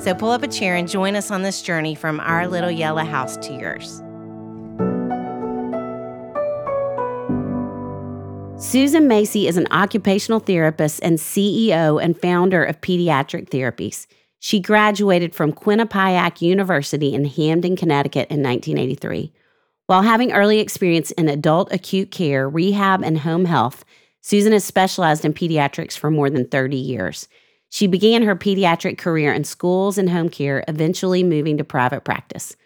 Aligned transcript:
So 0.00 0.14
pull 0.14 0.30
up 0.30 0.42
a 0.42 0.48
chair 0.48 0.76
and 0.76 0.88
join 0.88 1.14
us 1.14 1.30
on 1.30 1.42
this 1.42 1.60
journey 1.60 1.94
from 1.94 2.20
our 2.20 2.48
little 2.48 2.70
yellow 2.70 3.04
house 3.04 3.36
to 3.36 3.52
yours. 3.52 4.02
Susan 8.56 9.08
Macy 9.08 9.46
is 9.46 9.58
an 9.58 9.66
occupational 9.70 10.40
therapist 10.40 11.00
and 11.02 11.18
CEO 11.18 12.02
and 12.02 12.18
founder 12.18 12.64
of 12.64 12.80
Pediatric 12.80 13.50
Therapies. 13.50 14.06
She 14.38 14.58
graduated 14.58 15.34
from 15.34 15.52
Quinnipiac 15.52 16.40
University 16.40 17.12
in 17.12 17.26
Hamden, 17.26 17.76
Connecticut 17.76 18.30
in 18.30 18.42
1983. 18.42 19.32
While 19.86 20.02
having 20.02 20.32
early 20.32 20.60
experience 20.60 21.10
in 21.10 21.28
adult 21.28 21.70
acute 21.72 22.10
care, 22.10 22.48
rehab, 22.48 23.02
and 23.02 23.18
home 23.18 23.44
health, 23.44 23.84
Susan 24.22 24.52
has 24.52 24.64
specialized 24.64 25.26
in 25.26 25.34
pediatrics 25.34 25.98
for 25.98 26.10
more 26.10 26.30
than 26.30 26.46
30 26.46 26.76
years. 26.76 27.28
She 27.70 27.86
began 27.86 28.22
her 28.22 28.36
pediatric 28.36 28.98
career 28.98 29.32
in 29.32 29.44
schools 29.44 29.96
and 29.96 30.10
home 30.10 30.28
care, 30.28 30.64
eventually 30.66 31.22
moving 31.22 31.56
to 31.56 31.64
private 31.64 32.04
practice. 32.04 32.56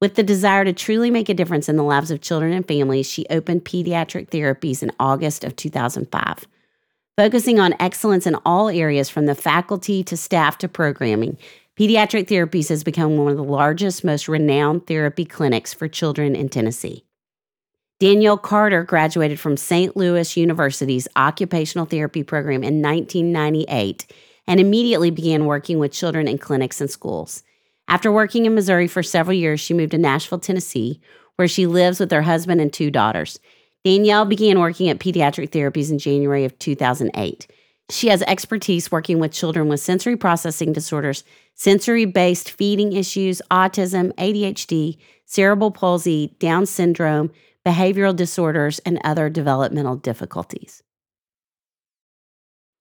With 0.00 0.14
the 0.14 0.22
desire 0.22 0.64
to 0.64 0.72
truly 0.72 1.10
make 1.10 1.28
a 1.28 1.34
difference 1.34 1.68
in 1.68 1.76
the 1.76 1.82
lives 1.82 2.10
of 2.10 2.22
children 2.22 2.52
and 2.52 2.66
families, 2.66 3.08
she 3.08 3.26
opened 3.30 3.64
Pediatric 3.64 4.30
Therapies 4.30 4.82
in 4.82 4.92
August 4.98 5.44
of 5.44 5.56
2005. 5.56 6.46
Focusing 7.16 7.60
on 7.60 7.74
excellence 7.80 8.26
in 8.26 8.36
all 8.44 8.68
areas 8.68 9.08
from 9.08 9.26
the 9.26 9.34
faculty 9.34 10.02
to 10.04 10.16
staff 10.16 10.58
to 10.58 10.68
programming, 10.68 11.38
Pediatric 11.78 12.26
Therapies 12.26 12.68
has 12.70 12.84
become 12.84 13.16
one 13.16 13.32
of 13.32 13.36
the 13.36 13.44
largest, 13.44 14.04
most 14.04 14.28
renowned 14.28 14.86
therapy 14.86 15.26
clinics 15.26 15.74
for 15.74 15.88
children 15.88 16.34
in 16.34 16.48
Tennessee. 16.48 17.04
Danielle 18.00 18.36
Carter 18.36 18.84
graduated 18.84 19.40
from 19.40 19.56
St. 19.56 19.96
Louis 19.96 20.36
University's 20.36 21.08
occupational 21.16 21.86
therapy 21.86 22.22
program 22.22 22.62
in 22.62 22.82
1998 22.82 24.06
and 24.46 24.60
immediately 24.60 25.10
began 25.10 25.44
working 25.44 25.78
with 25.78 25.92
children 25.92 26.28
in 26.28 26.38
clinics 26.38 26.80
and 26.80 26.90
schools. 26.90 27.42
After 27.88 28.10
working 28.10 28.46
in 28.46 28.54
Missouri 28.54 28.88
for 28.88 29.02
several 29.02 29.36
years, 29.36 29.60
she 29.60 29.74
moved 29.74 29.92
to 29.92 29.98
Nashville, 29.98 30.38
Tennessee, 30.38 31.00
where 31.36 31.48
she 31.48 31.66
lives 31.66 32.00
with 32.00 32.10
her 32.10 32.22
husband 32.22 32.60
and 32.60 32.72
two 32.72 32.90
daughters. 32.90 33.38
Danielle 33.84 34.24
began 34.24 34.58
working 34.58 34.88
at 34.88 34.98
Pediatric 34.98 35.50
Therapies 35.50 35.90
in 35.90 35.98
January 35.98 36.44
of 36.44 36.58
2008. 36.58 37.46
She 37.88 38.08
has 38.08 38.22
expertise 38.22 38.90
working 38.90 39.20
with 39.20 39.32
children 39.32 39.68
with 39.68 39.78
sensory 39.78 40.16
processing 40.16 40.72
disorders, 40.72 41.22
sensory 41.54 42.04
based 42.04 42.50
feeding 42.50 42.92
issues, 42.94 43.40
autism, 43.50 44.12
ADHD, 44.14 44.98
cerebral 45.24 45.70
palsy, 45.70 46.34
Down 46.40 46.66
syndrome, 46.66 47.30
behavioral 47.64 48.16
disorders, 48.16 48.80
and 48.80 49.00
other 49.04 49.30
developmental 49.30 49.96
difficulties. 49.96 50.82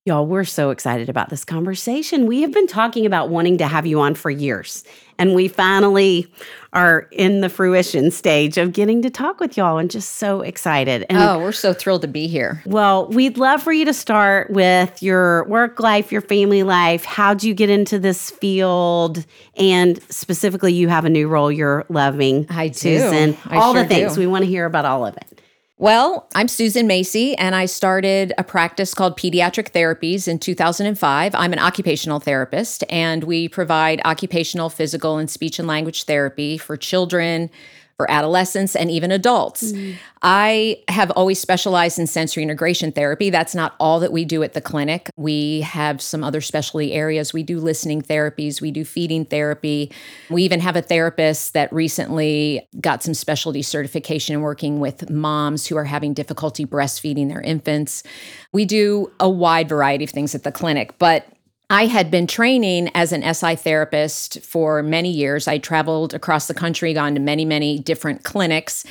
Y'all, 0.07 0.27
we're 0.27 0.43
so 0.43 0.69
excited 0.69 1.09
about 1.09 1.29
this 1.29 1.43
conversation. 1.43 2.27
We 2.27 2.43
have 2.43 2.53
been 2.53 2.67
talking 2.67 3.07
about 3.07 3.29
wanting 3.29 3.57
to 3.57 3.65
have 3.65 3.87
you 3.87 3.99
on 4.01 4.13
for 4.13 4.29
years, 4.29 4.83
and 5.17 5.33
we 5.33 5.47
finally 5.47 6.31
are 6.73 7.07
in 7.11 7.41
the 7.41 7.49
fruition 7.49 8.11
stage 8.11 8.59
of 8.59 8.71
getting 8.71 9.01
to 9.01 9.09
talk 9.09 9.39
with 9.39 9.57
y'all 9.57 9.79
and 9.79 9.89
just 9.89 10.17
so 10.17 10.41
excited. 10.41 11.07
And, 11.09 11.17
oh, 11.17 11.39
we're 11.39 11.51
so 11.51 11.73
thrilled 11.73 12.03
to 12.03 12.07
be 12.07 12.27
here. 12.27 12.61
Well, 12.67 13.07
we'd 13.07 13.39
love 13.39 13.63
for 13.63 13.73
you 13.73 13.83
to 13.85 13.95
start 13.95 14.51
with 14.51 15.01
your 15.01 15.43
work 15.45 15.79
life, 15.79 16.11
your 16.11 16.21
family 16.21 16.61
life. 16.61 17.03
How'd 17.03 17.43
you 17.43 17.55
get 17.55 17.71
into 17.71 17.97
this 17.97 18.29
field? 18.29 19.25
And 19.55 19.99
specifically, 20.11 20.73
you 20.73 20.87
have 20.87 21.05
a 21.05 21.09
new 21.09 21.27
role 21.27 21.51
you're 21.51 21.83
loving. 21.89 22.45
I 22.51 22.67
do. 22.67 22.99
Susan. 22.99 23.35
I 23.47 23.57
all 23.57 23.73
sure 23.73 23.81
the 23.81 23.89
things. 23.89 24.13
do. 24.13 24.19
We 24.19 24.27
want 24.27 24.43
to 24.43 24.47
hear 24.47 24.67
about 24.67 24.85
all 24.85 25.03
of 25.03 25.17
it. 25.17 25.34
Well, 25.77 26.29
I'm 26.33 26.47
Susan 26.47 26.87
Macy, 26.87 27.35
and 27.35 27.53
I 27.53 27.65
started 27.65 28.31
a 28.37 28.45
practice 28.45 28.93
called 28.93 29.19
Pediatric 29.19 29.71
Therapies 29.71 30.25
in 30.25 30.39
2005. 30.39 31.35
I'm 31.35 31.51
an 31.51 31.59
occupational 31.59 32.21
therapist, 32.21 32.85
and 32.89 33.25
we 33.25 33.49
provide 33.49 33.99
occupational, 34.05 34.69
physical, 34.69 35.17
and 35.17 35.29
speech 35.29 35.59
and 35.59 35.67
language 35.67 36.05
therapy 36.05 36.57
for 36.57 36.77
children, 36.77 37.49
for 37.97 38.09
adolescents, 38.11 38.75
and 38.75 38.91
even 38.91 39.11
adults. 39.11 39.73
I 40.21 40.83
have 40.89 41.11
always 41.11 41.39
specialized 41.39 41.97
in 41.97 42.07
sensory 42.07 42.43
integration 42.43 42.91
therapy. 42.91 43.29
That's 43.29 43.55
not 43.55 43.75
all 43.79 43.99
that 44.01 44.11
we 44.11 44.25
do 44.25 44.43
at 44.43 44.53
the 44.53 44.59
clinic. 44.59 45.09
We 45.15 45.61
have 45.61 46.01
some 46.01 46.23
other 46.23 46.41
specialty 46.41 46.93
areas. 46.93 47.31
We 47.31 47.43
do 47.43 47.59
listening 47.59 48.01
therapies, 48.01 48.59
we 48.59 48.71
do 48.71 48.83
feeding 48.83 49.23
therapy. 49.23 49.91
We 50.29 50.43
even 50.43 50.59
have 50.59 50.75
a 50.75 50.81
therapist 50.81 51.53
that 51.53 51.71
recently 51.71 52.67
got 52.81 53.03
some 53.03 53.13
specialty 53.13 53.61
certification 53.61 54.35
in 54.35 54.41
working 54.41 54.79
with 54.79 55.09
moms 55.09 55.67
who 55.67 55.77
are 55.77 55.85
having 55.85 56.13
difficulty 56.13 56.65
breastfeeding 56.65 57.29
their 57.29 57.41
infants. 57.41 58.03
We 58.51 58.65
do 58.65 59.11
a 59.19 59.29
wide 59.29 59.69
variety 59.69 60.03
of 60.03 60.09
things 60.09 60.35
at 60.35 60.43
the 60.43 60.51
clinic, 60.51 60.97
but 60.97 61.27
I 61.69 61.87
had 61.87 62.11
been 62.11 62.27
training 62.27 62.91
as 62.93 63.11
an 63.11 63.33
SI 63.33 63.55
therapist 63.55 64.41
for 64.41 64.83
many 64.83 65.09
years. 65.09 65.47
I 65.47 65.57
traveled 65.57 66.13
across 66.13 66.47
the 66.47 66.53
country, 66.53 66.93
gone 66.93 67.15
to 67.15 67.19
many, 67.19 67.45
many 67.45 67.79
different 67.79 68.23
clinics. 68.23 68.85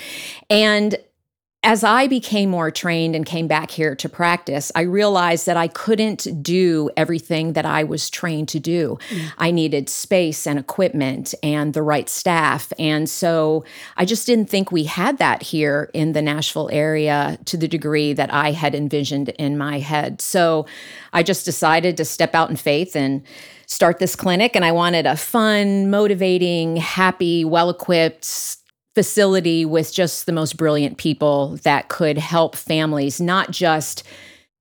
And 0.50 0.96
as 1.64 1.82
I 1.82 2.06
became 2.06 2.50
more 2.50 2.70
trained 2.70 3.16
and 3.16 3.24
came 3.24 3.48
back 3.48 3.70
here 3.70 3.96
to 3.96 4.08
practice, 4.08 4.70
I 4.74 4.82
realized 4.82 5.46
that 5.46 5.56
I 5.56 5.66
couldn't 5.66 6.42
do 6.42 6.90
everything 6.94 7.54
that 7.54 7.64
I 7.64 7.84
was 7.84 8.10
trained 8.10 8.48
to 8.50 8.60
do. 8.60 8.98
Mm. 9.08 9.32
I 9.38 9.50
needed 9.50 9.88
space 9.88 10.46
and 10.46 10.58
equipment 10.58 11.34
and 11.42 11.72
the 11.72 11.82
right 11.82 12.08
staff. 12.10 12.70
And 12.78 13.08
so 13.08 13.64
I 13.96 14.04
just 14.04 14.26
didn't 14.26 14.50
think 14.50 14.70
we 14.70 14.84
had 14.84 15.16
that 15.18 15.42
here 15.42 15.90
in 15.94 16.12
the 16.12 16.20
Nashville 16.20 16.68
area 16.70 17.38
to 17.46 17.56
the 17.56 17.66
degree 17.66 18.12
that 18.12 18.32
I 18.32 18.52
had 18.52 18.74
envisioned 18.74 19.30
in 19.30 19.56
my 19.56 19.78
head. 19.78 20.20
So 20.20 20.66
I 21.14 21.22
just 21.22 21.46
decided 21.46 21.96
to 21.96 22.04
step 22.04 22.34
out 22.34 22.50
in 22.50 22.56
faith 22.56 22.94
and 22.94 23.22
start 23.66 24.00
this 24.00 24.14
clinic. 24.14 24.54
And 24.54 24.66
I 24.66 24.72
wanted 24.72 25.06
a 25.06 25.16
fun, 25.16 25.90
motivating, 25.90 26.76
happy, 26.76 27.42
well 27.42 27.70
equipped, 27.70 28.58
facility 28.94 29.64
with 29.64 29.92
just 29.92 30.26
the 30.26 30.32
most 30.32 30.56
brilliant 30.56 30.98
people 30.98 31.56
that 31.64 31.88
could 31.88 32.18
help 32.18 32.54
families 32.56 33.20
not 33.20 33.50
just 33.50 34.04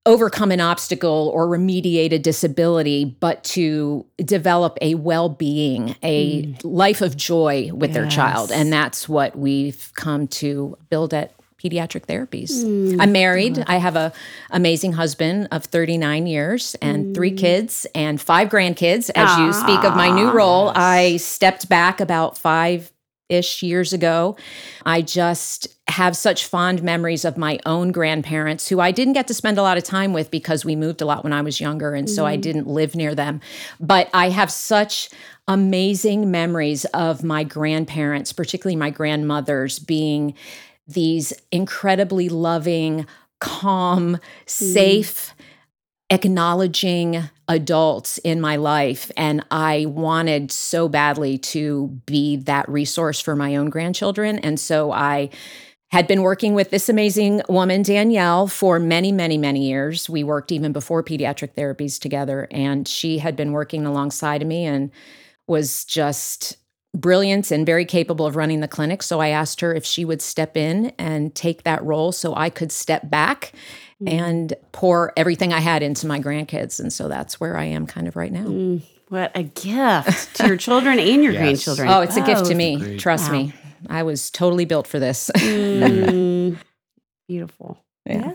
overcome 0.05 0.51
an 0.51 0.59
obstacle 0.59 1.31
or 1.33 1.47
remediate 1.47 2.11
a 2.11 2.19
disability, 2.19 3.05
but 3.05 3.43
to 3.43 4.05
develop 4.17 4.77
a 4.81 4.95
well 4.95 5.29
being, 5.29 5.95
a 6.03 6.43
mm. 6.43 6.61
life 6.63 7.01
of 7.01 7.16
joy 7.16 7.72
with 7.73 7.93
their 7.93 8.07
child. 8.09 8.51
And 8.51 8.72
that's 8.73 9.07
what 9.07 9.38
we've 9.38 9.91
come 9.95 10.27
to 10.27 10.77
build 10.89 11.13
at 11.13 11.33
pediatric 11.63 12.05
therapies. 12.05 12.51
Mm. 12.51 12.97
I'm 12.99 13.13
married. 13.13 13.63
I 13.67 13.77
have 13.77 13.95
a 13.95 14.11
amazing 14.51 14.93
husband 14.93 15.47
of 15.51 15.63
39 15.63 16.27
years 16.27 16.75
and 16.81 17.16
three 17.16 17.31
mm. 17.31 17.38
kids 17.38 17.88
and 17.95 18.19
five 18.19 18.49
grandkids. 18.49 19.09
As 19.16 19.38
you 19.39 19.53
speak 19.53 19.85
of 19.85 19.95
my 19.95 20.09
new 20.09 20.27
ah. 20.27 20.33
role, 20.33 20.72
I 20.75 21.17
stepped 21.17 21.69
back 21.69 22.01
about 22.01 22.38
five 22.38 22.91
ish 23.29 23.63
years 23.63 23.94
ago. 23.94 24.35
I 24.85 25.01
just 25.01 25.67
have 25.88 26.16
such 26.16 26.45
fond 26.45 26.81
memories 26.81 27.25
of 27.25 27.38
my 27.38 27.59
own 27.66 27.91
grandparents 27.91 28.67
who 28.67 28.79
I 28.79 28.91
didn't 28.91 29.13
get 29.13 29.28
to 29.28 29.34
spend 29.34 29.57
a 29.57 29.61
lot 29.61 29.78
of 29.78 29.84
time 29.84 30.13
with 30.13 30.31
because 30.31 30.63
we 30.63 30.75
moved 30.75 31.01
a 31.01 31.06
lot 31.06 31.23
when 31.23 31.34
I 31.34 31.41
was 31.41 31.59
younger. 31.59 31.94
And 31.94 32.09
so 32.09 32.25
I 32.25 32.38
mm. 32.38 32.41
didn't 32.41 32.67
live 32.67 32.95
near 32.95 33.16
them. 33.16 33.41
But 33.79 34.09
I 34.13 34.29
have 34.29 34.51
such 34.51 35.09
amazing 35.47 36.31
memories 36.31 36.85
of 36.85 37.23
my 37.23 37.43
grandparents, 37.43 38.31
particularly 38.31 38.75
my 38.75 38.90
grandmothers, 38.90 39.79
being 39.79 40.35
these 40.87 41.34
incredibly 41.52 42.29
loving, 42.29 43.05
calm, 43.40 44.16
mm. 44.16 44.49
safe, 44.49 45.34
acknowledging 46.09 47.29
adults 47.47 48.17
in 48.19 48.40
my 48.40 48.55
life. 48.55 49.11
And 49.17 49.45
I 49.51 49.85
wanted 49.87 50.51
so 50.51 50.87
badly 50.87 51.37
to 51.40 51.87
be 52.05 52.37
that 52.37 52.67
resource 52.69 53.19
for 53.19 53.35
my 53.35 53.55
own 53.55 53.69
grandchildren. 53.69 54.40
And 54.40 54.59
so 54.59 54.91
I 54.91 55.29
had 55.91 56.07
been 56.07 56.23
working 56.23 56.55
with 56.55 56.72
this 56.72 56.90
amazing 56.90 57.41
woman, 57.47 57.84
Danielle, 57.84 58.47
for 58.47 58.79
many, 58.79 59.11
many, 59.11 59.37
many 59.37 59.67
years. 59.67 60.09
We 60.09 60.23
worked 60.23 60.51
even 60.51 60.72
before 60.72 61.03
pediatric 61.03 61.53
therapies 61.53 61.99
together, 61.99 62.47
and 62.49 62.87
she 62.87 63.19
had 63.19 63.35
been 63.35 63.51
working 63.51 63.85
alongside 63.85 64.41
of 64.41 64.47
me 64.47 64.66
and 64.66 64.89
was 65.46 65.85
just 65.85 66.57
brilliant 66.96 67.51
and 67.51 67.63
very 67.66 67.85
capable 67.85 68.25
of 68.25 68.35
running 68.35 68.59
the 68.59 68.67
clinic. 68.67 69.03
So 69.03 69.19
I 69.19 69.29
asked 69.29 69.61
her 69.61 69.73
if 69.73 69.85
she 69.85 70.03
would 70.03 70.22
step 70.22 70.57
in 70.57 70.93
and 70.97 71.35
take 71.35 71.61
that 71.63 71.84
role 71.84 72.11
so 72.11 72.34
I 72.35 72.49
could 72.49 72.72
step 72.72 73.09
back 73.09 73.53
and 74.08 74.53
pour 74.72 75.14
everything 75.17 75.53
I 75.53 75.59
had 75.59 75.84
into 75.84 76.08
my 76.08 76.20
grandkids. 76.20 76.79
And 76.79 76.91
so 76.91 77.08
that's 77.08 77.40
where 77.40 77.58
I 77.58 77.66
am 77.66 77.85
kind 77.88 78.08
of 78.08 78.16
right 78.16 78.32
now. 78.32 78.79
What 79.09 79.32
a 79.35 79.44
gift 79.44 80.35
to 80.38 80.47
your 80.47 80.58
children 80.58 81.00
and 81.00 81.23
your 81.23 81.34
Yes. 81.34 81.41
grandchildren. 81.41 81.90
Oh, 81.90 82.02
it's 82.02 82.17
a 82.17 82.22
gift 82.22 82.46
to 82.46 82.50
both. 82.50 82.58
me. 82.58 82.97
Trust 82.97 83.32
Wow. 83.32 83.38
me. 83.38 83.53
I 83.90 84.03
was 84.03 84.32
totally 84.32 84.66
built 84.66 84.88
for 84.88 85.00
this. 85.00 85.29
Mm, 85.35 86.58
beautiful. 87.28 87.78
Yeah. 88.05 88.34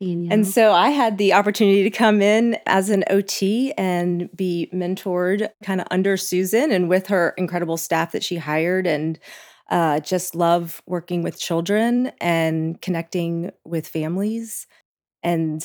Danielle. 0.00 0.32
And 0.32 0.46
so 0.46 0.72
I 0.72 0.88
had 0.90 1.16
the 1.18 1.32
opportunity 1.32 1.84
to 1.84 1.90
come 1.90 2.20
in 2.20 2.56
as 2.66 2.90
an 2.90 3.04
OT 3.08 3.72
and 3.78 4.28
be 4.36 4.68
mentored 4.74 5.48
kind 5.64 5.80
of 5.80 5.86
under 5.90 6.16
Susan 6.16 6.72
and 6.72 6.88
with 6.88 7.06
her 7.06 7.34
incredible 7.38 7.76
staff 7.76 8.10
that 8.12 8.24
she 8.24 8.36
hired 8.36 8.86
and 8.86 9.18
uh, 9.70 10.00
just 10.00 10.34
love 10.34 10.82
working 10.86 11.22
with 11.22 11.38
children 11.38 12.10
and 12.20 12.80
connecting 12.82 13.50
with 13.64 13.86
families. 13.86 14.66
And 15.22 15.64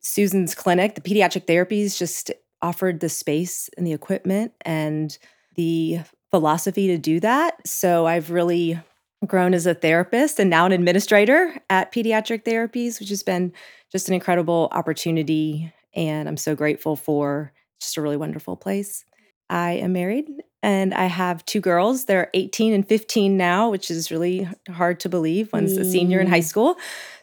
Susan's 0.00 0.54
clinic, 0.54 0.94
the 0.94 1.00
pediatric 1.00 1.46
therapies, 1.46 1.98
just 1.98 2.30
offered 2.62 3.00
the 3.00 3.08
space 3.08 3.68
and 3.76 3.86
the 3.86 3.92
equipment 3.92 4.52
and 4.62 5.16
the 5.56 6.00
philosophy 6.30 6.86
to 6.88 6.98
do 6.98 7.20
that. 7.20 7.66
So 7.66 8.06
I've 8.06 8.30
really 8.30 8.80
grown 9.26 9.54
as 9.54 9.66
a 9.66 9.74
therapist 9.74 10.38
and 10.38 10.50
now 10.50 10.66
an 10.66 10.72
administrator 10.72 11.56
at 11.70 11.92
Pediatric 11.92 12.44
Therapies, 12.44 13.00
which 13.00 13.08
has 13.08 13.22
been 13.22 13.52
just 13.90 14.08
an 14.08 14.14
incredible 14.14 14.68
opportunity. 14.72 15.72
And 15.94 16.28
I'm 16.28 16.36
so 16.36 16.54
grateful 16.54 16.96
for 16.96 17.52
just 17.80 17.96
a 17.96 18.02
really 18.02 18.16
wonderful 18.16 18.56
place. 18.56 19.04
I 19.48 19.72
am 19.72 19.92
married 19.92 20.28
and 20.62 20.92
I 20.92 21.06
have 21.06 21.44
two 21.44 21.60
girls. 21.60 22.06
They're 22.06 22.30
18 22.34 22.72
and 22.72 22.86
15 22.86 23.36
now, 23.36 23.70
which 23.70 23.90
is 23.90 24.10
really 24.10 24.48
hard 24.68 25.00
to 25.00 25.08
believe. 25.08 25.52
One's 25.52 25.76
a 25.76 25.84
senior 25.84 26.18
in 26.18 26.26
high 26.26 26.40
mm. 26.40 26.44
school. 26.44 26.76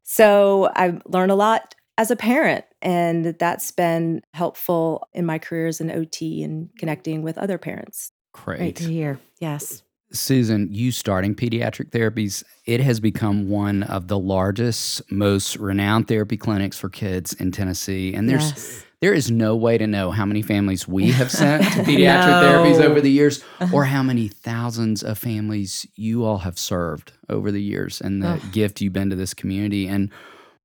So 0.03 0.71
I've 0.75 1.01
learned 1.06 1.31
a 1.31 1.35
lot 1.35 1.72
as 1.98 2.12
a 2.12 2.16
parent, 2.16 2.66
and 2.81 3.25
that's 3.40 3.72
been 3.72 4.22
helpful 4.34 5.07
in 5.13 5.25
my 5.25 5.38
career 5.38 5.68
as 5.68 5.80
an 5.80 5.92
OT 5.92 6.44
and 6.44 6.69
connecting 6.78 7.22
with 7.22 7.38
other 7.38 7.57
parents. 7.57 8.12
Great 8.34 8.57
Great. 8.57 8.75
to 8.78 8.84
hear. 8.86 9.19
Yes. 9.40 9.84
Susan, 10.12 10.68
you 10.72 10.92
starting 10.92 11.34
pediatric 11.36 11.90
therapies, 11.90 12.44
it 12.66 12.80
has 12.80 13.00
become 13.00 13.50
one 13.50 13.81
of 13.84 14.07
the 14.07 14.18
largest, 14.18 15.01
most 15.12 15.56
renowned 15.57 16.07
therapy 16.07 16.38
clinics 16.38 16.78
for 16.78 16.88
kids 16.90 17.34
in 17.34 17.51
Tennessee. 17.51 18.13
And 18.13 18.30
there's 18.30 18.51
yes. 18.51 18.86
there 19.01 19.13
is 19.13 19.31
no 19.31 19.56
way 19.56 19.78
to 19.80 19.88
know 19.88 20.12
how 20.12 20.25
many 20.25 20.44
families 20.44 20.88
we 20.88 21.12
have 21.12 21.31
sent 21.31 21.63
to 21.63 21.69
pediatric 21.84 22.28
No. 22.28 22.44
therapies 22.44 22.80
over 22.80 23.01
the 23.01 23.10
years 23.10 23.44
or 23.74 23.86
how 23.86 24.04
many 24.04 24.28
thousands 24.28 25.04
of 25.04 25.18
families 25.18 25.88
you 25.95 26.24
all 26.24 26.40
have 26.40 26.60
served 26.60 27.13
over 27.30 27.51
the 27.51 27.62
years 27.62 28.00
and 28.00 28.22
the 28.22 28.40
gift 28.51 28.81
you've 28.81 28.94
been 28.94 29.10
to 29.10 29.16
this 29.16 29.34
community. 29.34 29.88
And 29.88 30.12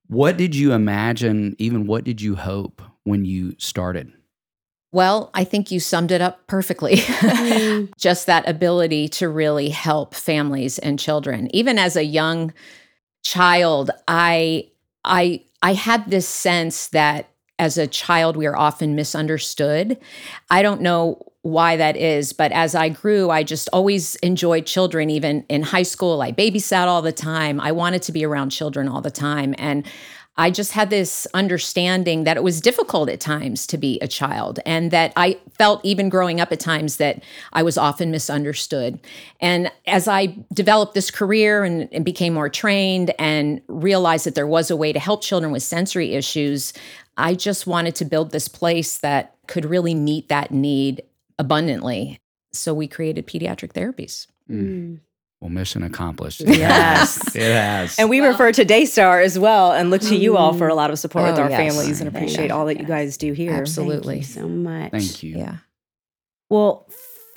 what 0.09 0.37
did 0.37 0.55
you 0.55 0.73
imagine, 0.73 1.55
even 1.59 1.87
what 1.87 2.05
did 2.05 2.21
you 2.21 2.35
hope 2.35 2.83
when 3.05 3.25
you 3.25 3.55
started? 3.59 4.13
Well, 4.91 5.31
I 5.35 5.45
think 5.45 5.71
you 5.71 5.81
summed 5.81 6.11
it 6.11 6.21
up 6.21 6.47
perfectly. 6.47 6.97
Mm. 7.49 7.91
Just 7.97 8.27
that 8.27 8.49
ability 8.49 9.09
to 9.09 9.29
really 9.29 9.69
help 9.69 10.15
families 10.15 10.79
and 10.79 10.99
children. 10.99 11.49
Even 11.55 11.79
as 11.79 11.97
a 11.97 12.05
young 12.05 12.53
child, 13.25 13.91
I 14.07 14.71
I 15.05 15.45
I 15.63 15.75
had 15.75 16.11
this 16.11 16.29
sense 16.29 16.89
that 16.89 17.31
as 17.59 17.79
a 17.79 17.87
child 17.87 18.37
we 18.37 18.47
are 18.47 18.57
often 18.57 18.95
misunderstood. 18.95 19.99
I 20.51 20.63
don't 20.63 20.81
know 20.81 21.28
why 21.51 21.77
that 21.77 21.97
is, 21.97 22.33
but 22.33 22.53
as 22.53 22.75
I 22.75 22.89
grew, 22.89 23.31
I 23.31 23.43
just 23.43 23.69
always 23.73 24.17
enjoyed 24.17 24.67
children 24.67 25.11
even 25.11 25.45
in 25.49 25.63
high 25.63 25.83
school. 25.83 26.23
I 26.23 26.33
babysat 26.33 26.87
all 26.87 27.03
the 27.03 27.13
time. 27.13 27.61
I 27.61 27.73
wanted 27.73 28.03
to 28.03 28.13
be 28.13 28.25
around 28.25 28.51
children 28.51 28.89
all 28.89 29.01
the 29.01 29.11
time 29.11 29.55
and 29.59 29.87
I 30.39 30.53
just 30.53 30.71
had 30.71 30.89
this 30.89 31.27
understanding 31.35 32.23
that 32.23 32.37
it 32.37 32.45
was 32.45 32.61
difficult 32.61 33.09
at 33.09 33.19
times 33.19 33.67
to 33.67 33.77
be 33.77 33.99
a 34.01 34.07
child, 34.07 34.61
and 34.65 34.93
that 34.93 35.13
I 35.17 35.39
felt 35.59 35.85
even 35.85 36.09
growing 36.09 36.41
up 36.41 36.53
at 36.53 36.61
times 36.61 36.99
that 36.99 37.25
I 37.53 37.65
was 37.65 37.77
often 37.77 38.13
misunderstood. 38.13 39.01
And 39.41 39.73
as 39.89 40.07
I 40.07 40.37
developed 40.55 40.95
this 40.95 41.11
career 41.11 41.65
and, 41.65 41.89
and 41.91 42.05
became 42.05 42.35
more 42.35 42.49
trained 42.49 43.13
and 43.19 43.61
realized 43.67 44.27
that 44.27 44.37
there 44.37 44.47
was 44.47 44.71
a 44.71 44.77
way 44.77 44.93
to 44.93 45.01
help 45.01 45.23
children 45.23 45.51
with 45.51 45.65
sensory 45.65 46.15
issues, 46.15 46.73
I 47.17 47.35
just 47.35 47.67
wanted 47.67 47.97
to 47.97 48.05
build 48.05 48.31
this 48.31 48.47
place 48.47 48.99
that 48.99 49.35
could 49.49 49.65
really 49.65 49.95
meet 49.95 50.29
that 50.29 50.53
need 50.53 51.03
abundantly. 51.39 52.21
So 52.53 52.73
we 52.75 52.89
created 52.89 53.27
pediatric 53.27 53.73
therapies. 53.73 54.27
Mm. 54.51 55.01
Well, 55.41 55.51
mission 55.51 55.83
accomplished. 55.85 56.41
Yes. 56.47 57.35
it 57.37 57.43
has. 57.43 57.97
And 57.99 58.11
we 58.11 58.21
refer 58.21 58.51
to 58.53 58.65
Daystar 58.65 59.21
as 59.23 59.39
well 59.39 59.71
and 59.73 59.91
look 59.91 60.01
to 60.03 60.17
you 60.17 60.37
all 60.37 60.53
for 60.53 60.67
a 60.69 60.75
lot 60.75 60.91
of 60.91 60.99
support 60.99 61.27
with 61.31 61.39
Oh, 61.39 61.43
our 61.43 61.51
yes. 61.51 61.59
families 61.77 62.01
and 62.01 62.09
appreciate 62.09 62.49
you. 62.49 62.55
all 62.55 62.67
that 62.67 62.79
you 62.81 62.85
guys 62.87 63.17
do 63.17 63.33
here. 63.33 63.53
Absolutely. 63.53 64.17
Thank 64.23 64.27
you 64.37 64.43
so 64.43 64.49
much. 64.49 64.91
Thank 64.91 65.23
you. 65.23 65.37
Yeah. 65.39 65.57
Well, 66.51 66.89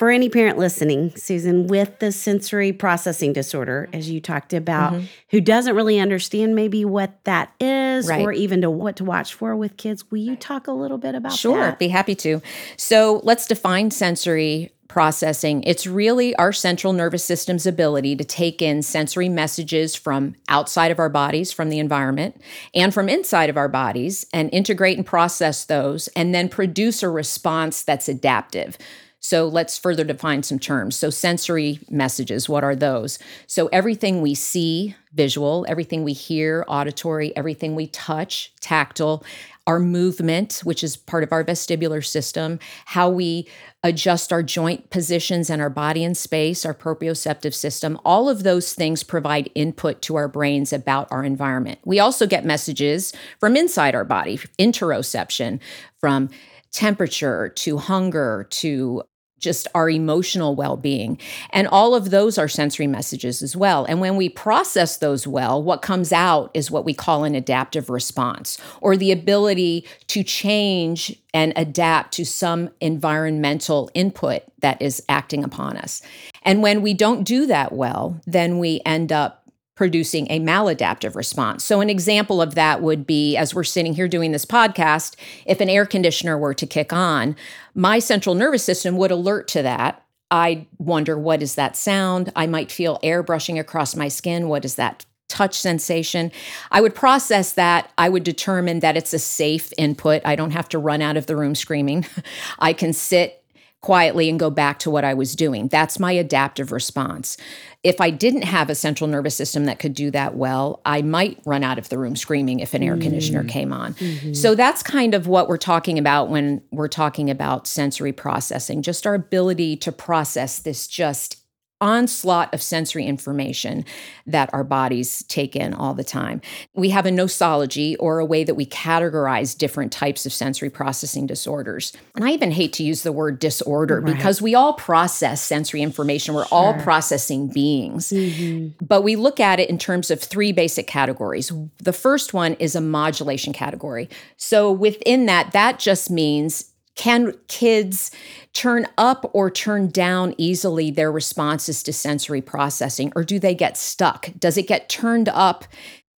for 0.02 0.10
any 0.10 0.28
parent 0.28 0.58
listening, 0.58 1.12
Susan, 1.14 1.68
with 1.68 2.00
the 2.00 2.10
sensory 2.10 2.72
processing 2.72 3.32
disorder, 3.32 3.88
as 3.92 4.10
you 4.10 4.20
talked 4.20 4.52
about, 4.52 4.94
Mhm. 4.94 5.04
who 5.30 5.40
doesn't 5.40 5.76
really 5.76 6.00
understand 6.00 6.56
maybe 6.56 6.84
what 6.84 7.22
that 7.22 7.52
is 7.60 8.08
Right. 8.08 8.20
or 8.20 8.32
even 8.32 8.62
to 8.62 8.68
what 8.68 8.96
to 8.96 9.04
watch 9.04 9.32
for 9.32 9.54
with 9.54 9.76
kids, 9.76 10.10
will 10.10 10.18
you 10.18 10.34
talk 10.34 10.66
a 10.66 10.72
little 10.72 10.98
bit 10.98 11.14
about 11.14 11.34
Sure, 11.34 11.56
that? 11.56 11.78
be 11.78 11.86
happy 11.86 12.16
to. 12.16 12.42
So 12.76 13.20
let's 13.22 13.46
define 13.46 13.92
sensory 13.92 14.72
processing. 14.88 15.62
It's 15.64 15.86
really 15.86 16.34
our 16.34 16.52
central 16.52 16.92
nervous 16.92 17.24
system's 17.24 17.64
ability 17.64 18.16
to 18.16 18.24
take 18.24 18.60
in 18.60 18.82
sensory 18.82 19.28
messages 19.28 19.94
from 19.94 20.34
outside 20.48 20.90
of 20.90 20.98
our 20.98 21.08
bodies, 21.08 21.52
from 21.52 21.70
the 21.70 21.78
environment, 21.78 22.40
and 22.74 22.92
from 22.92 23.08
inside 23.08 23.48
of 23.48 23.56
our 23.56 23.68
bodies, 23.68 24.26
and 24.34 24.50
integrate 24.52 24.96
and 24.98 25.06
process 25.06 25.64
those, 25.64 26.08
and 26.16 26.34
then 26.34 26.48
produce 26.48 27.04
a 27.04 27.08
response 27.08 27.82
that's 27.82 28.08
adaptive. 28.08 28.76
So 29.22 29.46
let's 29.46 29.78
further 29.78 30.02
define 30.02 30.42
some 30.42 30.58
terms. 30.58 30.96
So, 30.96 31.08
sensory 31.08 31.78
messages, 31.88 32.48
what 32.48 32.64
are 32.64 32.74
those? 32.74 33.20
So, 33.46 33.68
everything 33.68 34.20
we 34.20 34.34
see, 34.34 34.96
visual, 35.14 35.64
everything 35.68 36.02
we 36.02 36.12
hear, 36.12 36.64
auditory, 36.66 37.34
everything 37.36 37.76
we 37.76 37.86
touch, 37.86 38.52
tactile, 38.60 39.24
our 39.66 39.78
movement, 39.78 40.60
which 40.64 40.82
is 40.82 40.96
part 40.96 41.22
of 41.22 41.30
our 41.30 41.44
vestibular 41.44 42.04
system, 42.04 42.58
how 42.86 43.08
we 43.08 43.46
adjust 43.84 44.32
our 44.32 44.42
joint 44.42 44.90
positions 44.90 45.48
and 45.48 45.62
our 45.62 45.70
body 45.70 46.02
in 46.02 46.16
space, 46.16 46.66
our 46.66 46.74
proprioceptive 46.74 47.54
system, 47.54 47.98
all 48.04 48.28
of 48.28 48.42
those 48.42 48.74
things 48.74 49.04
provide 49.04 49.48
input 49.54 50.02
to 50.02 50.16
our 50.16 50.26
brains 50.26 50.72
about 50.72 51.06
our 51.12 51.22
environment. 51.22 51.78
We 51.84 52.00
also 52.00 52.26
get 52.26 52.44
messages 52.44 53.12
from 53.38 53.56
inside 53.56 53.94
our 53.94 54.04
body, 54.04 54.38
interoception, 54.58 55.60
from 56.00 56.28
temperature 56.72 57.50
to 57.50 57.78
hunger 57.78 58.48
to 58.50 59.02
just 59.42 59.68
our 59.74 59.90
emotional 59.90 60.54
well 60.54 60.76
being. 60.76 61.18
And 61.50 61.68
all 61.68 61.94
of 61.94 62.10
those 62.10 62.38
are 62.38 62.48
sensory 62.48 62.86
messages 62.86 63.42
as 63.42 63.54
well. 63.54 63.84
And 63.84 64.00
when 64.00 64.16
we 64.16 64.28
process 64.28 64.96
those 64.96 65.26
well, 65.26 65.62
what 65.62 65.82
comes 65.82 66.12
out 66.12 66.50
is 66.54 66.70
what 66.70 66.84
we 66.84 66.94
call 66.94 67.24
an 67.24 67.34
adaptive 67.34 67.90
response 67.90 68.56
or 68.80 68.96
the 68.96 69.12
ability 69.12 69.86
to 70.06 70.22
change 70.22 71.18
and 71.34 71.52
adapt 71.56 72.12
to 72.14 72.24
some 72.24 72.70
environmental 72.80 73.90
input 73.94 74.42
that 74.60 74.80
is 74.80 75.02
acting 75.08 75.44
upon 75.44 75.76
us. 75.76 76.02
And 76.42 76.62
when 76.62 76.82
we 76.82 76.94
don't 76.94 77.24
do 77.24 77.46
that 77.46 77.72
well, 77.72 78.20
then 78.26 78.58
we 78.58 78.80
end 78.86 79.12
up 79.12 79.41
producing 79.82 80.28
a 80.30 80.38
maladaptive 80.38 81.16
response. 81.16 81.64
So, 81.64 81.80
an 81.80 81.90
example 81.90 82.40
of 82.40 82.54
that 82.54 82.80
would 82.82 83.04
be 83.04 83.36
as 83.36 83.52
we're 83.52 83.64
sitting 83.64 83.94
here 83.94 84.06
doing 84.06 84.30
this 84.30 84.44
podcast, 84.44 85.16
if 85.44 85.60
an 85.60 85.68
air 85.68 85.86
conditioner 85.86 86.38
were 86.38 86.54
to 86.54 86.68
kick 86.68 86.92
on, 86.92 87.34
my 87.74 87.98
central 87.98 88.36
nervous 88.36 88.62
system 88.62 88.96
would 88.96 89.10
alert 89.10 89.48
to 89.48 89.62
that. 89.62 90.06
I'd 90.30 90.66
wonder, 90.78 91.18
what 91.18 91.42
is 91.42 91.56
that 91.56 91.74
sound? 91.74 92.30
I 92.36 92.46
might 92.46 92.70
feel 92.70 93.00
air 93.02 93.24
brushing 93.24 93.58
across 93.58 93.96
my 93.96 94.06
skin. 94.06 94.46
What 94.46 94.64
is 94.64 94.76
that 94.76 95.04
touch 95.28 95.58
sensation? 95.58 96.30
I 96.70 96.80
would 96.80 96.94
process 96.94 97.54
that. 97.54 97.90
I 97.98 98.08
would 98.08 98.22
determine 98.22 98.78
that 98.80 98.96
it's 98.96 99.12
a 99.12 99.18
safe 99.18 99.72
input. 99.78 100.22
I 100.24 100.36
don't 100.36 100.52
have 100.52 100.68
to 100.68 100.78
run 100.78 101.02
out 101.02 101.16
of 101.16 101.26
the 101.26 101.34
room 101.34 101.56
screaming. 101.56 102.06
I 102.60 102.72
can 102.72 102.92
sit 102.92 103.41
quietly 103.82 104.30
and 104.30 104.38
go 104.38 104.48
back 104.48 104.78
to 104.78 104.90
what 104.90 105.04
I 105.04 105.12
was 105.12 105.34
doing. 105.34 105.66
That's 105.68 105.98
my 105.98 106.12
adaptive 106.12 106.70
response. 106.70 107.36
If 107.82 108.00
I 108.00 108.10
didn't 108.10 108.42
have 108.42 108.70
a 108.70 108.76
central 108.76 109.10
nervous 109.10 109.34
system 109.34 109.64
that 109.64 109.80
could 109.80 109.92
do 109.92 110.12
that 110.12 110.36
well, 110.36 110.80
I 110.86 111.02
might 111.02 111.40
run 111.44 111.64
out 111.64 111.78
of 111.78 111.88
the 111.88 111.98
room 111.98 112.14
screaming 112.14 112.60
if 112.60 112.74
an 112.74 112.82
air 112.84 112.96
conditioner 112.96 113.42
mm. 113.42 113.48
came 113.48 113.72
on. 113.72 113.94
Mm-hmm. 113.94 114.34
So 114.34 114.54
that's 114.54 114.84
kind 114.84 115.14
of 115.14 115.26
what 115.26 115.48
we're 115.48 115.56
talking 115.56 115.98
about 115.98 116.30
when 116.30 116.62
we're 116.70 116.86
talking 116.86 117.28
about 117.28 117.66
sensory 117.66 118.12
processing, 118.12 118.82
just 118.82 119.04
our 119.04 119.14
ability 119.14 119.76
to 119.78 119.90
process 119.90 120.60
this 120.60 120.86
just 120.86 121.41
onslaught 121.82 122.54
of 122.54 122.62
sensory 122.62 123.04
information 123.04 123.84
that 124.26 124.48
our 124.54 124.64
bodies 124.64 125.24
take 125.24 125.56
in 125.56 125.74
all 125.74 125.92
the 125.92 126.04
time. 126.04 126.40
We 126.74 126.90
have 126.90 127.04
a 127.04 127.10
nosology 127.10 127.96
or 127.98 128.20
a 128.20 128.24
way 128.24 128.44
that 128.44 128.54
we 128.54 128.64
categorize 128.64 129.58
different 129.58 129.92
types 129.92 130.24
of 130.24 130.32
sensory 130.32 130.70
processing 130.70 131.26
disorders. 131.26 131.92
And 132.14 132.24
I 132.24 132.30
even 132.30 132.52
hate 132.52 132.72
to 132.74 132.84
use 132.84 133.02
the 133.02 133.12
word 133.12 133.40
disorder 133.40 134.00
because 134.00 134.40
we 134.40 134.54
all 134.54 134.74
process 134.74 135.42
sensory 135.42 135.82
information. 135.82 136.34
We're 136.34 136.46
all 136.52 136.74
processing 136.74 137.48
beings. 137.48 138.10
Mm-hmm. 138.10 138.84
But 138.84 139.02
we 139.02 139.16
look 139.16 139.40
at 139.40 139.58
it 139.58 139.68
in 139.68 139.76
terms 139.76 140.10
of 140.10 140.20
three 140.20 140.52
basic 140.52 140.86
categories. 140.86 141.50
The 141.78 141.92
first 141.92 142.32
one 142.32 142.54
is 142.54 142.76
a 142.76 142.80
modulation 142.80 143.52
category. 143.52 144.08
So 144.36 144.70
within 144.70 145.26
that, 145.26 145.52
that 145.52 145.80
just 145.80 146.10
means 146.10 146.71
can 146.94 147.34
kids 147.48 148.10
turn 148.52 148.86
up 148.98 149.30
or 149.32 149.50
turn 149.50 149.88
down 149.88 150.34
easily 150.36 150.90
their 150.90 151.10
responses 151.10 151.82
to 151.84 151.92
sensory 151.92 152.42
processing, 152.42 153.12
or 153.16 153.24
do 153.24 153.38
they 153.38 153.54
get 153.54 153.76
stuck? 153.76 154.30
Does 154.38 154.58
it 154.58 154.66
get 154.66 154.88
turned 154.88 155.28
up 155.28 155.64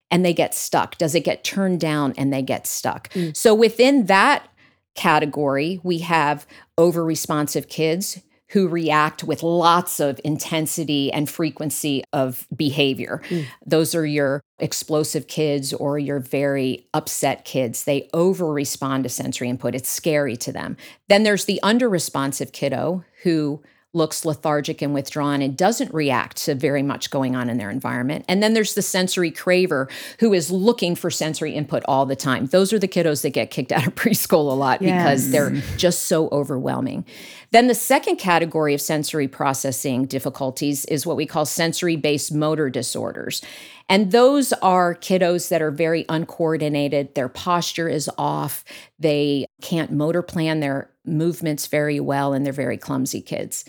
and 0.10 0.26
they 0.26 0.34
get 0.34 0.54
stuck? 0.54 0.98
Does 0.98 1.16
it 1.16 1.24
get 1.24 1.44
turned 1.44 1.80
down 1.80 2.14
and 2.18 2.34
they 2.34 2.42
get 2.42 2.66
stuck? 2.68 3.10
Mm. 3.10 3.36
So 3.36 3.54
within 3.54 4.06
that 4.08 4.48
category, 4.96 5.80
we 5.84 6.00
have 6.00 6.46
over 6.78 7.04
responsive 7.04 7.68
kids 7.68 8.22
who 8.54 8.68
react 8.68 9.24
with 9.24 9.42
lots 9.42 10.00
of 10.00 10.22
intensity 10.24 11.12
and 11.12 11.28
frequency 11.28 12.04
of 12.14 12.48
behavior. 12.56 13.20
Mm. 13.30 13.46
Those 13.66 13.96
are 13.96 14.06
your 14.06 14.42
explosive 14.60 15.26
kids 15.26 15.74
or 15.74 15.98
your 15.98 16.20
very 16.20 16.88
upset 16.94 17.46
kids. 17.46 17.86
They 17.86 18.10
over 18.14 18.54
respond 18.54 19.06
to 19.06 19.10
sensory 19.10 19.50
input. 19.50 19.74
It's 19.74 19.90
scary 19.90 20.38
to 20.38 20.52
them. 20.52 20.78
Then 21.10 21.24
there's 21.24 21.46
the 21.46 21.60
under 21.64 21.90
responsive 21.90 22.52
kiddo 22.52 23.04
who 23.24 23.64
looks 23.94 24.26
lethargic 24.26 24.82
and 24.82 24.94
withdrawn 24.94 25.42
and 25.42 25.56
doesn't 25.56 25.94
react 25.94 26.38
to 26.38 26.56
very 26.56 26.82
much 26.82 27.12
going 27.12 27.36
on 27.36 27.50
in 27.50 27.58
their 27.58 27.70
environment. 27.70 28.26
And 28.28 28.42
then 28.42 28.54
there's 28.54 28.74
the 28.74 28.82
sensory 28.82 29.32
craver 29.32 29.90
who 30.20 30.34
is 30.34 30.52
looking 30.52 30.96
for 30.96 31.12
sensory 31.12 31.54
input 31.54 31.84
all 31.88 32.06
the 32.06 32.16
time. 32.16 32.48
Those 32.48 32.74
are 32.74 32.80
the 32.80 32.88
kiddos 32.88 33.22
that 33.22 33.30
get 33.30 33.52
kicked 33.52 33.72
out 33.72 33.86
of 33.86 33.96
preschool 33.96 34.52
a 34.52 34.56
lot 34.56 34.82
yes. 34.82 35.04
because 35.04 35.32
they're 35.32 35.62
just 35.78 36.04
so 36.04 36.28
overwhelming. 36.30 37.06
Then 37.52 37.68
the 37.68 37.76
second 37.76 38.16
category 38.16 38.74
of 38.74 38.82
sensory 38.82 39.28
processing 39.28 40.06
difficulties 40.06 40.86
is 40.86 41.06
what 41.06 41.16
we 41.16 41.28
call 41.28 41.46
sensory 41.46 41.96
based 41.96 42.34
motor 42.34 42.68
disorders. 42.70 43.44
And 43.90 44.12
those 44.12 44.54
are 44.54 44.96
kiddos 44.96 45.50
that 45.50 45.62
are 45.62 45.70
very 45.70 46.04
uncoordinated. 46.10 47.14
Their 47.14 47.30
posture 47.30 47.88
is 47.88 48.10
off. 48.18 48.64
They 48.98 49.46
can't 49.62 49.92
motor 49.92 50.24
plan 50.24 50.62
their 50.62 50.90
movements 51.06 51.68
very 51.68 52.00
well, 52.00 52.34
and 52.34 52.46
they're 52.46 52.54
very 52.54 52.78
clumsy 52.78 53.22
kids. 53.22 53.66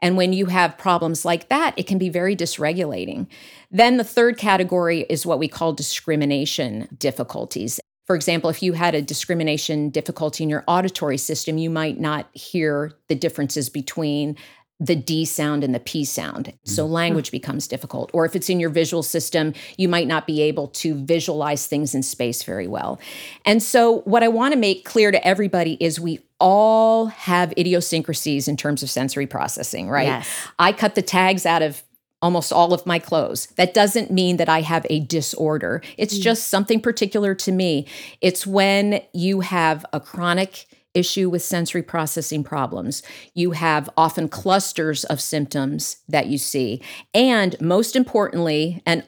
And 0.00 0.16
when 0.16 0.32
you 0.32 0.46
have 0.46 0.78
problems 0.78 1.24
like 1.24 1.48
that, 1.48 1.74
it 1.76 1.86
can 1.86 1.98
be 1.98 2.08
very 2.08 2.36
dysregulating. 2.36 3.26
Then 3.70 3.96
the 3.96 4.04
third 4.04 4.38
category 4.38 5.00
is 5.08 5.26
what 5.26 5.38
we 5.38 5.48
call 5.48 5.72
discrimination 5.72 6.88
difficulties. 6.96 7.80
For 8.06 8.16
example, 8.16 8.48
if 8.48 8.62
you 8.62 8.72
had 8.72 8.94
a 8.94 9.02
discrimination 9.02 9.90
difficulty 9.90 10.44
in 10.44 10.50
your 10.50 10.64
auditory 10.66 11.18
system, 11.18 11.58
you 11.58 11.68
might 11.68 12.00
not 12.00 12.28
hear 12.32 12.92
the 13.08 13.14
differences 13.14 13.68
between 13.68 14.36
the 14.80 14.94
D 14.94 15.24
sound 15.24 15.64
and 15.64 15.74
the 15.74 15.80
P 15.80 16.04
sound. 16.04 16.54
So 16.64 16.84
mm-hmm. 16.84 16.92
language 16.92 17.30
becomes 17.32 17.66
difficult. 17.66 18.10
Or 18.14 18.24
if 18.24 18.36
it's 18.36 18.48
in 18.48 18.60
your 18.60 18.70
visual 18.70 19.02
system, 19.02 19.52
you 19.76 19.88
might 19.88 20.06
not 20.06 20.26
be 20.26 20.40
able 20.42 20.68
to 20.68 20.94
visualize 21.04 21.66
things 21.66 21.94
in 21.94 22.02
space 22.02 22.44
very 22.44 22.68
well. 22.68 23.00
And 23.44 23.62
so, 23.62 24.00
what 24.02 24.22
I 24.22 24.28
want 24.28 24.54
to 24.54 24.58
make 24.58 24.84
clear 24.84 25.10
to 25.10 25.26
everybody 25.26 25.76
is 25.80 25.98
we 25.98 26.20
all 26.40 27.06
have 27.06 27.52
idiosyncrasies 27.58 28.48
in 28.48 28.56
terms 28.56 28.82
of 28.82 28.90
sensory 28.90 29.26
processing, 29.26 29.88
right? 29.88 30.06
Yes. 30.06 30.28
I 30.58 30.72
cut 30.72 30.94
the 30.94 31.02
tags 31.02 31.44
out 31.44 31.62
of 31.62 31.82
almost 32.20 32.52
all 32.52 32.74
of 32.74 32.84
my 32.86 32.98
clothes. 32.98 33.46
That 33.56 33.74
doesn't 33.74 34.10
mean 34.10 34.38
that 34.38 34.48
I 34.48 34.62
have 34.62 34.86
a 34.90 35.00
disorder. 35.00 35.82
It's 35.96 36.18
mm. 36.18 36.22
just 36.22 36.48
something 36.48 36.80
particular 36.80 37.34
to 37.36 37.52
me. 37.52 37.86
It's 38.20 38.46
when 38.46 39.00
you 39.12 39.40
have 39.40 39.86
a 39.92 40.00
chronic 40.00 40.66
issue 40.94 41.30
with 41.30 41.42
sensory 41.42 41.82
processing 41.82 42.42
problems. 42.42 43.02
You 43.34 43.52
have 43.52 43.88
often 43.96 44.28
clusters 44.28 45.04
of 45.04 45.20
symptoms 45.20 45.98
that 46.08 46.26
you 46.26 46.38
see. 46.38 46.82
And 47.14 47.60
most 47.60 47.94
importantly, 47.94 48.82
and 48.84 49.04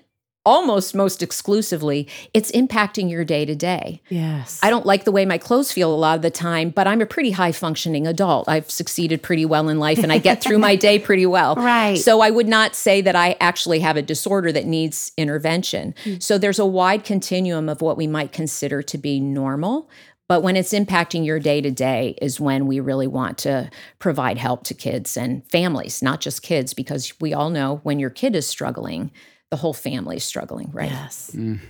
almost 0.47 0.95
most 0.95 1.23
exclusively, 1.23 2.09
it's 2.33 2.51
impacting 2.53 3.11
your 3.11 3.25
day 3.25 3.45
to 3.45 3.55
day. 3.55 4.01
Yes. 4.09 4.59
I 4.63 4.71
don't 4.71 4.87
like 4.87 5.05
the 5.05 5.13
way 5.13 5.27
my 5.27 5.37
clothes 5.37 5.71
feel 5.71 5.95
a 5.95 5.97
lot 5.97 6.17
of 6.17 6.23
the 6.23 6.31
time, 6.31 6.71
but 6.71 6.87
I'm 6.87 7.03
a 7.03 7.07
pretty 7.07 7.33
high 7.33 7.53
functioning 7.53 8.07
adult. 8.07 8.49
I've 8.49 8.71
succeeded 8.71 9.23
pretty 9.23 9.45
well 9.45 9.69
in 9.69 9.79
life 9.79 9.99
and 9.99 10.11
I 10.11 10.19
get 10.19 10.43
through 10.43 10.59
my 10.59 10.77
day 10.77 10.99
pretty 10.99 11.27
well. 11.27 11.57
Right. 11.71 11.99
So 11.99 12.21
I 12.21 12.31
would 12.31 12.49
not 12.49 12.75
say 12.75 13.01
that 13.03 13.15
I 13.15 13.37
actually 13.39 13.81
have 13.81 13.97
a 13.97 14.03
disorder 14.03 14.51
that 14.51 14.65
needs 14.65 15.13
intervention. 15.17 15.95
Mm. 16.05 16.23
So 16.23 16.39
there's 16.39 16.59
a 16.59 16.67
wide 16.67 17.05
continuum 17.05 17.69
of 17.69 17.83
what 17.83 17.97
we 17.97 18.07
might 18.07 18.33
consider 18.33 18.83
to 18.83 18.99
be 18.99 19.21
normal, 19.21 19.89
but 20.27 20.43
when 20.43 20.57
it's 20.57 20.73
impacting 20.73 21.27
your 21.27 21.39
day 21.39 21.61
to 21.61 21.71
day 21.71 22.17
is 22.23 22.41
when 22.41 22.67
we 22.67 22.81
really 22.81 23.09
want 23.09 23.37
to 23.39 23.69
provide 23.99 24.39
help 24.39 24.65
to 24.65 24.75
kids 24.75 25.17
and 25.17 25.45
families, 25.51 26.03
not 26.03 26.21
just 26.21 26.43
kids, 26.43 26.73
because 26.73 27.13
we 27.21 27.35
all 27.35 27.51
know 27.51 27.81
when 27.83 27.99
your 27.99 28.11
kid 28.11 28.35
is 28.35 28.47
struggling, 28.47 29.11
the 29.51 29.57
whole 29.57 29.75
family 29.75 30.17
is 30.17 30.25
struggling, 30.25 30.71
right? 30.73 30.91
Yes. 30.91 31.33
Mm. 31.35 31.61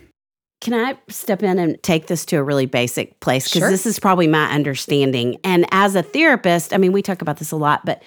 Can 0.61 0.75
I 0.75 0.99
step 1.09 1.43
in 1.43 1.59
and 1.59 1.83
take 1.83 2.07
this 2.07 2.27
to 2.27 2.37
a 2.37 2.43
really 2.43 2.67
basic 2.67 3.19
place? 3.21 3.49
Because 3.49 3.61
sure. 3.61 3.71
this 3.71 3.87
is 3.87 3.99
probably 3.99 4.27
my 4.27 4.51
understanding. 4.51 5.39
And 5.43 5.67
as 5.71 5.95
a 5.95 6.03
therapist, 6.03 6.75
I 6.75 6.77
mean, 6.77 6.93
we 6.93 7.01
talk 7.01 7.23
about 7.23 7.39
this 7.39 7.51
a 7.51 7.57
lot, 7.57 7.87
but 7.87 8.03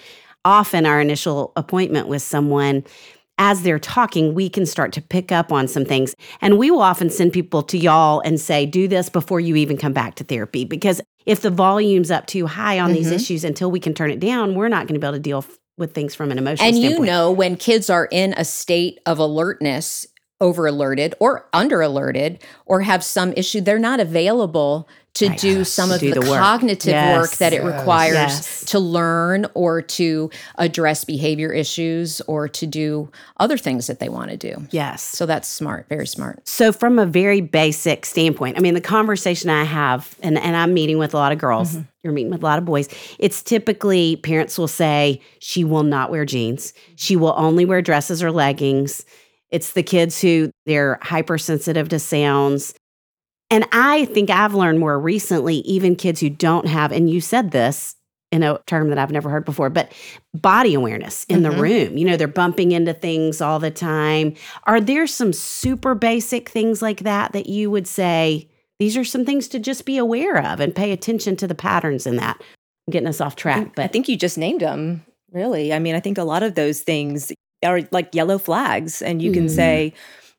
often 0.46 0.86
our 0.86 1.02
initial 1.02 1.52
appointment 1.56 2.08
with 2.08 2.22
someone, 2.22 2.84
as 3.40 3.64
they're 3.64 3.80
talking, 3.80 4.36
we 4.36 4.50
can 4.50 4.68
start 4.68 4.94
to 4.94 5.02
pick 5.02 5.32
up 5.32 5.52
on 5.52 5.68
some 5.68 5.84
things. 5.84 6.14
And 6.42 6.60
we 6.60 6.70
will 6.70 6.84
often 6.84 7.10
send 7.10 7.34
people 7.34 7.64
to 7.64 7.78
y'all 7.78 8.20
and 8.20 8.40
say, 8.40 8.68
do 8.68 8.88
this 8.88 9.10
before 9.10 9.40
you 9.40 9.56
even 9.56 9.76
come 9.76 9.94
back 9.94 10.14
to 10.16 10.24
therapy. 10.24 10.64
Because 10.64 11.02
if 11.26 11.42
the 11.42 11.50
volume's 11.50 12.12
up 12.12 12.28
too 12.28 12.46
high 12.46 12.80
on 12.80 12.90
mm-hmm. 12.90 12.98
these 12.98 13.12
issues 13.12 13.44
until 13.44 13.72
we 13.72 13.80
can 13.80 13.96
turn 13.96 14.12
it 14.12 14.20
down, 14.20 14.54
we're 14.54 14.70
not 14.70 14.88
going 14.88 14.94
to 14.94 15.00
be 15.00 15.08
able 15.08 15.18
to 15.18 15.20
deal 15.20 15.40
f- 15.40 15.58
with 15.78 15.94
things 15.94 16.14
from 16.16 16.32
an 16.32 16.38
emotional 16.38 16.68
and 16.68 16.76
standpoint. 16.78 17.00
you 17.00 17.06
know, 17.06 17.32
when 17.32 17.56
kids 17.56 17.90
are 17.90 18.08
in 18.12 18.34
a 18.38 18.46
state 18.46 19.00
of 19.06 19.20
alertness, 19.20 20.06
over 20.44 20.68
alerted 20.68 21.16
or 21.20 21.48
under 21.54 21.82
alerted, 21.82 22.44
or 22.66 22.82
have 22.82 23.04
some 23.04 23.34
issue, 23.34 23.62
they're 23.62 23.80
not 23.80 24.02
available 24.02 24.88
to 25.14 25.30
right. 25.30 25.40
do 25.40 25.64
some 25.64 25.92
of 25.92 26.00
do 26.00 26.12
the, 26.12 26.20
the 26.20 26.30
work. 26.30 26.40
cognitive 26.40 26.92
yes. 26.92 27.18
work 27.18 27.38
that 27.38 27.54
it 27.54 27.62
yes. 27.64 27.66
requires 27.66 28.16
yes. 28.16 28.66
to 28.66 28.80
learn 28.80 29.46
or 29.54 29.82
to 29.82 30.30
address 30.58 31.06
behavior 31.06 31.54
issues 31.54 32.20
or 32.22 32.50
to 32.50 32.66
do 32.66 33.10
other 33.38 33.58
things 33.58 33.88
that 33.88 34.00
they 34.00 34.10
want 34.10 34.32
to 34.32 34.38
do. 34.38 34.68
Yes. 34.72 35.04
So 35.04 35.26
that's 35.26 35.48
smart, 35.48 35.88
very 35.88 36.08
smart. 36.08 36.48
So 36.48 36.72
from 36.72 36.98
a 36.98 37.06
very 37.06 37.42
basic 37.42 38.06
standpoint, 38.06 38.58
I 38.58 38.62
mean 38.62 38.74
the 38.74 38.82
conversation 38.82 39.50
I 39.50 39.64
have 39.64 40.16
and, 40.24 40.38
and 40.38 40.56
I'm 40.56 40.74
meeting 40.74 40.98
with 40.98 41.14
a 41.14 41.18
lot 41.18 41.32
of 41.32 41.38
girls, 41.38 41.74
mm-hmm. 41.74 41.84
you're 42.02 42.14
meeting 42.14 42.32
with 42.32 42.42
a 42.42 42.46
lot 42.46 42.58
of 42.58 42.66
boys, 42.66 42.90
it's 43.20 43.44
typically 43.44 44.16
parents 44.18 44.58
will 44.58 44.68
say 44.68 45.22
she 45.40 45.64
will 45.64 45.84
not 45.84 46.10
wear 46.10 46.26
jeans. 46.26 46.74
She 46.96 47.16
will 47.16 47.36
only 47.38 47.66
wear 47.66 47.84
dresses 47.84 48.24
or 48.24 48.32
leggings. 48.32 49.06
It's 49.54 49.74
the 49.74 49.84
kids 49.84 50.20
who 50.20 50.50
they're 50.66 50.98
hypersensitive 51.04 51.88
to 51.90 52.00
sounds. 52.00 52.74
And 53.52 53.68
I 53.72 54.06
think 54.06 54.32
I've 54.32 54.56
learned 54.56 54.80
more 54.80 55.00
recently, 55.00 55.58
even 55.58 55.96
kids 55.96 56.20
who 56.20 56.30
don't 56.30 56.68
have, 56.68 56.92
and 56.92 57.08
you 57.08 57.22
said 57.22 57.52
this 57.52 57.96
in 58.32 58.42
a 58.42 58.58
term 58.66 58.90
that 58.90 58.98
I've 58.98 59.12
never 59.12 59.30
heard 59.30 59.46
before, 59.46 59.70
but 59.70 59.92
body 60.34 60.74
awareness 60.74 61.24
in 61.26 61.42
mm-hmm. 61.42 61.56
the 61.56 61.62
room. 61.62 61.98
You 61.98 62.06
know, 62.06 62.18
they're 62.18 62.28
bumping 62.28 62.72
into 62.72 62.96
things 62.96 63.42
all 63.42 63.60
the 63.60 63.70
time. 63.70 64.34
Are 64.64 64.82
there 64.82 65.06
some 65.06 65.32
super 65.32 65.94
basic 65.94 66.50
things 66.50 66.82
like 66.82 67.02
that 67.02 67.34
that 67.34 67.46
you 67.46 67.70
would 67.70 67.86
say, 67.86 68.50
these 68.80 68.98
are 68.98 69.06
some 69.06 69.24
things 69.24 69.48
to 69.50 69.60
just 69.60 69.86
be 69.86 69.98
aware 70.00 70.44
of 70.44 70.60
and 70.60 70.76
pay 70.76 70.92
attention 70.92 71.36
to 71.36 71.48
the 71.48 71.54
patterns 71.54 72.08
in 72.08 72.16
that? 72.16 72.42
I'm 72.88 72.92
getting 72.92 73.08
us 73.08 73.22
off 73.22 73.36
track, 73.36 73.76
but 73.76 73.86
I 73.86 73.88
think 73.88 74.10
you 74.10 74.18
just 74.18 74.40
named 74.40 74.62
them, 74.62 75.06
really. 75.32 75.72
I 75.72 75.78
mean, 75.78 75.94
I 75.94 76.00
think 76.00 76.18
a 76.18 76.24
lot 76.24 76.42
of 76.42 76.56
those 76.56 76.82
things 76.82 77.32
are 77.64 77.82
like 77.92 78.14
yellow 78.14 78.38
flags, 78.38 79.02
and 79.02 79.22
you 79.22 79.32
mm-hmm. 79.32 79.42
can 79.42 79.50
say, 79.50 79.94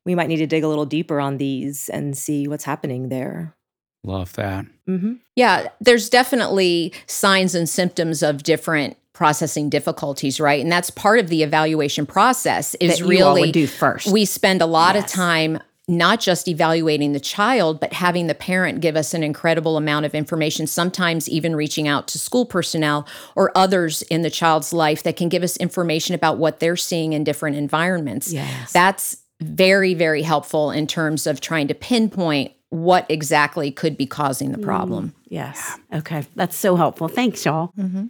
we 0.04 0.14
might 0.14 0.28
need 0.28 0.36
to 0.36 0.46
dig 0.46 0.64
a 0.64 0.68
little 0.68 0.86
deeper 0.86 1.20
on 1.20 1.38
these 1.38 1.88
and 1.88 2.16
see 2.16 2.46
what's 2.46 2.64
happening 2.64 3.08
there. 3.08 3.56
Love 4.04 4.34
that. 4.34 4.66
Mm-hmm. 4.88 5.14
Yeah, 5.34 5.68
there's 5.80 6.10
definitely 6.10 6.92
signs 7.06 7.54
and 7.54 7.68
symptoms 7.68 8.22
of 8.22 8.42
different 8.42 8.98
processing 9.14 9.70
difficulties, 9.70 10.40
right? 10.40 10.60
And 10.60 10.70
that's 10.70 10.90
part 10.90 11.20
of 11.20 11.28
the 11.28 11.42
evaluation 11.42 12.04
process. 12.04 12.74
Is 12.76 12.98
that 12.98 13.06
really 13.06 13.50
do 13.50 13.66
first. 13.66 14.12
We 14.12 14.24
spend 14.24 14.60
a 14.60 14.66
lot 14.66 14.94
yes. 14.94 15.04
of 15.04 15.10
time 15.10 15.60
not 15.86 16.20
just 16.20 16.48
evaluating 16.48 17.12
the 17.12 17.20
child, 17.20 17.78
but 17.78 17.92
having 17.92 18.26
the 18.26 18.34
parent 18.34 18.80
give 18.80 18.96
us 18.96 19.12
an 19.12 19.22
incredible 19.22 19.76
amount 19.76 20.06
of 20.06 20.14
information, 20.14 20.66
sometimes 20.66 21.28
even 21.28 21.54
reaching 21.54 21.86
out 21.86 22.08
to 22.08 22.18
school 22.18 22.46
personnel 22.46 23.06
or 23.36 23.52
others 23.54 24.02
in 24.02 24.22
the 24.22 24.30
child's 24.30 24.72
life 24.72 25.02
that 25.02 25.16
can 25.16 25.28
give 25.28 25.42
us 25.42 25.56
information 25.58 26.14
about 26.14 26.38
what 26.38 26.60
they're 26.60 26.76
seeing 26.76 27.12
in 27.12 27.22
different 27.22 27.56
environments. 27.56 28.32
Yes. 28.32 28.72
That's 28.72 29.18
very, 29.40 29.94
very 29.94 30.22
helpful 30.22 30.70
in 30.70 30.86
terms 30.86 31.26
of 31.26 31.40
trying 31.40 31.68
to 31.68 31.74
pinpoint 31.74 32.52
what 32.70 33.06
exactly 33.08 33.70
could 33.70 33.96
be 33.96 34.06
causing 34.06 34.52
the 34.52 34.58
problem. 34.58 35.08
Mm, 35.08 35.12
yes. 35.28 35.78
Okay. 35.92 36.24
That's 36.34 36.56
so 36.56 36.76
helpful. 36.76 37.08
Thanks, 37.08 37.44
y'all. 37.44 37.72
Mm-hmm. 37.78 38.06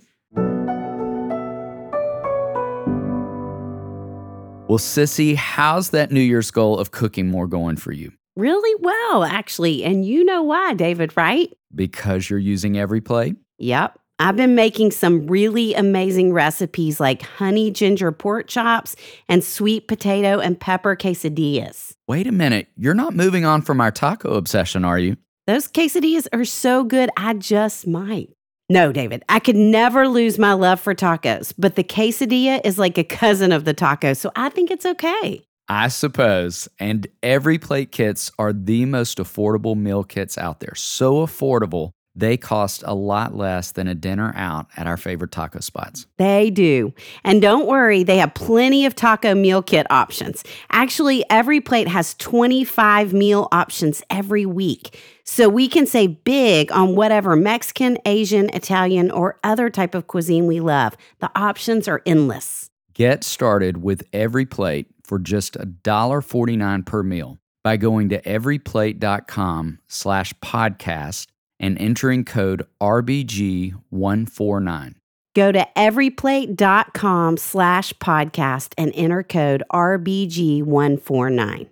Well, 4.66 4.78
Sissy, 4.78 5.37
how's 5.37 5.90
that 5.90 6.11
New 6.11 6.23
Year's 6.23 6.50
goal 6.50 6.78
of 6.78 6.90
cooking 6.90 7.28
more 7.28 7.47
going 7.47 7.76
for 7.76 7.92
you? 7.92 8.12
Really 8.35 8.75
well, 8.80 9.23
actually. 9.23 9.85
And 9.85 10.06
you 10.06 10.25
know 10.25 10.42
why, 10.42 10.73
David, 10.73 11.14
right? 11.18 11.52
Because 11.75 12.30
you're 12.30 12.38
using 12.38 12.73
EveryPlate? 12.73 13.37
Yep. 13.59 13.99
I've 14.18 14.37
been 14.37 14.54
making 14.54 14.92
some 14.92 15.26
really 15.26 15.75
amazing 15.75 16.33
recipes 16.33 16.99
like 16.99 17.21
honey 17.21 17.73
ginger 17.73 18.11
pork 18.11 18.49
chops 18.49 18.97
and 19.28 19.44
sweet 19.44 19.87
potato 19.87 20.40
and 20.40 20.59
pepper 20.59 20.97
quesadillas. 20.97 21.94
Wait 22.09 22.26
a 22.26 22.33
minute. 22.33 22.68
You're 22.75 22.94
not 22.94 23.14
moving 23.14 23.44
on 23.44 23.61
from 23.61 23.83
our 23.83 23.90
taco 23.90 24.33
obsession, 24.35 24.83
are 24.85 24.99
you? 24.99 25.18
Those 25.47 25.68
quesadillas 25.68 26.26
are 26.33 26.47
so 26.47 26.85
good, 26.85 27.11
I 27.18 27.35
just 27.35 27.87
might. 27.87 28.30
No, 28.71 28.92
David, 28.92 29.23
I 29.28 29.40
could 29.40 29.56
never 29.56 30.09
lose 30.09 30.38
my 30.38 30.54
love 30.54 30.80
for 30.80 30.94
tacos, 30.94 31.52
but 31.59 31.76
the 31.76 31.85
quesadilla 31.85 32.62
is 32.64 32.78
like 32.78 32.97
a 32.97 33.04
cousin 33.04 33.52
of 33.52 33.66
the 33.66 33.75
taco, 33.75 34.14
so 34.14 34.30
I 34.37 34.49
think 34.49 34.71
it's 34.71 34.87
okay. 34.87 35.44
I 35.68 35.88
suppose. 35.88 36.68
And 36.78 37.06
EveryPlate 37.23 37.90
kits 37.90 38.30
are 38.38 38.52
the 38.52 38.87
most 38.87 39.18
affordable 39.18 39.76
meal 39.76 40.02
kits 40.02 40.38
out 40.38 40.61
there. 40.61 40.75
So 40.75 41.26
affordable, 41.26 41.90
they 42.16 42.37
cost 42.37 42.85
a 42.87 42.94
lot 42.94 43.35
less 43.35 43.73
than 43.73 43.88
a 43.88 43.94
dinner 43.94 44.33
out 44.37 44.66
at 44.76 44.87
our 44.87 44.97
favorite 44.97 45.33
taco 45.33 45.61
spots. 45.61 46.06
They 46.16 46.50
do. 46.50 46.94
And 47.25 47.42
don't 47.42 47.66
worry, 47.66 48.04
they 48.04 48.18
have 48.18 48.35
plenty 48.35 48.87
of 48.87 48.94
taco 48.94 49.35
meal 49.35 49.62
kit 49.62 49.87
options. 49.90 50.44
Actually, 50.71 51.25
EveryPlate 51.30 51.88
has 51.88 52.14
25 52.14 53.12
meal 53.12 53.49
options 53.50 54.02
every 54.11 54.47
week. 54.47 55.00
So 55.25 55.49
we 55.49 55.68
can 55.68 55.87
save 55.87 56.23
big 56.23 56.71
on 56.71 56.94
whatever 56.94 57.35
Mexican, 57.35 57.99
Asian, 58.04 58.50
Italian, 58.50 59.11
or 59.11 59.38
other 59.42 59.71
type 59.71 59.94
of 59.94 60.06
cuisine 60.06 60.47
we 60.47 60.61
love. 60.61 60.97
The 61.21 61.30
options 61.35 61.88
are 61.88 62.02
endless. 62.06 62.71
Get 62.94 63.25
started 63.25 63.83
with 63.83 64.09
EveryPlate 64.12 64.87
for 65.02 65.18
just 65.18 65.54
$1.49 65.54 66.87
per 66.87 67.02
meal 67.02 67.38
by 67.64 67.76
going 67.76 68.11
to 68.11 68.21
everyplate.com 68.23 69.78
slash 69.88 70.33
podcast 70.35 71.26
and 71.64 71.80
entering 71.80 72.25
code 72.26 72.66
RBG149. 72.83 74.94
Go 75.35 75.50
to 75.50 75.66
everyplate.com 75.75 77.38
slash 77.38 77.94
podcast 77.94 78.75
and 78.76 78.92
enter 78.94 79.23
code 79.23 79.62
RBG149. 79.73 81.68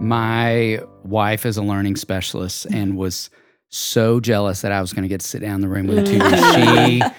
My 0.00 0.80
wife 1.04 1.44
is 1.44 1.58
a 1.58 1.62
learning 1.62 1.96
specialist 1.96 2.64
and 2.72 2.96
was 2.96 3.28
so 3.68 4.20
jealous 4.20 4.62
that 4.62 4.72
I 4.72 4.80
was 4.80 4.94
going 4.94 5.02
to 5.02 5.08
get 5.08 5.20
to 5.20 5.26
sit 5.26 5.42
down 5.42 5.56
in 5.56 5.60
the 5.60 5.68
room 5.68 5.86
with 5.86 6.06
the 6.06 6.12
two 6.18 6.22
of 6.24 6.32
you. 6.58 7.02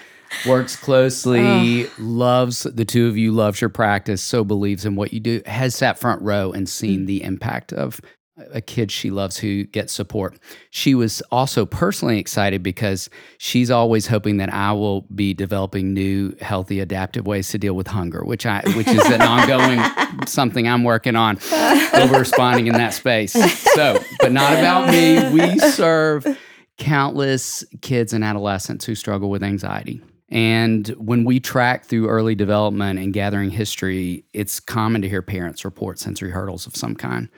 She 0.42 0.48
works 0.48 0.76
closely, 0.76 1.88
loves 1.98 2.62
the 2.62 2.84
two 2.84 3.08
of 3.08 3.16
you, 3.16 3.32
loves 3.32 3.60
your 3.60 3.68
practice, 3.68 4.22
so 4.22 4.44
believes 4.44 4.86
in 4.86 4.94
what 4.94 5.12
you 5.12 5.18
do, 5.18 5.42
has 5.44 5.74
sat 5.74 5.98
front 5.98 6.22
row 6.22 6.52
and 6.52 6.68
seen 6.68 7.00
mm. 7.00 7.06
the 7.06 7.24
impact 7.24 7.72
of 7.72 8.00
a 8.52 8.60
kid 8.60 8.90
she 8.90 9.10
loves 9.10 9.36
who 9.36 9.64
gets 9.64 9.92
support. 9.92 10.38
She 10.70 10.94
was 10.94 11.22
also 11.30 11.66
personally 11.66 12.18
excited 12.18 12.62
because 12.62 13.10
she's 13.38 13.70
always 13.70 14.06
hoping 14.06 14.38
that 14.38 14.52
I 14.52 14.72
will 14.72 15.02
be 15.14 15.34
developing 15.34 15.92
new 15.92 16.34
healthy 16.40 16.80
adaptive 16.80 17.26
ways 17.26 17.48
to 17.50 17.58
deal 17.58 17.74
with 17.74 17.86
hunger, 17.86 18.24
which 18.24 18.46
I 18.46 18.62
which 18.74 18.88
is 18.88 19.04
an 19.06 19.22
ongoing 19.22 19.80
something 20.26 20.68
I'm 20.68 20.84
working 20.84 21.16
on 21.16 21.38
over 21.94 22.18
responding 22.18 22.66
in 22.66 22.74
that 22.74 22.94
space. 22.94 23.32
So, 23.74 23.98
but 24.20 24.32
not 24.32 24.52
about 24.52 24.90
me. 24.90 25.30
We 25.32 25.58
serve 25.58 26.26
countless 26.78 27.64
kids 27.82 28.12
and 28.12 28.24
adolescents 28.24 28.84
who 28.84 28.94
struggle 28.94 29.30
with 29.30 29.42
anxiety. 29.42 30.00
And 30.30 30.88
when 30.90 31.24
we 31.24 31.40
track 31.40 31.84
through 31.84 32.08
early 32.08 32.34
development 32.34 32.98
and 32.98 33.12
gathering 33.12 33.50
history, 33.50 34.24
it's 34.32 34.60
common 34.60 35.02
to 35.02 35.08
hear 35.08 35.22
parents 35.22 35.64
report 35.64 35.98
sensory 35.98 36.30
hurdles 36.30 36.66
of 36.66 36.76
some 36.76 36.94
kind. 36.94 37.28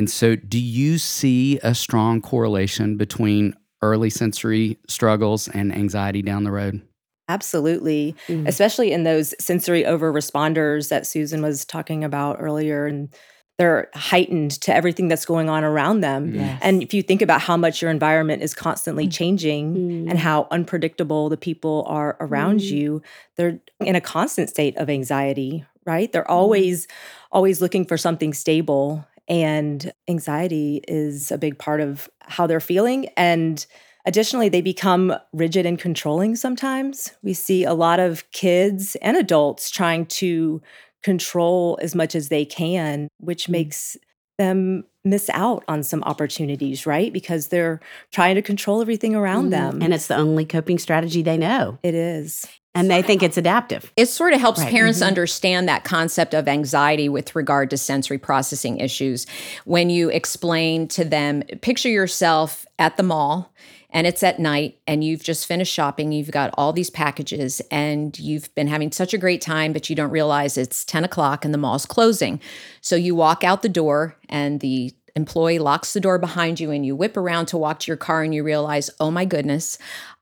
And 0.00 0.08
so, 0.08 0.34
do 0.34 0.58
you 0.58 0.96
see 0.96 1.58
a 1.62 1.74
strong 1.74 2.22
correlation 2.22 2.96
between 2.96 3.54
early 3.82 4.08
sensory 4.08 4.78
struggles 4.88 5.46
and 5.46 5.76
anxiety 5.76 6.22
down 6.22 6.44
the 6.44 6.50
road? 6.50 6.80
Absolutely, 7.28 8.16
especially 8.46 8.92
in 8.92 9.04
those 9.04 9.34
sensory 9.38 9.84
over 9.84 10.10
responders 10.10 10.88
that 10.88 11.06
Susan 11.06 11.42
was 11.42 11.66
talking 11.66 12.02
about 12.02 12.38
earlier. 12.40 12.86
And 12.86 13.10
they're 13.58 13.90
heightened 13.94 14.52
to 14.62 14.74
everything 14.74 15.08
that's 15.08 15.26
going 15.26 15.50
on 15.50 15.64
around 15.64 16.00
them. 16.00 16.34
Yes. 16.34 16.58
And 16.62 16.82
if 16.82 16.94
you 16.94 17.02
think 17.02 17.20
about 17.20 17.42
how 17.42 17.58
much 17.58 17.82
your 17.82 17.90
environment 17.90 18.40
is 18.42 18.54
constantly 18.54 19.06
changing 19.06 19.76
Mm. 19.76 20.10
and 20.10 20.18
how 20.18 20.48
unpredictable 20.50 21.28
the 21.28 21.36
people 21.36 21.84
are 21.86 22.16
around 22.20 22.60
Mm. 22.60 22.70
you, 22.70 23.02
they're 23.36 23.60
in 23.84 23.96
a 23.96 24.00
constant 24.00 24.48
state 24.48 24.78
of 24.78 24.88
anxiety, 24.88 25.62
right? 25.84 26.10
They're 26.10 26.30
always 26.30 26.88
always 27.32 27.60
looking 27.60 27.84
for 27.84 27.96
something 27.96 28.34
stable 28.34 29.06
and 29.30 29.92
anxiety 30.08 30.82
is 30.86 31.30
a 31.32 31.38
big 31.38 31.58
part 31.58 31.80
of 31.80 32.10
how 32.20 32.46
they're 32.46 32.60
feeling 32.60 33.06
and 33.16 33.64
Additionally, 34.06 34.48
they 34.48 34.62
become 34.62 35.12
rigid 35.34 35.66
and 35.66 35.78
controlling 35.78 36.34
sometimes. 36.34 37.12
We 37.22 37.34
see 37.34 37.64
a 37.64 37.74
lot 37.74 38.00
of 38.00 38.24
kids 38.32 38.96
and 39.02 39.14
adults 39.14 39.70
trying 39.70 40.06
to 40.06 40.62
control 41.02 41.78
as 41.82 41.94
much 41.94 42.14
as 42.14 42.30
they 42.30 42.46
can, 42.46 43.08
which 43.18 43.46
makes 43.50 43.98
them 44.38 44.84
miss 45.04 45.28
out 45.34 45.64
on 45.68 45.82
some 45.82 46.02
opportunities, 46.04 46.86
right? 46.86 47.12
Because 47.12 47.48
they're 47.48 47.78
trying 48.10 48.36
to 48.36 48.42
control 48.42 48.80
everything 48.80 49.14
around 49.14 49.48
Mm. 49.48 49.50
them. 49.50 49.82
And 49.82 49.92
it's 49.92 50.06
the 50.06 50.16
only 50.16 50.46
coping 50.46 50.78
strategy 50.78 51.20
they 51.22 51.36
know. 51.36 51.78
it 51.82 51.94
is. 51.94 52.46
And 52.74 52.88
they 52.88 53.02
think 53.02 53.22
it's 53.24 53.36
adaptive. 53.36 53.92
It 53.96 54.06
sort 54.06 54.32
of 54.32 54.40
helps 54.40 54.60
Right. 54.60 54.70
parents 54.70 55.00
Mhm. 55.00 55.06
understand 55.08 55.68
that 55.68 55.82
concept 55.82 56.34
of 56.34 56.46
anxiety 56.46 57.08
with 57.08 57.34
regard 57.34 57.68
to 57.70 57.76
sensory 57.76 58.18
processing 58.18 58.78
issues. 58.78 59.26
When 59.64 59.90
you 59.90 60.08
explain 60.08 60.86
to 60.88 61.04
them, 61.04 61.42
picture 61.62 61.88
yourself 61.88 62.64
at 62.78 62.96
the 62.96 63.02
mall 63.02 63.52
and 63.92 64.06
it's 64.06 64.22
at 64.22 64.38
night 64.38 64.78
and 64.86 65.02
you've 65.02 65.24
just 65.24 65.46
finished 65.46 65.72
shopping, 65.74 66.12
you've 66.12 66.30
got 66.30 66.54
all 66.56 66.72
these 66.72 66.90
packages 66.90 67.60
and 67.72 68.16
you've 68.20 68.54
been 68.54 68.68
having 68.68 68.92
such 68.92 69.12
a 69.12 69.18
great 69.18 69.40
time, 69.40 69.72
but 69.72 69.90
you 69.90 69.96
don't 69.96 70.10
realize 70.10 70.56
it's 70.56 70.84
10 70.84 71.02
o'clock 71.02 71.44
and 71.44 71.52
the 71.52 71.58
mall's 71.58 71.86
closing. 71.86 72.40
So 72.80 72.94
you 72.94 73.16
walk 73.16 73.42
out 73.42 73.62
the 73.62 73.68
door 73.68 74.14
and 74.28 74.60
the 74.60 74.94
employee 75.16 75.58
locks 75.58 75.92
the 75.92 75.98
door 75.98 76.18
behind 76.18 76.60
you 76.60 76.70
and 76.70 76.86
you 76.86 76.94
whip 76.94 77.16
around 77.16 77.46
to 77.46 77.58
walk 77.58 77.80
to 77.80 77.88
your 77.88 77.96
car 77.96 78.22
and 78.22 78.32
you 78.32 78.44
realize, 78.44 78.90
oh 79.00 79.10
my 79.10 79.24
goodness, 79.24 79.76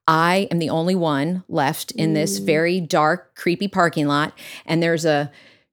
I 0.08 0.48
am 0.50 0.58
the 0.58 0.70
only 0.70 0.94
one 0.94 1.44
left 1.48 1.90
in 1.92 2.14
this 2.14 2.38
very 2.38 2.80
dark, 2.80 3.34
creepy 3.34 3.68
parking 3.68 4.06
lot. 4.06 4.32
And 4.64 4.82
there's 4.82 5.04
a 5.04 5.30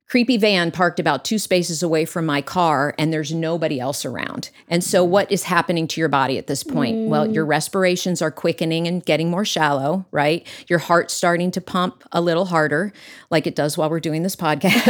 creepy 0.07 0.37
van 0.37 0.71
parked 0.71 0.99
about 0.99 1.25
two 1.25 1.39
spaces 1.39 1.81
away 1.81 2.05
from 2.05 2.25
my 2.25 2.41
car, 2.41 2.93
and 2.97 3.11
there's 3.11 3.33
nobody 3.33 3.79
else 3.79 4.05
around. 4.05 4.49
And 4.67 4.83
so, 4.83 5.05
mm. 5.05 5.09
what 5.09 5.31
is 5.31 5.43
happening 5.43 5.87
to 5.87 6.01
your 6.01 6.09
body 6.09 6.37
at 6.37 6.47
this 6.47 6.63
point? 6.63 7.09
Well, 7.09 7.27
mm. 7.27 7.33
your 7.33 7.45
respirations 7.45 8.21
are 8.21 8.31
quickening 8.31 8.87
and 8.87 9.03
getting 9.03 9.29
more 9.29 9.45
shallow, 9.45 10.05
right? 10.11 10.45
Your 10.67 10.79
heart's 10.79 11.13
starting 11.13 11.51
to 11.51 11.61
pump 11.61 12.03
a 12.11 12.21
little 12.21 12.45
harder, 12.45 12.93
like 13.29 13.47
it 13.47 13.55
does 13.55 13.77
while 13.77 13.89
we're 13.89 13.99
doing 13.99 14.23
this 14.23 14.35
podcast. 14.35 14.85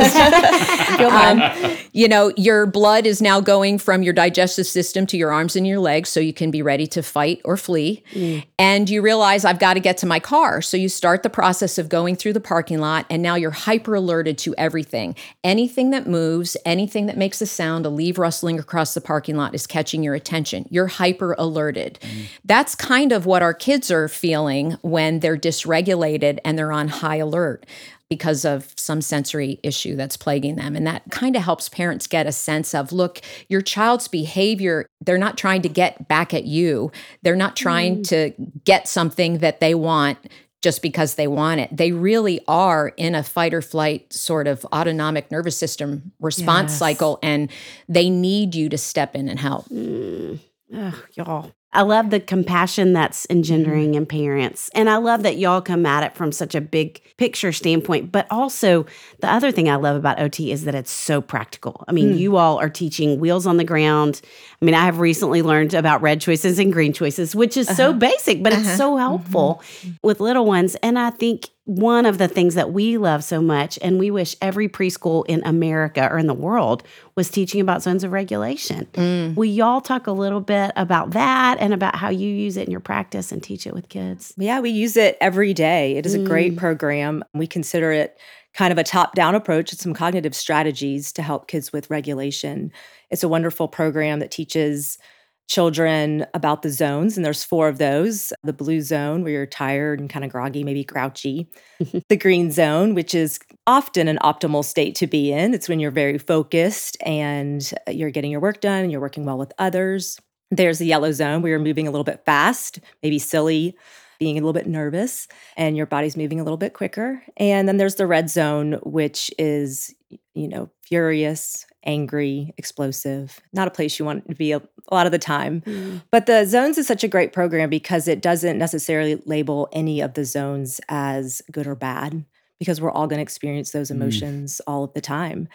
Um, 1.06 1.41
um, 1.41 1.78
you 1.91 2.08
know, 2.08 2.32
your 2.36 2.65
blood 2.65 3.06
is 3.06 3.21
now 3.21 3.39
going 3.39 3.78
from 3.78 4.04
your 4.04 4.13
digestive 4.13 4.65
system 4.65 5.06
to 5.08 5.17
your 5.17 5.32
arms 5.32 5.56
and 5.56 5.65
your 5.65 5.80
legs 5.80 6.10
so 6.10 6.19
you 6.19 6.34
can 6.34 6.51
be 6.51 6.62
ready 6.62 6.88
to 6.88 7.04
fight 7.04 7.41
or 7.45 7.58
flee. 7.58 8.04
Mm. 8.12 8.45
And 8.58 8.89
you 8.89 9.01
realize 9.01 9.45
I've 9.45 9.60
got 9.60 9.75
to 9.75 9.80
get 9.80 9.97
to 9.99 10.06
my 10.06 10.19
car. 10.19 10.62
So 10.62 10.78
you 10.78 10.89
start 10.89 11.23
the 11.23 11.30
process 11.30 11.78
of 11.78 11.89
going 11.89 12.15
through 12.15 12.34
the 12.34 12.41
parking 12.41 12.80
lot 12.80 13.06
and 13.10 13.21
now 13.21 13.36
you're 13.36 13.51
hyper 13.51 13.95
alerted 13.95 14.38
to 14.39 14.56
everything. 14.58 15.04
Anything 15.43 15.91
that 15.91 16.07
moves, 16.07 16.57
anything 16.65 17.05
that 17.05 17.17
makes 17.17 17.41
a 17.41 17.45
sound, 17.45 17.85
a 17.85 17.89
leaf 17.89 18.17
rustling 18.17 18.57
across 18.57 18.93
the 18.93 19.01
parking 19.01 19.35
lot 19.35 19.53
is 19.53 19.67
catching 19.67 20.01
your 20.01 20.15
attention. 20.15 20.65
You're 20.71 20.87
hyper 20.87 21.35
alerted. 21.37 21.99
Mm. 22.01 22.25
That's 22.43 22.73
kind 22.73 23.11
of 23.11 23.25
what 23.25 23.43
our 23.43 23.53
kids 23.53 23.91
are 23.91 24.07
feeling 24.07 24.77
when 24.81 25.19
they're 25.19 25.37
dysregulated 25.37 26.39
and 26.43 26.57
they're 26.57 26.71
on 26.71 26.87
high 26.87 27.17
alert 27.17 27.65
because 28.09 28.45
of 28.45 28.71
some 28.77 29.01
sensory 29.01 29.59
issue 29.63 29.95
that's 29.95 30.15
plaguing 30.15 30.55
them. 30.55 30.75
And 30.75 30.85
that 30.85 31.03
kind 31.09 31.35
of 31.35 31.41
helps 31.41 31.69
parents 31.69 32.05
get 32.05 32.27
a 32.27 32.31
sense 32.31 32.75
of 32.75 32.91
look, 32.91 33.19
your 33.49 33.61
child's 33.61 34.07
behavior, 34.07 34.87
they're 35.01 35.17
not 35.17 35.37
trying 35.37 35.63
to 35.63 35.69
get 35.69 36.07
back 36.07 36.33
at 36.33 36.45
you. 36.45 36.91
They're 37.23 37.35
not 37.35 37.55
trying 37.55 37.97
mm. 37.97 38.07
to 38.09 38.33
get 38.63 38.87
something 38.87 39.39
that 39.39 39.59
they 39.59 39.73
want 39.73 40.19
just 40.65 40.82
because 40.82 41.13
they 41.13 41.28
want 41.28 41.62
it. 41.62 41.69
They 41.71 41.91
really 41.91 42.41
are 42.47 42.89
in 42.97 43.13
a 43.13 43.21
fight 43.21 43.54
or 43.54 43.62
flight 43.62 44.12
sort 44.12 44.47
of 44.47 44.65
autonomic 44.73 45.30
nervous 45.30 45.56
system 45.56 46.12
response 46.19 46.71
Yes. 46.71 46.80
cycle, 46.80 47.19
and 47.21 47.51
they 47.88 48.10
need 48.10 48.56
you 48.56 48.67
to 48.69 48.78
step 48.78 49.15
in 49.15 49.30
and 49.30 49.39
help. 49.39 49.69
Mm. 49.69 50.39
Ugh, 50.75 50.95
y'all. 51.13 51.51
I 51.75 51.81
love 51.81 52.09
the 52.09 52.21
compassion 52.21 52.93
that's 52.93 53.27
engendering 53.29 53.95
in 53.95 54.05
parents. 54.05 54.69
And 54.73 54.89
I 54.89 54.95
love 54.95 55.23
that 55.23 55.38
y'all 55.38 55.61
come 55.61 55.85
at 55.85 56.03
it 56.03 56.15
from 56.15 56.31
such 56.31 56.55
a 56.55 56.61
big 56.61 57.01
picture 57.17 57.51
standpoint. 57.51 58.13
But 58.13 58.27
also, 58.31 58.85
the 59.19 59.31
other 59.31 59.51
thing 59.51 59.69
I 59.69 59.75
love 59.75 59.97
about 59.97 60.19
OT 60.19 60.51
is 60.53 60.63
that 60.63 60.73
it's 60.73 60.91
so 60.91 61.21
practical. 61.21 61.83
I 61.88 61.91
mean, 61.91 62.13
hmm. 62.13 62.17
you 62.17 62.38
all 62.38 62.57
are 62.59 62.69
teaching 62.69 63.19
wheels 63.19 63.45
on 63.45 63.57
the 63.57 63.65
ground. 63.65 64.21
I 64.61 64.65
mean, 64.65 64.73
I 64.73 64.85
have 64.85 64.99
recently 64.99 65.41
learned 65.41 65.73
about 65.73 66.01
red 66.01 66.21
choices 66.21 66.59
and 66.59 66.71
green 66.71 66.93
choices, 66.93 67.35
which 67.35 67.57
is 67.57 67.67
so 67.67 67.89
uh-huh. 67.89 67.99
basic, 67.99 68.41
but 68.41 68.53
it's 68.53 68.67
uh-huh. 68.67 68.77
so 68.77 68.89
mm-hmm. 68.91 68.99
helpful 68.99 69.61
with 70.01 70.21
little 70.21 70.45
ones. 70.45 70.75
And 70.75 70.97
I 70.97 71.09
think 71.09 71.49
one 71.65 72.05
of 72.05 72.19
the 72.19 72.27
things 72.27 72.53
that 72.53 72.71
we 72.71 72.97
love 72.97 73.23
so 73.23 73.41
much, 73.41 73.79
and 73.81 73.97
we 73.97 74.11
wish 74.11 74.35
every 74.39 74.69
preschool 74.69 75.25
in 75.27 75.43
America 75.45 76.07
or 76.11 76.19
in 76.19 76.27
the 76.27 76.33
world 76.33 76.83
was 77.15 77.27
teaching 77.29 77.59
about 77.59 77.81
zones 77.81 78.03
of 78.03 78.11
regulation. 78.11 78.85
Mm. 78.93 79.35
Will 79.35 79.45
y'all 79.45 79.81
talk 79.81 80.05
a 80.05 80.11
little 80.11 80.41
bit 80.41 80.71
about 80.75 81.11
that 81.11 81.57
and 81.65 81.73
about 81.73 81.95
how 81.95 82.10
you 82.10 82.30
use 82.30 82.58
it 82.58 82.65
in 82.65 82.71
your 82.71 82.80
practice 82.80 83.32
and 83.32 83.41
teach 83.41 83.65
it 83.65 83.73
with 83.73 83.89
kids? 83.89 84.34
Yeah, 84.38 84.60
we 84.60 84.69
use 84.69 84.95
it 84.95 85.17
every 85.19 85.54
day. 85.54 85.97
It 85.97 86.06
is 86.06 86.13
a 86.13 86.19
great 86.19 86.54
mm. 86.54 86.58
program. 86.58 87.23
We 87.34 87.47
consider 87.47 87.91
it 87.91 88.19
kind 88.54 88.71
of 88.71 88.78
a 88.78 88.84
top 88.84 89.15
down 89.15 89.34
approach 89.36 89.71
with 89.71 89.82
some 89.82 89.93
cognitive 89.93 90.36
strategies 90.36 91.12
to 91.13 91.23
help 91.23 91.47
kids 91.47 91.73
with 91.73 91.89
regulation. 91.89 92.71
It's 93.10 93.23
a 93.23 93.28
wonderful 93.28 93.67
program 93.67 94.19
that 94.19 94.32
teaches 94.32 94.99
children 95.47 96.25
about 96.34 96.62
the 96.62 96.69
zones, 96.69 97.17
and 97.17 97.25
there's 97.25 97.43
four 97.43 97.67
of 97.67 97.78
those 97.78 98.32
the 98.43 98.54
blue 98.54 98.82
zone, 98.82 99.23
where 99.23 99.34
you're 99.34 99.45
tired 99.45 99.99
and 99.99 100.10
kind 100.10 100.23
of 100.23 100.32
groggy, 100.32 100.63
maybe 100.63 100.84
grouchy, 100.84 101.47
the 102.10 102.17
green 102.17 102.51
zone, 102.51 102.93
which 102.93 103.13
is 103.15 103.39
often 103.67 104.08
an 104.08 104.19
optimal 104.23 104.63
state 104.63 104.95
to 104.95 105.08
be 105.08 105.32
in. 105.32 105.54
It's 105.54 105.67
when 105.67 105.80
you're 105.80 105.91
very 105.91 106.17
focused 106.17 106.97
and 107.01 107.71
uh, 107.88 107.91
you're 107.91 108.12
getting 108.12 108.32
your 108.32 108.39
work 108.39 108.62
done 108.62 108.84
and 108.84 108.91
you're 108.91 109.01
working 109.01 109.25
well 109.25 109.38
with 109.38 109.51
others. 109.58 110.19
There's 110.51 110.79
the 110.79 110.86
yellow 110.86 111.12
zone 111.12 111.41
where 111.41 111.51
you're 111.51 111.60
moving 111.60 111.88
a 111.88 111.91
little 111.91 112.03
bit 112.03 112.23
fast, 112.25 112.79
maybe 113.01 113.19
silly, 113.19 113.75
being 114.19 114.38
a 114.38 114.41
little 114.41 114.53
bit 114.53 114.67
nervous, 114.67 115.27
and 115.58 115.75
your 115.75 115.86
body's 115.86 116.15
moving 116.15 116.39
a 116.39 116.43
little 116.43 116.58
bit 116.58 116.73
quicker. 116.73 117.23
And 117.38 117.67
then 117.67 117.77
there's 117.77 117.95
the 117.95 118.08
red 118.08 118.29
zone, 118.29 118.79
which 118.84 119.31
is, 119.38 119.93
you 120.34 120.47
know, 120.47 120.69
furious, 120.84 121.65
angry, 121.86 122.53
explosive, 122.58 123.39
not 123.53 123.67
a 123.67 123.71
place 123.71 123.99
you 123.99 124.05
want 124.05 124.27
to 124.27 124.36
be 124.36 124.51
a, 124.51 124.58
a 124.58 124.95
lot 124.95 125.05
of 125.05 125.12
the 125.12 125.19
time. 125.19 125.62
Mm. 125.62 126.01
But 126.12 126.25
the 126.25 126.45
zones 126.45 126.77
is 126.77 126.88
such 126.88 127.03
a 127.03 127.08
great 127.10 127.34
program 127.34 127.69
because 127.69 128.08
it 128.08 128.21
doesn't 128.21 128.58
necessarily 128.58 129.21
label 129.25 129.69
any 129.71 130.01
of 130.01 130.13
the 130.13 130.25
zones 130.25 130.81
as 130.89 131.41
good 131.51 131.67
or 131.67 131.75
bad 131.75 132.25
because 132.60 132.79
we're 132.79 132.91
all 132.91 133.08
going 133.08 133.17
to 133.17 133.23
experience 133.23 133.71
those 133.71 133.89
mm. 133.89 133.95
emotions 133.95 134.62
mm. 134.62 134.71
all 134.71 134.84
of 134.84 134.93
the 134.93 135.01
time. 135.01 135.47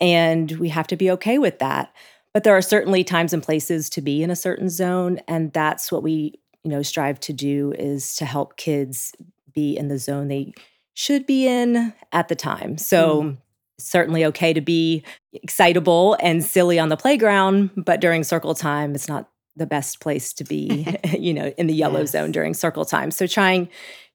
And 0.00 0.50
we 0.52 0.68
have 0.70 0.86
to 0.88 0.96
be 0.96 1.10
okay 1.12 1.38
with 1.38 1.58
that. 1.58 1.92
But 2.34 2.44
there 2.44 2.56
are 2.56 2.62
certainly 2.62 3.04
times 3.04 3.32
and 3.32 3.42
places 3.42 3.90
to 3.90 4.00
be 4.00 4.22
in 4.22 4.30
a 4.30 4.36
certain 4.36 4.68
zone. 4.68 5.20
And 5.28 5.52
that's 5.52 5.92
what 5.92 6.02
we, 6.02 6.40
you 6.64 6.70
know, 6.70 6.82
strive 6.82 7.20
to 7.20 7.32
do 7.32 7.72
is 7.78 8.16
to 8.16 8.24
help 8.24 8.56
kids 8.56 9.12
be 9.52 9.76
in 9.76 9.88
the 9.88 9.98
zone 9.98 10.28
they 10.28 10.52
should 10.94 11.26
be 11.26 11.46
in 11.46 11.92
at 12.12 12.28
the 12.28 12.36
time. 12.36 12.78
So 12.78 13.22
mm. 13.22 13.36
certainly 13.78 14.24
okay 14.26 14.52
to 14.52 14.60
be 14.60 15.04
excitable 15.32 16.16
and 16.20 16.44
silly 16.44 16.78
on 16.78 16.88
the 16.88 16.96
playground, 16.96 17.70
but 17.76 18.00
during 18.00 18.24
circle 18.24 18.54
time, 18.54 18.94
it's 18.94 19.08
not 19.08 19.28
the 19.56 19.66
best 19.66 20.00
place 20.00 20.32
to 20.34 20.44
be, 20.44 20.86
you 21.18 21.34
know, 21.34 21.52
in 21.58 21.66
the 21.66 21.74
yellow 21.74 22.00
yes. 22.00 22.10
zone 22.10 22.32
during 22.32 22.54
circle 22.54 22.84
time. 22.84 23.10
So 23.10 23.26
trying 23.26 23.68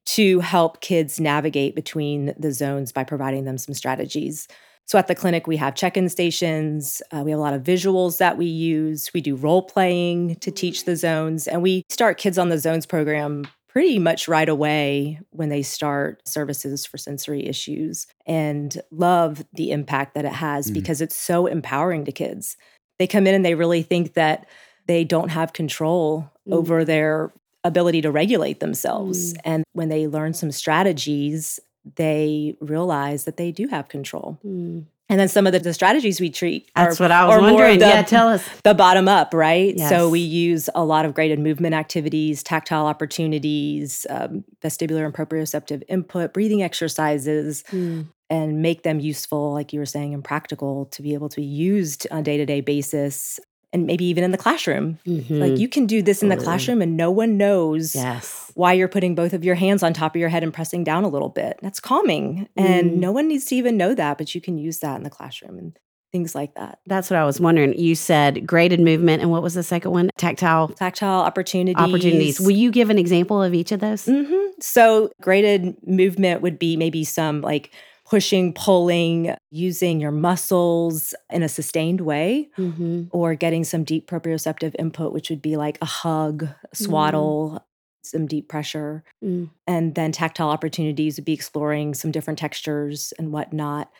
to 0.06 0.40
help 0.40 0.80
kids 0.80 1.20
navigate 1.20 1.74
between 1.74 2.34
the 2.38 2.52
zones 2.52 2.92
by 2.92 3.04
providing 3.04 3.44
them 3.44 3.58
some 3.58 3.74
strategies. 3.74 4.48
So 4.88 4.98
at 4.98 5.06
the 5.06 5.14
clinic, 5.14 5.46
we 5.46 5.58
have 5.58 5.74
check 5.74 5.98
in 5.98 6.08
stations. 6.08 7.02
Uh, 7.12 7.20
we 7.22 7.30
have 7.30 7.38
a 7.38 7.42
lot 7.42 7.52
of 7.52 7.62
visuals 7.62 8.16
that 8.18 8.38
we 8.38 8.46
use. 8.46 9.10
We 9.12 9.20
do 9.20 9.36
role 9.36 9.62
playing 9.62 10.36
to 10.36 10.50
teach 10.50 10.86
the 10.86 10.96
zones. 10.96 11.46
And 11.46 11.62
we 11.62 11.84
start 11.90 12.16
kids 12.16 12.38
on 12.38 12.48
the 12.48 12.58
zones 12.58 12.86
program 12.86 13.46
pretty 13.68 13.98
much 13.98 14.28
right 14.28 14.48
away 14.48 15.20
when 15.28 15.50
they 15.50 15.62
start 15.62 16.26
services 16.26 16.86
for 16.86 16.96
sensory 16.96 17.46
issues 17.46 18.06
and 18.26 18.80
love 18.90 19.44
the 19.52 19.72
impact 19.72 20.14
that 20.14 20.24
it 20.24 20.32
has 20.32 20.70
mm. 20.70 20.74
because 20.74 21.02
it's 21.02 21.14
so 21.14 21.46
empowering 21.46 22.06
to 22.06 22.12
kids. 22.12 22.56
They 22.98 23.06
come 23.06 23.26
in 23.26 23.34
and 23.34 23.44
they 23.44 23.54
really 23.54 23.82
think 23.82 24.14
that 24.14 24.48
they 24.86 25.04
don't 25.04 25.28
have 25.28 25.52
control 25.52 26.32
mm. 26.48 26.54
over 26.54 26.82
their 26.86 27.30
ability 27.62 28.00
to 28.00 28.10
regulate 28.10 28.60
themselves. 28.60 29.34
Mm. 29.34 29.40
And 29.44 29.64
when 29.74 29.90
they 29.90 30.08
learn 30.08 30.32
some 30.32 30.50
strategies, 30.50 31.60
they 31.96 32.56
realize 32.60 33.24
that 33.24 33.36
they 33.36 33.52
do 33.52 33.68
have 33.68 33.88
control. 33.88 34.38
Mm. 34.44 34.86
And 35.10 35.18
then 35.18 35.28
some 35.28 35.46
of 35.46 35.54
the, 35.54 35.58
the, 35.58 35.72
strategies 35.72 36.20
we 36.20 36.28
treat 36.28 36.70
That's 36.76 37.00
are, 37.00 37.04
what 37.04 37.10
I 37.10 37.24
was 37.26 37.40
wondering. 37.40 37.78
The, 37.78 37.86
yeah, 37.86 38.02
tell 38.02 38.28
us. 38.28 38.46
The 38.62 38.74
bottom 38.74 39.08
up, 39.08 39.32
right? 39.32 39.74
Yes. 39.74 39.88
So 39.88 40.10
we 40.10 40.20
use 40.20 40.68
a 40.74 40.84
lot 40.84 41.06
of 41.06 41.14
graded 41.14 41.38
movement 41.38 41.74
activities, 41.74 42.42
tactile 42.42 42.86
opportunities, 42.86 44.06
um, 44.10 44.44
vestibular 44.62 45.06
and 45.06 45.14
proprioceptive 45.14 45.82
input, 45.88 46.34
breathing 46.34 46.62
exercises, 46.62 47.64
mm. 47.70 48.06
and 48.28 48.60
make 48.60 48.82
them 48.82 49.00
useful, 49.00 49.54
like 49.54 49.72
you 49.72 49.78
were 49.78 49.86
saying, 49.86 50.12
and 50.12 50.22
practical 50.22 50.84
to 50.86 51.00
be 51.00 51.14
able 51.14 51.30
to 51.30 51.36
be 51.36 51.46
used 51.46 52.06
on 52.10 52.18
a 52.18 52.22
day 52.22 52.36
to 52.36 52.44
day 52.44 52.60
basis 52.60 53.40
and 53.72 53.86
maybe 53.86 54.04
even 54.04 54.24
in 54.24 54.30
the 54.30 54.38
classroom. 54.38 54.98
Mm-hmm. 55.06 55.40
Like 55.40 55.58
you 55.58 55.68
can 55.68 55.86
do 55.86 56.02
this 56.02 56.22
in 56.22 56.28
the 56.28 56.36
classroom 56.36 56.80
and 56.80 56.96
no 56.96 57.10
one 57.10 57.36
knows 57.36 57.94
yes. 57.94 58.50
why 58.54 58.72
you're 58.72 58.88
putting 58.88 59.14
both 59.14 59.32
of 59.32 59.44
your 59.44 59.54
hands 59.54 59.82
on 59.82 59.92
top 59.92 60.14
of 60.14 60.20
your 60.20 60.30
head 60.30 60.42
and 60.42 60.52
pressing 60.52 60.84
down 60.84 61.04
a 61.04 61.08
little 61.08 61.28
bit. 61.28 61.58
That's 61.62 61.80
calming. 61.80 62.48
Mm. 62.58 62.64
And 62.64 63.00
no 63.00 63.12
one 63.12 63.28
needs 63.28 63.44
to 63.46 63.56
even 63.56 63.76
know 63.76 63.94
that, 63.94 64.18
but 64.18 64.34
you 64.34 64.40
can 64.40 64.58
use 64.58 64.78
that 64.78 64.96
in 64.96 65.02
the 65.02 65.10
classroom 65.10 65.58
and 65.58 65.78
things 66.12 66.34
like 66.34 66.54
that. 66.54 66.78
That's 66.86 67.10
what 67.10 67.18
I 67.18 67.24
was 67.24 67.40
wondering. 67.40 67.78
You 67.78 67.94
said 67.94 68.46
graded 68.46 68.80
movement 68.80 69.20
and 69.20 69.30
what 69.30 69.42
was 69.42 69.54
the 69.54 69.62
second 69.62 69.90
one? 69.90 70.10
Tactile 70.16 70.68
tactile 70.68 71.20
opportunities. 71.20 71.76
Opportunities. 71.76 72.40
Will 72.40 72.52
you 72.52 72.70
give 72.70 72.88
an 72.88 72.98
example 72.98 73.42
of 73.42 73.52
each 73.52 73.72
of 73.72 73.80
those? 73.80 74.06
Mm-hmm. 74.06 74.60
So 74.60 75.10
graded 75.20 75.76
movement 75.86 76.40
would 76.40 76.58
be 76.58 76.76
maybe 76.76 77.04
some 77.04 77.42
like 77.42 77.70
pushing, 78.08 78.54
pulling, 78.54 79.34
using 79.50 80.00
your 80.00 80.10
muscles 80.10 81.14
in 81.30 81.42
a 81.42 81.48
sustained 81.48 82.00
way, 82.00 82.48
mm-hmm. 82.56 83.04
or 83.10 83.34
getting 83.34 83.64
some 83.64 83.84
deep 83.84 84.08
proprioceptive 84.08 84.74
input, 84.78 85.12
which 85.12 85.28
would 85.28 85.42
be 85.42 85.56
like 85.56 85.76
a 85.82 85.86
hug, 85.86 86.44
a 86.44 86.76
swaddle, 86.76 87.50
mm. 87.50 87.62
some 88.02 88.26
deep 88.26 88.48
pressure. 88.48 89.04
Mm. 89.22 89.50
And 89.66 89.94
then 89.94 90.12
tactile 90.12 90.48
opportunities 90.48 91.16
would 91.16 91.26
be 91.26 91.34
exploring 91.34 91.92
some 91.92 92.10
different 92.10 92.38
textures 92.38 93.12
and 93.18 93.30
whatnot. 93.30 93.90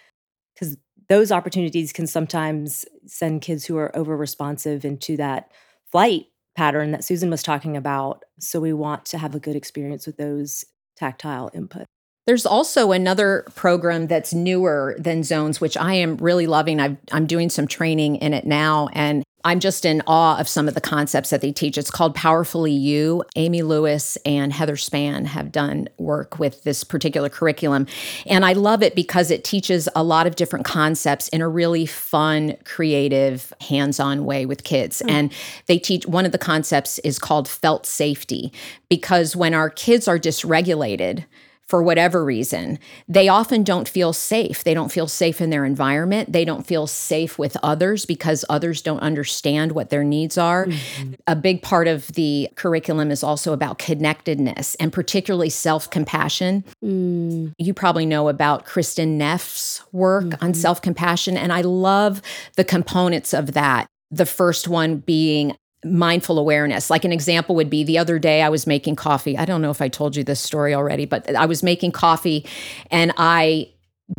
Because 0.54 0.78
those 1.10 1.30
opportunities 1.30 1.92
can 1.92 2.06
sometimes 2.06 2.86
send 3.06 3.42
kids 3.42 3.66
who 3.66 3.76
are 3.76 3.94
over 3.94 4.16
responsive 4.16 4.84
into 4.84 5.18
that 5.18 5.52
flight 5.92 6.26
pattern 6.56 6.92
that 6.92 7.04
Susan 7.04 7.28
was 7.30 7.42
talking 7.42 7.76
about. 7.76 8.24
So 8.40 8.58
we 8.58 8.72
want 8.72 9.04
to 9.06 9.18
have 9.18 9.34
a 9.34 9.40
good 9.40 9.54
experience 9.54 10.06
with 10.06 10.16
those 10.16 10.64
tactile 10.96 11.50
input. 11.52 11.84
There's 12.28 12.44
also 12.44 12.92
another 12.92 13.46
program 13.54 14.06
that's 14.06 14.34
newer 14.34 14.94
than 14.98 15.24
Zones, 15.24 15.62
which 15.62 15.78
I 15.78 15.94
am 15.94 16.18
really 16.18 16.46
loving. 16.46 16.78
i 16.78 16.94
am 17.10 17.24
doing 17.24 17.48
some 17.48 17.66
training 17.66 18.16
in 18.16 18.34
it 18.34 18.44
now, 18.44 18.90
and 18.92 19.24
I'm 19.44 19.60
just 19.60 19.86
in 19.86 20.02
awe 20.06 20.38
of 20.38 20.46
some 20.46 20.68
of 20.68 20.74
the 20.74 20.80
concepts 20.82 21.30
that 21.30 21.40
they 21.40 21.52
teach. 21.52 21.78
It's 21.78 21.90
called 21.90 22.14
Powerfully 22.14 22.72
You. 22.72 23.24
Amy 23.36 23.62
Lewis 23.62 24.18
and 24.26 24.52
Heather 24.52 24.76
Span 24.76 25.24
have 25.24 25.50
done 25.50 25.88
work 25.96 26.38
with 26.38 26.64
this 26.64 26.84
particular 26.84 27.30
curriculum. 27.30 27.86
And 28.26 28.44
I 28.44 28.52
love 28.52 28.82
it 28.82 28.94
because 28.94 29.30
it 29.30 29.42
teaches 29.42 29.88
a 29.96 30.02
lot 30.02 30.26
of 30.26 30.36
different 30.36 30.66
concepts 30.66 31.28
in 31.28 31.40
a 31.40 31.48
really 31.48 31.86
fun, 31.86 32.58
creative, 32.66 33.54
hands 33.62 33.98
on 33.98 34.26
way 34.26 34.44
with 34.44 34.64
kids. 34.64 35.00
Mm. 35.00 35.10
And 35.10 35.32
they 35.64 35.78
teach 35.78 36.04
one 36.04 36.26
of 36.26 36.32
the 36.32 36.38
concepts 36.38 36.98
is 36.98 37.18
called 37.18 37.48
felt 37.48 37.86
safety 37.86 38.52
because 38.90 39.34
when 39.34 39.54
our 39.54 39.70
kids 39.70 40.06
are 40.06 40.18
dysregulated, 40.18 41.24
for 41.68 41.82
whatever 41.82 42.24
reason, 42.24 42.78
they 43.08 43.28
often 43.28 43.62
don't 43.62 43.86
feel 43.86 44.14
safe. 44.14 44.64
They 44.64 44.72
don't 44.72 44.90
feel 44.90 45.06
safe 45.06 45.40
in 45.42 45.50
their 45.50 45.66
environment. 45.66 46.32
They 46.32 46.46
don't 46.46 46.66
feel 46.66 46.86
safe 46.86 47.38
with 47.38 47.58
others 47.62 48.06
because 48.06 48.42
others 48.48 48.80
don't 48.80 49.00
understand 49.00 49.72
what 49.72 49.90
their 49.90 50.02
needs 50.02 50.38
are. 50.38 50.64
Mm-hmm. 50.66 51.12
A 51.26 51.36
big 51.36 51.62
part 51.62 51.86
of 51.86 52.08
the 52.08 52.48
curriculum 52.54 53.10
is 53.10 53.22
also 53.22 53.52
about 53.52 53.78
connectedness 53.78 54.76
and 54.76 54.90
particularly 54.92 55.50
self 55.50 55.90
compassion. 55.90 56.64
Mm. 56.82 57.52
You 57.58 57.74
probably 57.74 58.06
know 58.06 58.28
about 58.28 58.64
Kristin 58.64 59.18
Neff's 59.18 59.82
work 59.92 60.24
mm-hmm. 60.24 60.44
on 60.44 60.54
self 60.54 60.80
compassion, 60.80 61.36
and 61.36 61.52
I 61.52 61.60
love 61.60 62.22
the 62.56 62.64
components 62.64 63.34
of 63.34 63.52
that. 63.52 63.88
The 64.10 64.26
first 64.26 64.68
one 64.68 64.96
being 64.96 65.54
mindful 65.84 66.38
awareness. 66.38 66.90
Like 66.90 67.04
an 67.04 67.12
example 67.12 67.54
would 67.56 67.70
be 67.70 67.84
the 67.84 67.98
other 67.98 68.18
day 68.18 68.42
I 68.42 68.48
was 68.48 68.66
making 68.66 68.96
coffee. 68.96 69.36
I 69.38 69.44
don't 69.44 69.62
know 69.62 69.70
if 69.70 69.80
I 69.80 69.88
told 69.88 70.16
you 70.16 70.24
this 70.24 70.40
story 70.40 70.74
already, 70.74 71.04
but 71.04 71.34
I 71.34 71.46
was 71.46 71.62
making 71.62 71.92
coffee 71.92 72.46
and 72.90 73.12
I 73.16 73.70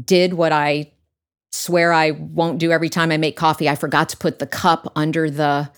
did 0.06 0.34
what 0.34 0.52
I 0.52 0.92
swear 1.52 1.92
I 1.92 2.12
won't 2.12 2.60
do 2.60 2.72
every 2.72 2.90
time 2.90 3.12
I 3.12 3.18
make 3.18 3.36
coffee. 3.36 3.68
I 3.68 3.76
forgot 3.76 4.10
to 4.10 4.18
put 4.18 4.40
the 4.40 4.48
cup 4.48 4.92
under 4.96 5.30
the 5.30 5.70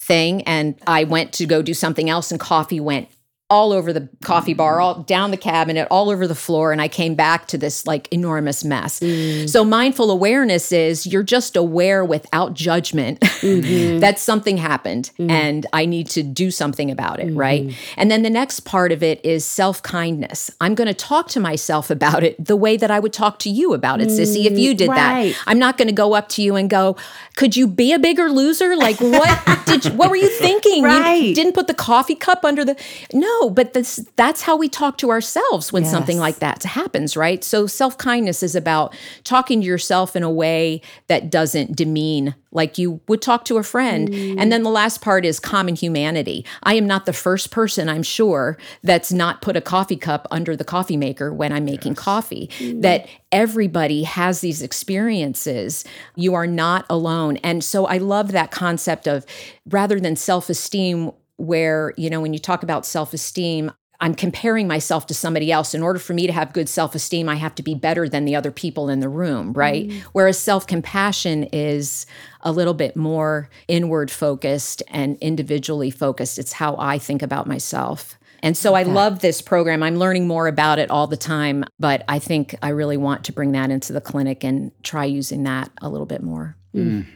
thing 0.00 0.42
and 0.42 0.78
I 0.86 1.04
went 1.04 1.32
to 1.34 1.46
go 1.46 1.62
do 1.62 1.74
something 1.74 2.08
else 2.08 2.30
and 2.30 2.40
coffee 2.40 2.80
went 2.80 3.08
all 3.48 3.70
over 3.70 3.92
the 3.92 4.08
coffee 4.24 4.54
bar, 4.54 4.80
all 4.80 5.02
down 5.02 5.30
the 5.30 5.36
cabinet, 5.36 5.86
all 5.88 6.10
over 6.10 6.26
the 6.26 6.34
floor. 6.34 6.72
And 6.72 6.80
I 6.80 6.88
came 6.88 7.14
back 7.14 7.46
to 7.48 7.58
this 7.58 7.86
like 7.86 8.08
enormous 8.12 8.64
mess. 8.64 8.98
Mm. 8.98 9.48
So, 9.48 9.64
mindful 9.64 10.10
awareness 10.10 10.72
is 10.72 11.06
you're 11.06 11.22
just 11.22 11.54
aware 11.54 12.04
without 12.04 12.54
judgment 12.54 13.20
mm-hmm. 13.20 14.00
that 14.00 14.18
something 14.18 14.56
happened 14.56 15.12
mm. 15.16 15.30
and 15.30 15.64
I 15.72 15.86
need 15.86 16.08
to 16.08 16.24
do 16.24 16.50
something 16.50 16.90
about 16.90 17.20
it. 17.20 17.28
Mm-hmm. 17.28 17.38
Right. 17.38 17.74
And 17.96 18.10
then 18.10 18.22
the 18.22 18.30
next 18.30 18.60
part 18.60 18.90
of 18.90 19.02
it 19.02 19.24
is 19.24 19.44
self 19.44 19.80
kindness. 19.80 20.50
I'm 20.60 20.74
going 20.74 20.88
to 20.88 20.94
talk 20.94 21.28
to 21.28 21.40
myself 21.40 21.88
about 21.88 22.24
it 22.24 22.44
the 22.44 22.56
way 22.56 22.76
that 22.76 22.90
I 22.90 22.98
would 22.98 23.12
talk 23.12 23.38
to 23.40 23.50
you 23.50 23.74
about 23.74 24.00
it, 24.00 24.08
Sissy, 24.08 24.46
if 24.46 24.58
you 24.58 24.74
did 24.74 24.88
right. 24.88 25.32
that. 25.32 25.42
I'm 25.46 25.60
not 25.60 25.78
going 25.78 25.88
to 25.88 25.94
go 25.94 26.14
up 26.14 26.28
to 26.30 26.42
you 26.42 26.56
and 26.56 26.68
go, 26.68 26.96
could 27.36 27.56
you 27.56 27.68
be 27.68 27.92
a 27.92 27.98
bigger 27.98 28.28
loser? 28.28 28.74
Like, 28.74 29.00
what 29.00 29.62
did 29.66 29.84
you, 29.84 29.92
what 29.92 30.10
were 30.10 30.16
you 30.16 30.28
thinking? 30.28 30.82
Right. 30.82 31.22
You 31.22 31.34
didn't 31.34 31.52
put 31.52 31.68
the 31.68 31.74
coffee 31.74 32.16
cup 32.16 32.44
under 32.44 32.64
the, 32.64 32.76
no 33.12 33.35
No, 33.40 33.50
but 33.50 33.72
this, 33.72 34.04
that's 34.16 34.42
how 34.42 34.56
we 34.56 34.68
talk 34.68 34.98
to 34.98 35.10
ourselves 35.10 35.72
when 35.72 35.84
something 35.84 36.18
like 36.18 36.36
that 36.36 36.62
happens, 36.62 37.16
right? 37.16 37.42
So 37.42 37.66
self 37.66 37.98
kindness 37.98 38.42
is 38.42 38.54
about 38.54 38.94
talking 39.24 39.60
to 39.60 39.66
yourself 39.66 40.16
in 40.16 40.22
a 40.22 40.30
way 40.30 40.80
that 41.08 41.30
doesn't 41.30 41.76
demean 41.76 42.34
like 42.56 42.78
you 42.78 43.00
would 43.06 43.20
talk 43.20 43.44
to 43.44 43.58
a 43.58 43.62
friend. 43.62 44.08
Mm. 44.08 44.36
And 44.38 44.50
then 44.50 44.62
the 44.62 44.70
last 44.70 45.02
part 45.02 45.26
is 45.26 45.38
common 45.38 45.76
humanity. 45.76 46.44
I 46.62 46.74
am 46.74 46.86
not 46.86 47.04
the 47.04 47.12
first 47.12 47.50
person, 47.50 47.88
I'm 47.88 48.02
sure, 48.02 48.56
that's 48.82 49.12
not 49.12 49.42
put 49.42 49.56
a 49.56 49.60
coffee 49.60 49.96
cup 49.96 50.26
under 50.30 50.56
the 50.56 50.64
coffee 50.64 50.96
maker 50.96 51.32
when 51.32 51.52
I'm 51.52 51.66
making 51.66 51.96
coffee. 51.96 52.48
Mm. 52.58 52.80
That 52.82 53.08
everybody 53.30 54.04
has 54.04 54.40
these 54.40 54.62
experiences. 54.62 55.84
You 56.14 56.34
are 56.34 56.46
not 56.46 56.86
alone. 56.88 57.36
And 57.38 57.62
so 57.62 57.86
I 57.86 57.98
love 57.98 58.32
that 58.32 58.50
concept 58.50 59.06
of 59.06 59.26
rather 59.68 60.00
than 60.00 60.16
self 60.16 60.48
esteem, 60.48 61.12
where, 61.36 61.92
you 61.96 62.10
know, 62.10 62.20
when 62.20 62.32
you 62.32 62.38
talk 62.38 62.62
about 62.62 62.86
self 62.86 63.12
esteem, 63.12 63.70
I'm 64.00 64.14
comparing 64.14 64.68
myself 64.68 65.06
to 65.06 65.14
somebody 65.14 65.50
else. 65.50 65.74
In 65.74 65.82
order 65.82 65.98
for 65.98 66.12
me 66.12 66.26
to 66.26 66.32
have 66.32 66.52
good 66.52 66.68
self 66.68 66.94
esteem, 66.94 67.28
I 67.28 67.36
have 67.36 67.54
to 67.56 67.62
be 67.62 67.74
better 67.74 68.08
than 68.08 68.24
the 68.24 68.36
other 68.36 68.50
people 68.50 68.88
in 68.88 69.00
the 69.00 69.08
room, 69.08 69.52
right? 69.52 69.88
Mm. 69.88 70.00
Whereas 70.12 70.38
self 70.38 70.66
compassion 70.66 71.44
is 71.52 72.06
a 72.42 72.52
little 72.52 72.74
bit 72.74 72.96
more 72.96 73.48
inward 73.68 74.10
focused 74.10 74.82
and 74.88 75.16
individually 75.20 75.90
focused. 75.90 76.38
It's 76.38 76.52
how 76.52 76.76
I 76.78 76.98
think 76.98 77.22
about 77.22 77.46
myself. 77.46 78.18
And 78.42 78.56
so 78.56 78.74
I 78.74 78.82
love 78.82 79.20
this 79.20 79.40
program. 79.40 79.82
I'm 79.82 79.96
learning 79.96 80.28
more 80.28 80.46
about 80.46 80.78
it 80.78 80.90
all 80.90 81.06
the 81.06 81.16
time, 81.16 81.64
but 81.80 82.04
I 82.06 82.18
think 82.18 82.54
I 82.62 82.68
really 82.68 82.98
want 82.98 83.24
to 83.24 83.32
bring 83.32 83.52
that 83.52 83.70
into 83.70 83.92
the 83.92 84.00
clinic 84.00 84.44
and 84.44 84.70
try 84.84 85.06
using 85.06 85.44
that 85.44 85.70
a 85.80 85.88
little 85.88 86.06
bit 86.06 86.22
more. 86.22 86.54
Mm. 86.74 87.06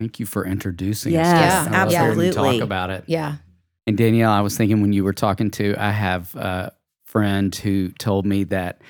Thank 0.00 0.20
you 0.20 0.26
for 0.26 0.44
introducing 0.44 1.12
Yes, 1.12 1.26
us. 1.26 1.66
to 1.66 1.72
it. 1.72 1.76
I 1.76 1.84
love 1.84 1.92
hearing 1.92 2.18
you 2.18 2.26
absolutely. 2.26 2.58
Talk 2.58 2.64
about 2.64 2.90
it. 2.90 3.04
Yeah. 3.06 3.36
And 3.86 3.96
Danielle, 3.96 4.32
I 4.32 4.40
was 4.40 4.56
thinking 4.56 4.80
when 4.80 4.92
you 4.92 5.04
were 5.04 5.12
talking 5.12 5.50
to, 5.52 5.74
I 5.78 5.90
have 5.90 6.34
a 6.34 6.72
friend 7.06 7.54
who 7.54 7.90
told 7.92 8.26
me 8.26 8.44
that 8.44 8.82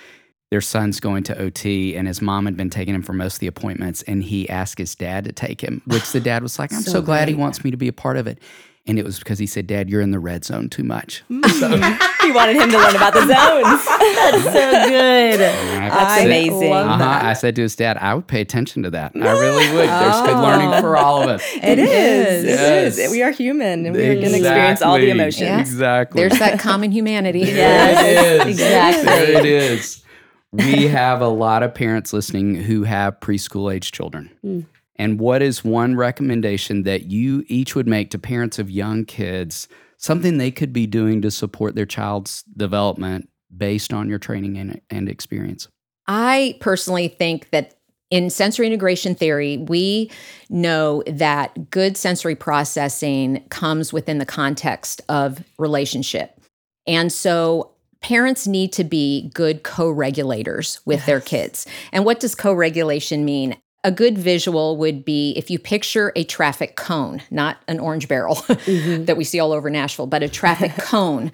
their 0.51 0.61
son's 0.61 1.01
going 1.01 1.25
to 1.25 1.39
OT 1.39 1.97
and 1.97 2.07
his 2.07 2.23
mom 2.23 2.47
had 2.47 2.57
been 2.57 2.71
taking 2.71 2.95
him 2.95 3.03
for 3.03 3.13
most 3.13 3.35
of 3.35 3.41
the 3.41 3.47
appointments 3.47 4.03
and 4.03 4.23
he 4.23 4.49
asked 4.49 4.79
his 4.79 4.95
dad 4.95 5.25
to 5.25 5.33
take 5.33 5.61
him, 5.61 5.83
which 5.87 6.13
the 6.13 6.21
dad 6.21 6.43
was 6.43 6.59
like, 6.59 6.73
I'm 6.73 6.81
so, 6.83 6.93
So 6.93 7.03
glad 7.03 7.29
he 7.29 7.35
wants 7.35 7.65
me 7.65 7.71
to 7.71 7.77
be 7.77 7.89
a 7.89 7.93
part 7.93 8.17
of 8.17 8.27
it. 8.27 8.39
And 8.88 8.99
it 9.01 9.05
was 9.05 9.18
because 9.18 9.38
he 9.40 9.46
said, 9.46 9.66
Dad, 9.66 9.90
you're 9.90 10.01
in 10.01 10.12
the 10.12 10.20
red 10.20 10.44
zone 10.44 10.68
too 10.68 10.85
much. 10.85 11.25
He 12.27 12.33
wanted 12.33 12.57
him 12.57 12.70
to 12.70 12.77
learn 12.77 12.96
about 12.96 13.14
the 13.14 13.20
zones. 13.20 13.29
That's 13.87 14.42
so 14.42 14.88
good. 14.88 15.38
That's 15.38 16.25
amazing. 16.25 16.72
Uh-huh. 16.72 17.20
I 17.22 17.35
said 17.35 17.55
to 17.55 17.62
his 17.62 17.77
dad, 17.77 17.99
I 17.99 18.14
would 18.14 18.27
pay 18.27 18.40
attention 18.40 18.83
to 18.83 18.90
that. 18.90 19.12
I 19.14 19.31
really 19.31 19.72
would. 19.72 19.88
There's 19.88 20.20
good 20.22 20.37
learning 20.37 20.81
for 20.81 20.96
all 20.96 21.22
of 21.22 21.29
us. 21.29 21.44
It 21.62 21.79
is. 21.79 22.42
It 22.42 22.49
Yes. 22.49 22.99
is. 22.99 23.12
We 23.12 23.22
are 23.22 23.31
human 23.31 23.87
and 23.87 23.94
we're 23.94 24.14
going 24.16 24.31
to 24.33 24.38
experience 24.38 24.83
all 24.83 24.96
the 24.99 25.11
emotions. 25.11 25.40
Yeah. 25.40 25.61
Exactly. 25.61 26.20
There's 26.20 26.37
that 26.40 26.59
common 26.59 26.90
humanity. 26.90 27.44
There 27.44 27.90
it 27.92 28.46
is. 28.49 28.55
exactly. 28.59 29.05
There 29.05 29.38
it 29.38 29.46
is. 29.46 30.03
We 30.51 30.88
have 30.88 31.20
a 31.20 31.29
lot 31.29 31.62
of 31.62 31.75
parents 31.75 32.12
listening 32.12 32.57
who 32.57 32.83
have 32.83 33.20
preschool 33.20 33.72
age 33.72 33.92
children. 33.92 34.31
Mm. 34.44 34.66
And 34.99 35.21
what 35.21 35.43
is 35.43 35.65
one 35.65 35.95
recommendation 35.95 36.83
that 36.85 37.05
you 37.05 37.45
each 37.49 37.75
would 37.75 37.87
make 37.87 38.11
to 38.11 38.19
parents 38.19 38.59
of 38.59 38.71
young 38.71 39.05
kids, 39.05 39.69
something 39.99 40.39
they 40.39 40.51
could 40.51 40.73
be 40.73 40.87
doing 40.87 41.23
to 41.23 41.31
support 41.31 41.75
their 41.75 41.87
child's 41.87 42.43
development 42.57 43.29
based 43.55 43.93
on 43.93 44.09
your 44.09 44.19
training 44.19 44.57
and, 44.57 44.81
and 44.91 45.09
experience? 45.09 45.69
I 46.07 46.57
personally 46.61 47.09
think 47.09 47.51
that 47.51 47.75
in 48.11 48.31
sensory 48.31 48.67
integration 48.67 49.15
theory, 49.15 49.59
we 49.59 50.11
know 50.49 51.03
that 51.07 51.71
good 51.71 51.97
sensory 51.97 52.37
processing 52.37 53.45
comes 53.49 53.93
within 53.93 54.19
the 54.19 54.27
context 54.27 55.01
of 55.09 55.43
relationship. 55.59 56.41
And 56.87 57.13
so 57.13 57.73
parents 58.01 58.47
need 58.47 58.73
to 58.75 58.85
be 58.85 59.31
good 59.35 59.65
co 59.65 59.91
regulators 59.91 60.81
with 60.85 61.05
their 61.07 61.21
kids. 61.21 61.67
And 61.93 62.05
what 62.05 62.21
does 62.21 62.35
co 62.35 62.53
regulation 62.53 63.25
mean? 63.25 63.57
A 63.87 63.92
good 63.92 64.18
visual 64.18 64.77
would 64.79 65.05
be 65.05 65.33
if 65.37 65.49
you 65.49 65.61
picture 65.61 66.11
a 66.16 66.25
traffic 66.25 66.75
cone, 66.75 67.22
not 67.31 67.59
an 67.68 67.79
orange 67.79 68.09
barrel 68.09 68.35
that 68.66 69.14
we 69.16 69.22
see 69.22 69.38
all 69.38 69.53
over 69.53 69.70
Nashville, 69.70 70.09
but 70.09 70.25
a 70.25 70.29
traffic 70.29 70.72
cone, 70.79 71.31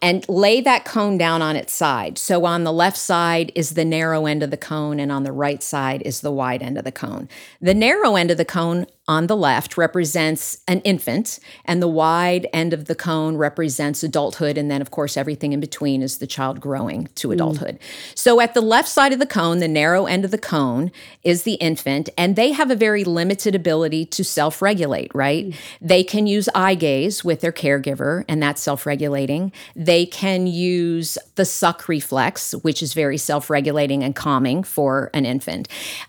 and 0.00 0.24
lay 0.28 0.60
that 0.60 0.84
cone 0.84 1.18
down 1.18 1.42
on 1.42 1.56
its 1.56 1.72
side. 1.72 2.16
So 2.16 2.44
on 2.44 2.62
the 2.62 2.72
left 2.72 2.96
side 2.96 3.50
is 3.56 3.70
the 3.70 3.84
narrow 3.84 4.26
end 4.26 4.44
of 4.44 4.52
the 4.52 4.56
cone, 4.56 5.00
and 5.00 5.10
on 5.10 5.24
the 5.24 5.32
right 5.32 5.60
side 5.60 6.00
is 6.02 6.20
the 6.20 6.30
wide 6.30 6.62
end 6.62 6.78
of 6.78 6.84
the 6.84 6.92
cone. 6.92 7.28
The 7.60 7.74
narrow 7.74 8.14
end 8.14 8.30
of 8.30 8.36
the 8.36 8.44
cone 8.44 8.86
on 9.08 9.28
the 9.28 9.36
left 9.36 9.76
represents 9.76 10.58
an 10.66 10.80
infant, 10.80 11.38
and 11.64 11.80
the 11.80 11.88
wide 11.88 12.48
end 12.52 12.72
of 12.72 12.86
the 12.86 12.94
cone 12.94 13.36
represents 13.36 14.02
adulthood. 14.02 14.58
And 14.58 14.68
then, 14.68 14.80
of 14.80 14.90
course, 14.90 15.16
everything 15.16 15.52
in 15.52 15.60
between 15.60 16.02
is 16.02 16.18
the 16.18 16.26
child 16.26 16.60
growing 16.60 17.08
to 17.16 17.28
hmm. 17.28 17.34
adulthood. 17.34 17.78
So, 18.16 18.40
at 18.40 18.54
the 18.54 18.60
left 18.60 18.88
side 18.88 19.12
of 19.12 19.20
the 19.20 19.26
cone, 19.26 19.58
the 19.58 19.68
narrow 19.68 20.06
end 20.06 20.24
of 20.24 20.32
the 20.32 20.38
cone 20.38 20.90
is 21.22 21.44
the 21.44 21.54
infant, 21.54 22.08
and 22.18 22.34
they 22.34 22.50
have 22.50 22.70
a 22.70 22.74
very 22.74 23.04
limited 23.04 23.54
ability 23.54 24.06
to 24.06 24.24
self 24.24 24.60
regulate, 24.60 25.14
right? 25.14 25.54
Hmm. 25.54 25.60
They 25.80 26.02
can 26.02 26.26
use 26.26 26.48
eye 26.54 26.74
gaze 26.74 27.24
with 27.24 27.40
their 27.40 27.52
caregiver, 27.52 28.24
and 28.28 28.42
that's 28.42 28.60
self 28.60 28.86
regulating. 28.86 29.52
They 29.76 30.04
can 30.04 30.48
use 30.48 31.16
the 31.36 31.44
suck 31.44 31.88
reflex, 31.88 32.52
which 32.62 32.82
is 32.82 32.92
very 32.92 33.18
self 33.18 33.50
regulating 33.50 34.02
and 34.02 34.16
calming 34.16 34.64
for 34.64 35.10
an 35.14 35.24
infant. 35.24 35.68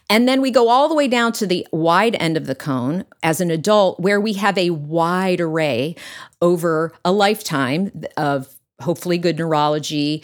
And 0.10 0.28
then 0.28 0.42
we 0.42 0.50
go 0.50 0.70
all 0.70 0.90
the 0.90 0.96
way 0.96 1.08
down 1.08 1.32
to 1.34 1.46
the 1.46 1.68
wide 1.72 2.16
end 2.20 2.38
of 2.38 2.48
the 2.48 2.56
cone 2.56 2.87
as 3.24 3.42
an 3.42 3.52
adult, 3.52 4.00
where 4.00 4.20
we 4.20 4.34
have 4.34 4.58
a 4.58 4.72
wide 4.72 5.42
array 5.42 5.96
over 6.42 6.94
a 7.04 7.12
lifetime 7.12 7.92
of 8.16 8.54
hopefully 8.82 9.18
good 9.18 9.38
neurology, 9.38 10.24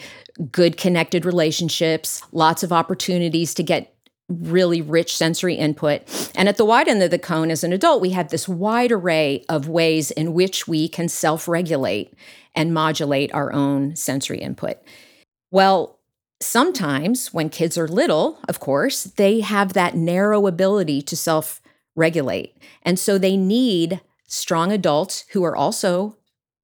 good 0.52 0.76
connected 0.76 1.24
relationships, 1.24 2.22
lots 2.32 2.62
of 2.62 2.72
opportunities 2.72 3.54
to 3.54 3.62
get 3.62 3.94
really 4.28 4.80
rich 4.80 5.16
sensory 5.16 5.54
input. 5.54 6.02
And 6.34 6.48
at 6.48 6.56
the 6.56 6.64
wide 6.64 6.88
end 6.88 7.02
of 7.02 7.10
the 7.10 7.18
cone, 7.18 7.50
as 7.50 7.62
an 7.62 7.72
adult, 7.72 8.00
we 8.00 8.10
have 8.10 8.30
this 8.30 8.48
wide 8.48 8.92
array 8.92 9.44
of 9.48 9.68
ways 9.68 10.10
in 10.10 10.32
which 10.32 10.66
we 10.66 10.88
can 10.88 11.08
self 11.08 11.46
regulate 11.46 12.14
and 12.54 12.72
modulate 12.72 13.34
our 13.34 13.52
own 13.52 13.96
sensory 13.96 14.38
input. 14.38 14.78
Well, 15.50 15.98
sometimes 16.40 17.32
when 17.34 17.50
kids 17.50 17.76
are 17.76 17.88
little, 17.88 18.38
of 18.48 18.60
course, 18.60 19.04
they 19.04 19.40
have 19.40 19.72
that 19.72 19.94
narrow 19.94 20.46
ability 20.46 21.02
to 21.02 21.16
self 21.16 21.60
regulate. 21.94 22.56
And 22.82 22.98
so 22.98 23.18
they 23.18 23.36
need 23.36 24.00
strong 24.26 24.72
adults 24.72 25.24
who 25.32 25.44
are 25.44 25.56
also 25.56 26.16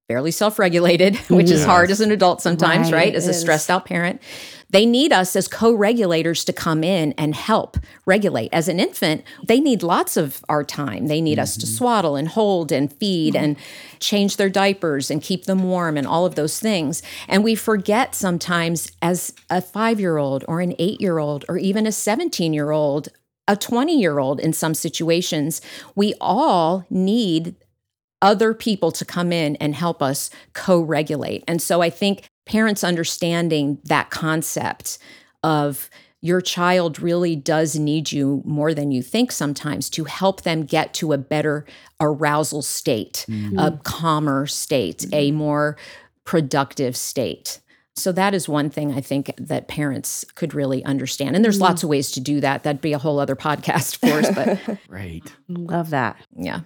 fairly 0.07 0.31
self 0.31 0.59
regulated, 0.59 1.15
which 1.29 1.49
is 1.49 1.63
hard 1.63 1.89
as 1.89 2.01
an 2.01 2.11
adult 2.11 2.41
sometimes, 2.41 2.91
Right, 2.91 3.05
right? 3.05 3.15
As 3.15 3.27
a 3.27 3.33
stressed 3.33 3.69
out 3.69 3.85
parent. 3.85 4.21
They 4.69 4.85
need 4.85 5.11
us 5.11 5.35
as 5.35 5.49
co 5.49 5.73
regulators 5.73 6.45
to 6.45 6.53
come 6.53 6.83
in 6.83 7.13
and 7.17 7.35
help 7.35 7.77
regulate. 8.05 8.49
As 8.53 8.69
an 8.69 8.79
infant, 8.79 9.23
they 9.45 9.59
need 9.59 9.83
lots 9.83 10.15
of 10.15 10.43
our 10.47 10.63
time. 10.63 11.07
They 11.07 11.19
need 11.19 11.39
us 11.39 11.57
to 11.57 11.65
mm-hmm. 11.65 11.75
swaddle 11.75 12.15
and 12.15 12.27
hold 12.27 12.71
and 12.71 12.91
feed 12.91 13.33
mm-hmm. 13.33 13.43
and 13.43 13.57
change 13.99 14.37
their 14.37 14.49
diapers 14.49 15.11
and 15.11 15.21
keep 15.21 15.45
them 15.45 15.63
warm 15.63 15.97
and 15.97 16.07
all 16.07 16.25
of 16.25 16.35
those 16.35 16.59
things. 16.59 17.03
And 17.27 17.43
we 17.43 17.53
forget 17.55 18.15
sometimes 18.15 18.91
as 19.01 19.33
a 19.49 19.61
five 19.61 19.99
year 19.99 20.17
old 20.17 20.45
or 20.47 20.61
an 20.61 20.73
eight 20.79 21.01
year 21.01 21.19
old 21.19 21.43
or 21.49 21.57
even 21.57 21.85
a 21.85 21.91
17 21.91 22.53
year 22.53 22.71
old, 22.71 23.09
a 23.47 23.55
20 23.55 23.99
year 23.99 24.19
old 24.19 24.39
in 24.39 24.53
some 24.53 24.73
situations, 24.73 25.61
we 25.95 26.13
all 26.21 26.85
need 26.89 27.55
other 28.21 28.53
people 28.53 28.91
to 28.91 29.03
come 29.03 29.31
in 29.31 29.55
and 29.57 29.75
help 29.75 30.01
us 30.01 30.29
co 30.53 30.79
regulate. 30.79 31.43
And 31.47 31.61
so 31.61 31.81
I 31.81 31.89
think 31.89 32.29
parents 32.45 32.83
understanding 32.83 33.79
that 33.85 34.09
concept 34.09 34.99
of 35.43 35.89
your 36.21 36.39
child 36.39 36.99
really 36.99 37.35
does 37.35 37.75
need 37.75 38.11
you 38.11 38.43
more 38.45 38.75
than 38.75 38.91
you 38.91 39.01
think 39.01 39.31
sometimes 39.31 39.89
to 39.89 40.03
help 40.03 40.43
them 40.43 40.63
get 40.63 40.93
to 40.93 41.13
a 41.13 41.17
better 41.17 41.65
arousal 41.99 42.61
state, 42.61 43.25
a 43.27 43.31
mm-hmm. 43.31 43.81
calmer 43.81 44.45
state, 44.45 45.03
a 45.05 45.29
mm-hmm. 45.29 45.37
more 45.37 45.77
productive 46.23 46.95
state. 46.95 47.59
So 48.01 48.11
that 48.13 48.33
is 48.33 48.49
one 48.49 48.69
thing 48.69 48.93
I 48.93 49.01
think 49.01 49.31
that 49.37 49.67
parents 49.67 50.25
could 50.35 50.53
really 50.53 50.83
understand. 50.85 51.35
And 51.35 51.43
there's 51.45 51.61
lots 51.61 51.83
of 51.83 51.89
ways 51.89 52.11
to 52.11 52.19
do 52.19 52.39
that. 52.41 52.63
That'd 52.63 52.81
be 52.81 52.93
a 52.93 52.97
whole 52.99 53.19
other 53.19 53.35
podcast 53.35 53.97
for 53.97 54.07
us, 54.19 54.29
but 54.33 54.79
Right. 54.89 55.23
Love 55.47 55.91
that. 55.91 56.17
yeah. 56.35 56.61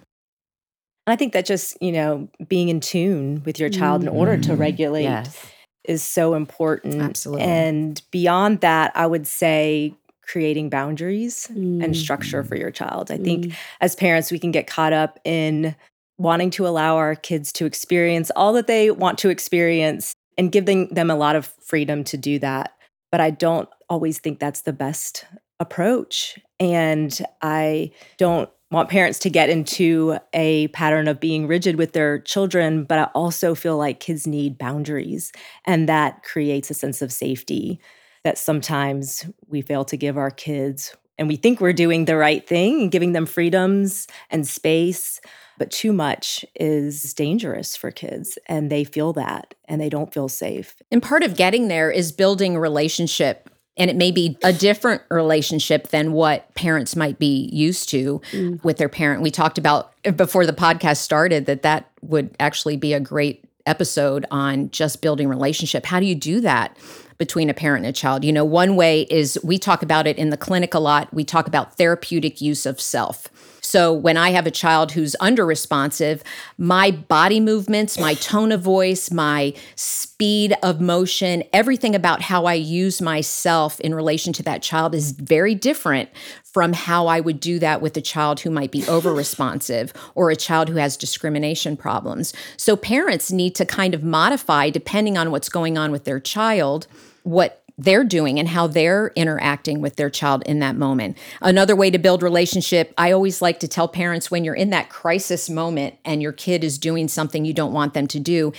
And 1.07 1.13
I 1.13 1.15
think 1.15 1.33
that 1.33 1.45
just, 1.45 1.77
you 1.81 1.91
know, 1.91 2.27
being 2.47 2.69
in 2.69 2.79
tune 2.79 3.43
with 3.45 3.59
your 3.59 3.69
child 3.69 4.01
in 4.01 4.07
order 4.09 4.37
to 4.37 4.53
Mhm. 4.53 4.59
regulate 4.59 5.03
Yes. 5.03 5.37
is 5.83 6.03
so 6.03 6.33
important. 6.33 6.99
Absolutely. 7.01 7.43
And 7.45 8.01
beyond 8.11 8.61
that, 8.61 8.91
I 8.95 9.05
would 9.05 9.27
say 9.27 9.93
creating 10.27 10.69
boundaries 10.71 11.47
and 11.51 11.83
Mm. 11.83 11.95
structure 11.95 12.43
for 12.43 12.55
your 12.55 12.71
child. 12.71 13.11
I 13.11 13.17
think 13.17 13.45
Mm. 13.45 13.53
as 13.81 13.95
parents, 13.95 14.31
we 14.31 14.39
can 14.39 14.49
get 14.49 14.65
caught 14.65 14.93
up 14.93 15.19
in 15.23 15.75
wanting 16.17 16.49
to 16.49 16.65
allow 16.67 16.95
our 16.95 17.13
kids 17.13 17.51
to 17.53 17.65
experience 17.65 18.31
all 18.35 18.53
that 18.53 18.65
they 18.65 18.89
want 18.89 19.19
to 19.19 19.29
experience 19.29 20.13
and 20.37 20.51
giving 20.51 20.87
them 20.89 21.09
a 21.09 21.15
lot 21.15 21.35
of 21.35 21.47
freedom 21.61 22.03
to 22.05 22.17
do 22.17 22.39
that. 22.39 22.73
But 23.11 23.21
I 23.21 23.29
don't 23.29 23.69
always 23.89 24.19
think 24.19 24.39
that's 24.39 24.61
the 24.61 24.73
best 24.73 25.25
approach. 25.59 26.37
And 26.59 27.17
I 27.41 27.91
don't 28.17 28.49
want 28.71 28.89
parents 28.89 29.19
to 29.19 29.29
get 29.29 29.49
into 29.49 30.17
a 30.33 30.67
pattern 30.69 31.07
of 31.07 31.19
being 31.19 31.47
rigid 31.47 31.77
with 31.77 31.93
their 31.93 32.19
children, 32.19 32.83
but 32.83 32.99
I 32.99 33.03
also 33.13 33.55
feel 33.55 33.77
like 33.77 33.99
kids 33.99 34.25
need 34.27 34.57
boundaries. 34.57 35.31
And 35.65 35.87
that 35.87 36.23
creates 36.23 36.69
a 36.69 36.73
sense 36.73 37.01
of 37.01 37.13
safety 37.13 37.79
that 38.23 38.37
sometimes 38.37 39.25
we 39.47 39.61
fail 39.61 39.85
to 39.85 39.95
give 39.95 40.17
our 40.17 40.31
kids. 40.31 40.95
And 41.17 41.27
we 41.27 41.35
think 41.35 41.61
we're 41.61 41.73
doing 41.73 42.05
the 42.05 42.17
right 42.17 42.45
thing 42.45 42.81
and 42.81 42.91
giving 42.91 43.13
them 43.13 43.25
freedoms 43.25 44.07
and 44.29 44.47
space. 44.47 45.21
But 45.57 45.71
too 45.71 45.93
much 45.93 46.43
is 46.55 47.13
dangerous 47.13 47.77
for 47.77 47.89
kids, 47.89 48.37
and 48.45 48.69
they 48.69 48.83
feel 48.83 49.13
that 49.13 49.55
and 49.69 49.79
they 49.79 49.87
don't 49.87 50.13
feel 50.13 50.27
safe. 50.27 50.75
And 50.91 51.01
part 51.01 51.23
of 51.23 51.37
getting 51.37 51.69
there 51.69 51.89
is 51.89 52.11
building 52.11 52.57
a 52.57 52.59
relationship 52.59 53.49
and 53.77 53.89
it 53.89 53.95
may 53.95 54.11
be 54.11 54.37
a 54.43 54.53
different 54.53 55.01
relationship 55.09 55.89
than 55.89 56.13
what 56.13 56.53
parents 56.55 56.95
might 56.95 57.19
be 57.19 57.49
used 57.51 57.89
to 57.89 58.21
mm. 58.31 58.63
with 58.63 58.77
their 58.77 58.89
parent. 58.89 59.21
We 59.21 59.31
talked 59.31 59.57
about 59.57 59.91
before 60.15 60.45
the 60.45 60.53
podcast 60.53 60.97
started 60.97 61.45
that 61.47 61.63
that 61.63 61.91
would 62.01 62.35
actually 62.39 62.77
be 62.77 62.93
a 62.93 62.99
great 62.99 63.43
episode 63.65 64.25
on 64.31 64.69
just 64.71 65.01
building 65.01 65.27
relationship. 65.27 65.85
How 65.85 65.99
do 65.99 66.05
you 66.05 66.15
do 66.15 66.39
that? 66.41 66.77
Between 67.17 67.49
a 67.49 67.53
parent 67.53 67.85
and 67.85 67.89
a 67.89 67.97
child. 67.97 68.23
You 68.23 68.33
know, 68.33 68.45
one 68.45 68.75
way 68.75 69.03
is 69.03 69.39
we 69.43 69.57
talk 69.57 69.81
about 69.81 70.07
it 70.07 70.17
in 70.17 70.29
the 70.29 70.37
clinic 70.37 70.73
a 70.73 70.79
lot. 70.79 71.13
We 71.13 71.23
talk 71.23 71.47
about 71.47 71.77
therapeutic 71.77 72.41
use 72.41 72.65
of 72.65 72.81
self. 72.81 73.29
So 73.65 73.91
when 73.91 74.15
I 74.15 74.29
have 74.29 74.45
a 74.45 74.51
child 74.51 74.91
who's 74.91 75.15
under 75.19 75.45
responsive, 75.45 76.23
my 76.57 76.91
body 76.91 77.39
movements, 77.39 77.99
my 77.99 78.13
tone 78.13 78.51
of 78.51 78.61
voice, 78.61 79.11
my 79.11 79.53
speed 79.75 80.55
of 80.61 80.79
motion, 80.79 81.43
everything 81.51 81.95
about 81.95 82.21
how 82.21 82.45
I 82.45 82.53
use 82.53 83.01
myself 83.01 83.79
in 83.79 83.95
relation 83.95 84.31
to 84.33 84.43
that 84.43 84.61
child 84.61 84.93
is 84.93 85.11
very 85.11 85.55
different 85.55 86.09
from 86.43 86.73
how 86.73 87.07
I 87.07 87.19
would 87.19 87.39
do 87.39 87.59
that 87.59 87.81
with 87.81 87.97
a 87.97 88.01
child 88.01 88.39
who 88.39 88.51
might 88.51 88.71
be 88.71 88.87
over 88.87 89.13
responsive 89.13 89.91
or 90.13 90.29
a 90.29 90.35
child 90.35 90.69
who 90.69 90.75
has 90.75 90.95
discrimination 90.95 91.75
problems. 91.75 92.33
So 92.57 92.77
parents 92.77 93.31
need 93.31 93.55
to 93.55 93.65
kind 93.65 93.93
of 93.93 94.03
modify 94.03 94.69
depending 94.69 95.17
on 95.17 95.31
what's 95.31 95.49
going 95.49 95.77
on 95.77 95.91
with 95.91 96.05
their 96.05 96.19
child 96.19 96.87
what 97.25 97.63
they're 97.77 98.05
doing 98.05 98.39
and 98.39 98.47
how 98.47 98.67
they're 98.67 99.11
interacting 99.15 99.81
with 99.81 99.97
their 99.97 100.09
child 100.09 100.43
in 100.45 100.59
that 100.59 100.77
moment. 100.77 101.17
Another 101.41 101.75
way 101.75 101.91
to 101.91 101.97
build 101.97 102.23
relationship, 102.23 102.93
I 102.97 103.11
always 103.11 103.41
like 103.41 103.59
to 103.59 103.67
tell 103.67 103.87
parents 103.87 104.31
when 104.31 104.45
you're 104.45 104.55
in 104.55 104.69
that 104.69 104.89
crisis 104.89 105.49
moment 105.49 105.95
and 106.05 106.21
your 106.21 106.31
kid 106.31 106.63
is 106.63 106.77
doing 106.77 107.07
something 107.07 107.43
you 107.43 107.53
don't 107.53 107.73
want 107.73 107.93
them 107.93 108.07
to 108.07 108.19
do, 108.19 108.53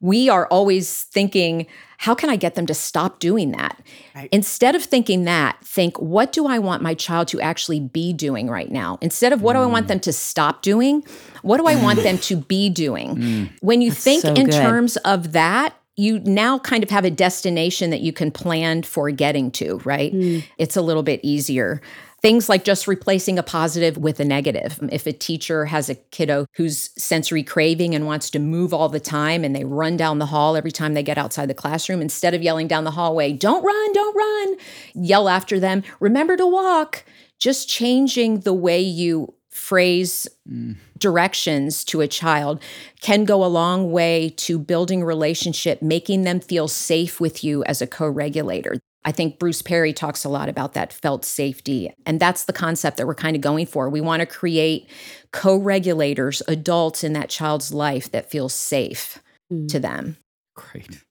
we 0.00 0.28
are 0.30 0.46
always 0.46 1.02
thinking, 1.04 1.66
how 1.98 2.14
can 2.14 2.30
I 2.30 2.36
get 2.36 2.54
them 2.54 2.66
to 2.66 2.74
stop 2.74 3.20
doing 3.20 3.52
that? 3.52 3.80
Right. 4.14 4.28
Instead 4.32 4.74
of 4.74 4.82
thinking 4.82 5.24
that, 5.24 5.62
think, 5.64 6.00
what 6.00 6.32
do 6.32 6.46
I 6.46 6.58
want 6.58 6.82
my 6.82 6.94
child 6.94 7.28
to 7.28 7.40
actually 7.40 7.78
be 7.78 8.12
doing 8.12 8.48
right 8.48 8.70
now? 8.70 8.98
Instead 9.02 9.32
of 9.32 9.42
what 9.42 9.54
mm. 9.54 9.60
do 9.60 9.62
I 9.64 9.66
want 9.66 9.84
mm. 9.84 9.88
them 9.88 10.00
to 10.00 10.12
stop 10.12 10.62
doing, 10.62 11.04
what 11.42 11.58
do 11.58 11.66
I 11.66 11.80
want 11.80 12.02
them 12.02 12.18
to 12.18 12.36
be 12.36 12.70
doing? 12.70 13.16
Mm. 13.16 13.50
When 13.60 13.82
you 13.82 13.90
That's 13.90 14.02
think 14.02 14.22
so 14.22 14.32
in 14.32 14.46
good. 14.46 14.52
terms 14.52 14.96
of 14.98 15.32
that, 15.32 15.76
you 15.96 16.20
now 16.20 16.58
kind 16.58 16.82
of 16.82 16.90
have 16.90 17.04
a 17.04 17.10
destination 17.10 17.90
that 17.90 18.00
you 18.00 18.12
can 18.12 18.30
plan 18.30 18.82
for 18.82 19.10
getting 19.10 19.50
to, 19.52 19.78
right? 19.84 20.12
Mm. 20.12 20.44
It's 20.58 20.76
a 20.76 20.82
little 20.82 21.02
bit 21.02 21.20
easier. 21.22 21.82
Things 22.22 22.48
like 22.48 22.64
just 22.64 22.86
replacing 22.86 23.38
a 23.38 23.42
positive 23.42 23.98
with 23.98 24.20
a 24.20 24.24
negative. 24.24 24.78
If 24.92 25.06
a 25.06 25.12
teacher 25.12 25.64
has 25.66 25.90
a 25.90 25.96
kiddo 25.96 26.46
who's 26.54 26.90
sensory 26.96 27.42
craving 27.42 27.94
and 27.94 28.06
wants 28.06 28.30
to 28.30 28.38
move 28.38 28.72
all 28.72 28.88
the 28.88 29.00
time 29.00 29.44
and 29.44 29.56
they 29.56 29.64
run 29.64 29.96
down 29.96 30.18
the 30.18 30.26
hall 30.26 30.56
every 30.56 30.70
time 30.70 30.94
they 30.94 31.02
get 31.02 31.18
outside 31.18 31.46
the 31.46 31.54
classroom, 31.54 32.00
instead 32.00 32.32
of 32.32 32.42
yelling 32.42 32.68
down 32.68 32.84
the 32.84 32.92
hallway, 32.92 33.32
don't 33.32 33.64
run, 33.64 33.92
don't 33.92 34.16
run, 34.16 34.56
yell 34.94 35.28
after 35.28 35.58
them, 35.58 35.82
remember 35.98 36.36
to 36.36 36.46
walk. 36.46 37.04
Just 37.40 37.68
changing 37.68 38.40
the 38.40 38.54
way 38.54 38.80
you 38.80 39.34
phrase 39.50 40.28
mm. 40.48 40.76
Directions 41.02 41.84
to 41.84 42.00
a 42.00 42.08
child 42.08 42.62
can 43.00 43.24
go 43.24 43.44
a 43.44 43.46
long 43.46 43.92
way 43.92 44.30
to 44.38 44.58
building 44.58 45.02
a 45.02 45.06
relationship, 45.06 45.82
making 45.82 46.22
them 46.22 46.40
feel 46.40 46.68
safe 46.68 47.20
with 47.20 47.44
you 47.44 47.62
as 47.64 47.82
a 47.82 47.86
co 47.86 48.08
regulator. 48.08 48.76
I 49.04 49.12
think 49.12 49.38
Bruce 49.38 49.62
Perry 49.62 49.92
talks 49.92 50.24
a 50.24 50.28
lot 50.28 50.48
about 50.48 50.74
that 50.74 50.92
felt 50.92 51.24
safety. 51.24 51.92
And 52.06 52.20
that's 52.20 52.44
the 52.44 52.52
concept 52.52 52.96
that 52.96 53.06
we're 53.06 53.14
kind 53.14 53.34
of 53.34 53.42
going 53.42 53.66
for. 53.66 53.88
We 53.88 54.00
want 54.00 54.20
to 54.20 54.26
create 54.26 54.88
co 55.32 55.56
regulators, 55.56 56.42
adults 56.46 57.02
in 57.02 57.12
that 57.14 57.28
child's 57.28 57.74
life 57.74 58.10
that 58.12 58.30
feel 58.30 58.48
safe 58.48 59.18
mm. 59.52 59.68
to 59.68 59.80
them. 59.80 60.16
Great. 60.54 61.02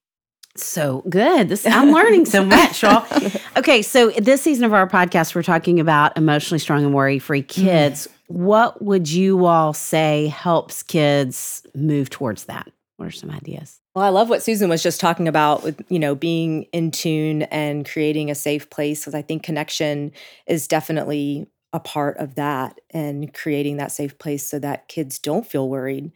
So 0.56 1.04
good. 1.10 1.50
This 1.50 1.66
I'm 1.66 1.92
learning 1.92 2.26
so 2.26 2.46
much, 2.46 2.84
y'all. 2.84 3.06
Okay, 3.58 3.82
so 3.82 4.10
this 4.12 4.42
season 4.42 4.64
of 4.64 4.74
our 4.74 4.88
podcast, 4.88 5.36
we're 5.36 5.44
talking 5.44 5.82
about 5.82 6.18
emotionally 6.18 6.58
strong 6.58 6.86
and 6.86 6.94
worry-free 6.94 7.44
kids. 7.44 8.08
Mm. 8.08 8.36
What 8.36 8.82
would 8.82 9.12
you 9.12 9.46
all 9.46 9.74
say 9.74 10.28
helps 10.28 10.84
kids 10.84 11.66
move 11.76 12.10
towards 12.10 12.46
that? 12.46 12.72
What 12.96 13.08
are 13.08 13.12
some 13.12 13.30
ideas? 13.30 13.82
Well, 13.94 14.06
I 14.06 14.10
love 14.10 14.30
what 14.30 14.42
Susan 14.42 14.70
was 14.70 14.82
just 14.82 15.02
talking 15.02 15.28
about 15.28 15.64
with, 15.64 15.82
you 15.90 16.00
know, 16.00 16.16
being 16.16 16.64
in 16.72 16.92
tune 16.92 17.42
and 17.44 17.88
creating 17.88 18.32
a 18.32 18.36
safe 18.36 18.70
place 18.70 19.02
because 19.02 19.16
I 19.16 19.22
think 19.22 19.44
connection 19.44 20.14
is 20.48 20.68
definitely 20.68 21.48
a 21.74 21.80
part 21.80 22.18
of 22.18 22.36
that 22.36 22.80
and 22.92 23.34
creating 23.34 23.78
that 23.78 23.92
safe 23.92 24.18
place 24.18 24.48
so 24.48 24.60
that 24.60 24.88
kids 24.88 25.20
don't 25.20 25.46
feel 25.46 25.68
worried 25.70 26.12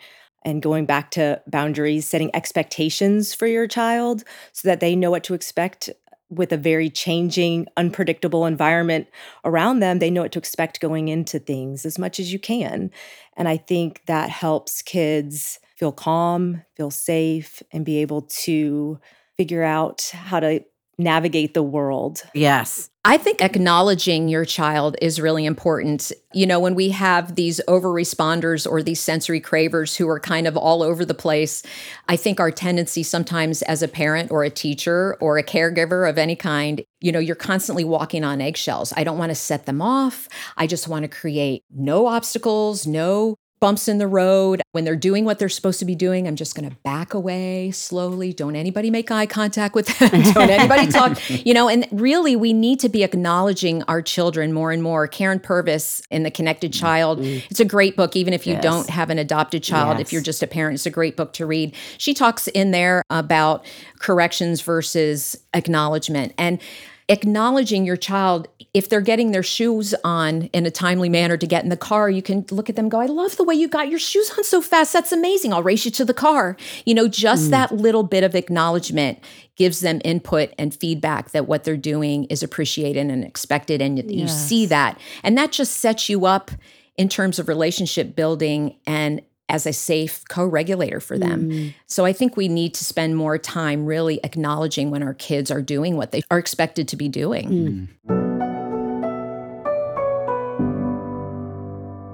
and 0.46 0.62
going 0.62 0.86
back 0.86 1.12
to 1.12 1.42
boundaries, 1.48 2.08
setting 2.08 2.30
expectations 2.34 3.34
for 3.34 3.48
your 3.48 3.68
child 3.68 4.24
so 4.54 4.68
that 4.68 4.80
they 4.80 4.96
know 4.96 5.12
what 5.12 5.24
to 5.26 5.34
expect 5.34 5.90
with 6.30 6.52
a 6.52 6.58
very 6.58 6.90
changing, 6.90 7.68
unpredictable 7.78 8.46
environment 8.46 9.08
around 9.44 9.80
them. 9.80 10.00
They 10.00 10.10
know 10.10 10.22
what 10.22 10.32
to 10.34 10.40
expect 10.40 10.80
going 10.80 11.08
into 11.08 11.40
things 11.40 11.86
as 11.86 12.00
much 12.00 12.20
as 12.20 12.32
you 12.32 12.40
can. 12.40 12.92
And 13.36 13.48
I 13.48 13.58
think 13.58 14.02
that 14.06 14.30
helps 14.30 14.82
kids 14.82 15.60
feel 15.76 15.92
calm, 15.92 16.64
feel 16.76 16.92
safe, 16.92 17.62
and 17.72 17.86
be 17.86 17.98
able 17.98 18.22
to 18.22 19.00
figure 19.38 19.64
out 19.64 20.10
how 20.14 20.40
to 20.40 20.64
navigate 20.98 21.54
the 21.54 21.64
world. 21.64 22.24
Yes. 22.34 22.90
I 23.08 23.18
think 23.18 23.40
acknowledging 23.40 24.30
your 24.30 24.46
child 24.46 24.96
is 25.00 25.22
really 25.22 25.46
important. 25.46 26.12
You 26.34 26.48
know, 26.48 26.60
when 26.60 26.74
we 26.74 26.90
have 26.90 27.36
these 27.36 27.62
over 27.68 27.90
responders 27.90 28.70
or 28.70 28.82
these 28.82 29.00
sensory 29.00 29.40
cravers 29.40 29.96
who 29.96 30.10
are 30.10 30.20
kind 30.20 30.48
of 30.48 30.58
all 30.58 30.82
over 30.82 31.06
the 31.06 31.14
place, 31.14 31.62
I 32.08 32.16
think 32.16 32.40
our 32.40 32.50
tendency 32.50 33.04
sometimes 33.04 33.62
as 33.62 33.84
a 33.84 33.88
parent 33.88 34.32
or 34.32 34.44
a 34.44 34.50
teacher 34.50 35.18
or 35.22 35.38
a 35.38 35.44
caregiver 35.44 36.10
of 36.10 36.18
any 36.18 36.36
kind, 36.36 36.84
you 37.00 37.12
know, 37.12 37.20
you're 37.20 37.36
constantly 37.36 37.84
walking 37.84 38.24
on 38.24 38.42
eggshells. 38.42 38.92
I 38.98 39.04
don't 39.04 39.20
want 39.20 39.30
to 39.30 39.36
set 39.36 39.68
them 39.68 39.84
off. 39.84 40.28
I 40.58 40.66
just 40.66 40.88
want 40.88 41.04
to 41.04 41.08
create 41.08 41.64
no 41.70 42.08
obstacles, 42.08 42.88
no 42.88 43.36
bumps 43.66 43.88
in 43.88 43.98
the 43.98 44.08
road. 44.08 44.62
When 44.74 44.84
they're 44.84 44.96
doing 44.96 45.26
what 45.26 45.40
they're 45.40 45.50
supposed 45.50 45.80
to 45.80 45.86
be 45.86 45.96
doing, 45.96 46.28
I'm 46.28 46.36
just 46.36 46.54
going 46.54 46.70
to 46.70 46.76
back 46.84 47.16
away 47.16 47.72
slowly. 47.72 48.32
Don't 48.32 48.56
anybody 48.56 48.92
make 48.92 49.10
eye 49.10 49.26
contact 49.26 49.74
with 49.74 49.88
them. 49.98 50.22
Don't 50.34 50.52
anybody 50.52 50.86
talk. 50.92 51.18
You 51.30 51.56
know, 51.56 51.68
and 51.68 51.88
really, 51.92 52.36
we 52.36 52.54
need 52.54 52.80
to 52.82 52.90
be 52.90 53.04
acknowledging 53.04 53.82
our 53.84 54.04
children 54.04 54.54
more 54.54 54.72
and 54.72 54.84
more. 54.84 55.08
Karyn 55.08 55.42
Purvis 55.42 56.04
in 56.12 56.22
The 56.22 56.30
Connected 56.30 56.74
Child, 56.74 57.22
mm-hmm. 57.22 57.48
it's 57.50 57.60
a 57.60 57.66
great 57.66 57.96
book, 57.96 58.16
even 58.16 58.34
if 58.36 58.46
you 58.46 58.54
yes. 58.54 58.62
don't 58.62 58.90
have 58.92 59.10
an 59.10 59.18
adopted 59.18 59.64
child. 59.64 59.98
Yes. 59.98 60.08
If 60.08 60.14
you're 60.14 60.22
just 60.22 60.44
a 60.44 60.48
parent, 60.48 60.76
it's 60.76 60.86
a 60.86 60.92
great 60.92 61.18
book 61.18 61.34
to 61.34 61.48
read. 61.48 61.74
She 61.98 62.14
talks 62.14 62.48
in 62.50 62.70
there 62.70 63.02
about 63.10 63.66
corrections 63.98 64.62
versus 64.62 65.36
acknowledgement. 65.56 66.36
And 66.38 66.62
acknowledging 67.08 67.86
your 67.86 67.98
child 67.98 68.48
if 68.74 68.90
they're 68.90 69.00
getting 69.00 69.32
their 69.32 69.44
shoes 69.44 69.94
on 70.04 70.44
in 70.54 70.66
a 70.66 70.72
timely 70.72 71.08
manner 71.08 71.38
to 71.38 71.46
get 71.46 71.64
in 71.64 71.70
the 71.70 71.78
car 71.78 72.10
you 72.10 72.22
can 72.22 72.44
look 72.50 72.68
at 72.68 72.76
them 72.76 72.90
go 72.90 73.00
i 73.00 73.06
love 73.06 73.38
the 73.38 73.44
way 73.44 73.54
you 73.54 73.68
got 73.68 73.90
your 73.90 74.00
shoes 74.00 74.32
on 74.38 74.44
so 74.44 74.60
fast 74.60 74.92
that's 74.92 75.12
amazing 75.12 75.54
i'll 75.54 75.62
race 75.62 75.86
you 75.86 75.92
to 75.92 76.04
the 76.04 76.16
car 76.16 76.58
you 76.84 76.96
know 76.96 77.08
just 77.08 77.48
mm. 77.48 77.50
that 77.52 77.72
little 77.72 78.02
bit 78.02 78.24
of 78.24 78.34
acknowledgement 78.34 79.20
gives 79.56 79.82
them 79.82 80.02
input 80.04 80.52
and 80.58 80.74
feedback 80.74 81.30
that 81.30 81.48
what 81.48 81.64
they're 81.64 81.78
doing 81.78 82.24
is 82.26 82.42
appreciated 82.42 83.10
and 83.10 83.24
expected 83.24 83.82
and 83.82 83.98
yes. 83.98 84.10
you 84.10 84.28
see 84.28 84.66
that 84.66 85.00
and 85.24 85.38
that 85.38 85.52
just 85.52 85.78
sets 85.78 86.10
you 86.10 86.26
up 86.26 86.50
in 86.98 87.08
terms 87.08 87.38
of 87.38 87.48
relationship 87.48 88.16
building 88.16 88.76
and 88.88 89.22
as 89.50 89.66
a 89.66 89.74
safe 89.74 90.24
co 90.30 90.46
regulator 90.46 91.00
for 91.00 91.18
them. 91.18 91.50
Mm. 91.50 91.74
So 91.88 92.06
I 92.06 92.14
think 92.14 92.36
we 92.36 92.48
need 92.48 92.74
to 92.76 92.86
spend 92.86 93.16
more 93.16 93.38
time 93.38 93.86
really 93.86 94.20
acknowledging 94.24 94.92
when 94.92 95.04
our 95.04 95.14
kids 95.14 95.52
are 95.52 95.62
doing 95.62 95.98
what 95.98 96.12
they 96.12 96.22
are 96.32 96.40
expected 96.40 96.88
to 96.90 96.96
be 96.96 97.08
doing. 97.08 97.90
Mm. 98.08 98.36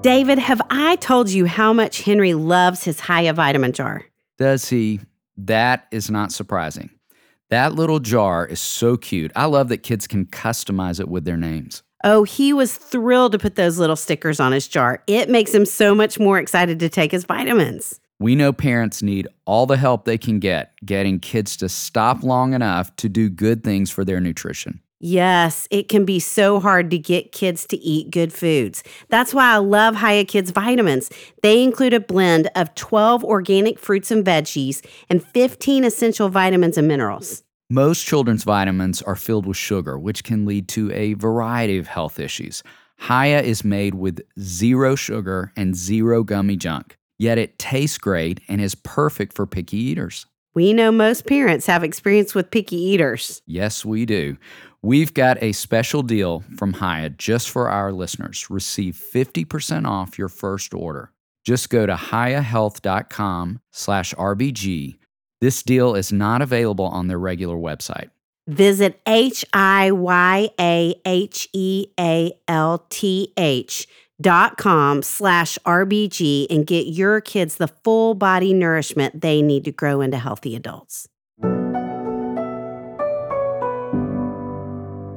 David, 0.02 0.38
have 0.38 0.60
I 0.68 0.96
told 0.96 1.30
you 1.30 1.46
how 1.46 1.72
much 1.72 2.02
Henry 2.02 2.34
loves 2.34 2.82
his 2.82 3.00
Hiya 3.00 3.34
vitamin 3.34 3.72
jar? 3.72 4.04
Does 4.36 4.68
he? 4.68 5.00
That 5.36 5.86
is 5.92 6.10
not 6.10 6.32
surprising. 6.32 6.90
That 7.50 7.74
little 7.74 8.00
jar 8.00 8.46
is 8.46 8.60
so 8.60 8.96
cute. 8.96 9.30
I 9.36 9.44
love 9.44 9.68
that 9.68 9.78
kids 9.78 10.06
can 10.06 10.26
customize 10.26 10.98
it 10.98 11.08
with 11.08 11.24
their 11.24 11.36
names. 11.36 11.82
Oh, 12.04 12.24
he 12.24 12.52
was 12.52 12.76
thrilled 12.76 13.32
to 13.32 13.38
put 13.38 13.54
those 13.54 13.78
little 13.78 13.96
stickers 13.96 14.40
on 14.40 14.52
his 14.52 14.66
jar. 14.66 15.02
It 15.06 15.28
makes 15.28 15.54
him 15.54 15.64
so 15.64 15.94
much 15.94 16.18
more 16.18 16.38
excited 16.38 16.80
to 16.80 16.88
take 16.88 17.12
his 17.12 17.24
vitamins. 17.24 18.00
We 18.18 18.34
know 18.36 18.52
parents 18.52 19.02
need 19.02 19.26
all 19.46 19.66
the 19.66 19.76
help 19.76 20.04
they 20.04 20.18
can 20.18 20.38
get 20.38 20.72
getting 20.84 21.18
kids 21.18 21.56
to 21.58 21.68
stop 21.68 22.22
long 22.22 22.54
enough 22.54 22.94
to 22.96 23.08
do 23.08 23.28
good 23.28 23.64
things 23.64 23.90
for 23.90 24.04
their 24.04 24.20
nutrition. 24.20 24.80
Yes, 25.04 25.66
it 25.72 25.88
can 25.88 26.04
be 26.04 26.20
so 26.20 26.60
hard 26.60 26.88
to 26.92 26.98
get 26.98 27.32
kids 27.32 27.66
to 27.66 27.76
eat 27.78 28.12
good 28.12 28.32
foods. 28.32 28.84
That's 29.08 29.34
why 29.34 29.52
I 29.52 29.56
love 29.56 29.96
Hiya 29.96 30.26
Kids 30.26 30.52
vitamins. 30.52 31.10
They 31.42 31.64
include 31.64 31.92
a 31.92 31.98
blend 31.98 32.48
of 32.54 32.72
12 32.76 33.24
organic 33.24 33.80
fruits 33.80 34.12
and 34.12 34.24
veggies 34.24 34.86
and 35.10 35.20
15 35.20 35.82
essential 35.82 36.28
vitamins 36.28 36.78
and 36.78 36.86
minerals. 36.86 37.42
Most 37.70 38.04
children's 38.04 38.44
vitamins 38.44 39.00
are 39.02 39.16
filled 39.16 39.46
with 39.46 39.56
sugar, 39.56 39.98
which 39.98 40.24
can 40.24 40.44
lead 40.44 40.68
to 40.68 40.92
a 40.92 41.14
variety 41.14 41.78
of 41.78 41.86
health 41.86 42.20
issues. 42.20 42.62
Hiya 43.08 43.42
is 43.42 43.64
made 43.64 43.94
with 43.94 44.20
zero 44.38 44.94
sugar 44.94 45.52
and 45.56 45.74
zero 45.74 46.22
gummy 46.22 46.56
junk, 46.56 46.96
yet 47.18 47.38
it 47.38 47.58
tastes 47.58 47.98
great 47.98 48.40
and 48.48 48.60
is 48.60 48.74
perfect 48.74 49.34
for 49.34 49.46
picky 49.46 49.78
eaters. 49.78 50.26
We 50.54 50.74
know 50.74 50.92
most 50.92 51.26
parents 51.26 51.66
have 51.66 51.82
experience 51.82 52.34
with 52.34 52.50
picky 52.50 52.76
eaters. 52.76 53.40
Yes, 53.46 53.86
we 53.86 54.04
do. 54.04 54.36
We've 54.82 55.14
got 55.14 55.42
a 55.42 55.52
special 55.52 56.02
deal 56.02 56.44
from 56.56 56.74
Hiya 56.74 57.10
just 57.10 57.48
for 57.48 57.70
our 57.70 57.90
listeners. 57.90 58.50
Receive 58.50 58.94
50% 58.94 59.86
off 59.86 60.18
your 60.18 60.28
first 60.28 60.74
order. 60.74 61.10
Just 61.44 61.70
go 61.70 61.86
to 61.86 61.94
hiyahealth.com 61.94 63.60
slash 63.70 64.12
RBG. 64.14 64.98
This 65.42 65.64
deal 65.64 65.96
is 65.96 66.12
not 66.12 66.40
available 66.40 66.84
on 66.84 67.08
their 67.08 67.18
regular 67.18 67.56
website. 67.56 68.10
Visit 68.46 69.00
H 69.08 69.44
I 69.52 69.90
Y 69.90 70.50
A 70.60 70.94
H 71.04 71.48
E 71.52 71.88
A 71.98 72.32
L 72.46 72.86
T 72.90 73.32
H 73.36 73.88
dot 74.20 74.56
com 74.56 75.02
slash 75.02 75.58
RBG 75.66 76.46
and 76.48 76.64
get 76.64 76.86
your 76.86 77.20
kids 77.20 77.56
the 77.56 77.66
full 77.66 78.14
body 78.14 78.54
nourishment 78.54 79.20
they 79.20 79.42
need 79.42 79.64
to 79.64 79.72
grow 79.72 80.00
into 80.00 80.16
healthy 80.16 80.54
adults. 80.54 81.08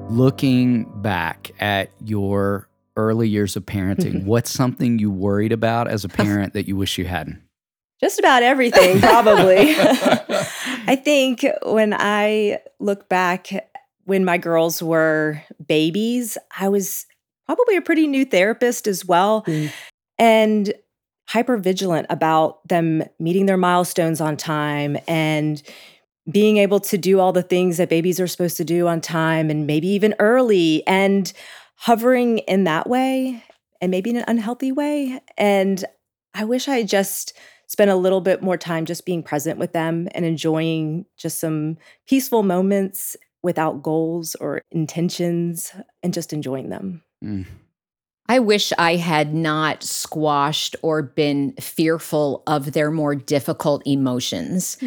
Looking 0.10 0.86
back 1.04 1.52
at 1.60 1.92
your 2.04 2.68
early 2.98 3.30
years 3.30 3.56
of 3.56 3.68
parenting, 3.68 4.24
what's 4.26 4.50
something 4.50 4.98
you 4.98 5.12
worried 5.12 5.52
about 5.52 5.88
as 5.88 6.04
a 6.04 6.10
parent 6.24 6.54
that 6.54 6.68
you 6.68 6.76
wish 6.76 6.98
you 6.98 7.06
hadn't? 7.06 7.44
Just 8.00 8.20
about 8.20 8.44
everything, 8.44 9.00
probably. 9.00 9.58
I 10.88 11.00
think 11.02 11.46
when 11.64 11.94
I 11.94 12.60
look 12.80 13.08
back 13.10 13.50
when 14.04 14.24
my 14.24 14.38
girls 14.38 14.82
were 14.82 15.42
babies, 15.66 16.38
I 16.58 16.70
was 16.70 17.06
probably 17.46 17.76
a 17.76 17.82
pretty 17.82 18.08
new 18.08 18.26
therapist 18.26 18.88
as 18.88 19.06
well. 19.06 19.44
Mm. 19.44 19.72
And 20.18 20.74
hyper 21.28 21.58
vigilant 21.58 22.08
about 22.10 22.66
them 22.68 23.04
meeting 23.20 23.48
their 23.48 23.58
milestones 23.58 24.22
on 24.22 24.38
time 24.38 24.98
and 25.08 25.62
being 26.32 26.58
able 26.58 26.80
to 26.80 26.98
do 26.98 27.20
all 27.20 27.32
the 27.32 27.44
things 27.44 27.78
that 27.78 27.90
babies 27.90 28.20
are 28.20 28.28
supposed 28.28 28.58
to 28.58 28.64
do 28.66 28.88
on 28.88 29.02
time 29.02 29.50
and 29.50 29.68
maybe 29.68 29.88
even 29.88 30.16
early 30.20 30.86
and 30.88 31.34
hovering 31.76 32.40
in 32.40 32.64
that 32.64 32.88
way 32.88 33.44
and 33.82 33.92
maybe 33.92 34.10
in 34.10 34.18
an 34.18 34.26
unhealthy 34.28 34.72
way. 34.72 35.20
And 35.38 35.84
I 36.34 36.46
wish 36.46 36.68
I 36.68 36.84
just 36.84 37.34
spent 37.68 37.92
a 37.92 37.96
little 37.96 38.22
bit 38.22 38.42
more 38.42 38.58
time 38.58 38.86
just 38.86 39.06
being 39.06 39.24
present 39.24 39.60
with 39.60 39.74
them 39.74 40.08
and 40.14 40.26
enjoying 40.26 41.06
just 41.18 41.40
some 41.40 41.78
peaceful 42.08 42.44
moments 42.44 43.16
without 43.44 43.84
goals 43.84 44.36
or 44.36 44.62
intentions 44.72 45.72
and 46.02 46.14
just 46.14 46.34
enjoying 46.34 46.70
them. 46.70 47.04
Mm. 47.24 47.46
I 48.28 48.40
wish 48.40 48.74
I 48.78 48.96
had 48.96 49.36
not 49.36 49.84
squashed 49.84 50.76
or 50.82 51.04
been 51.04 51.54
fearful 51.60 52.42
of 52.48 52.72
their 52.74 52.90
more 52.90 53.14
difficult 53.14 53.84
emotions. 53.86 54.78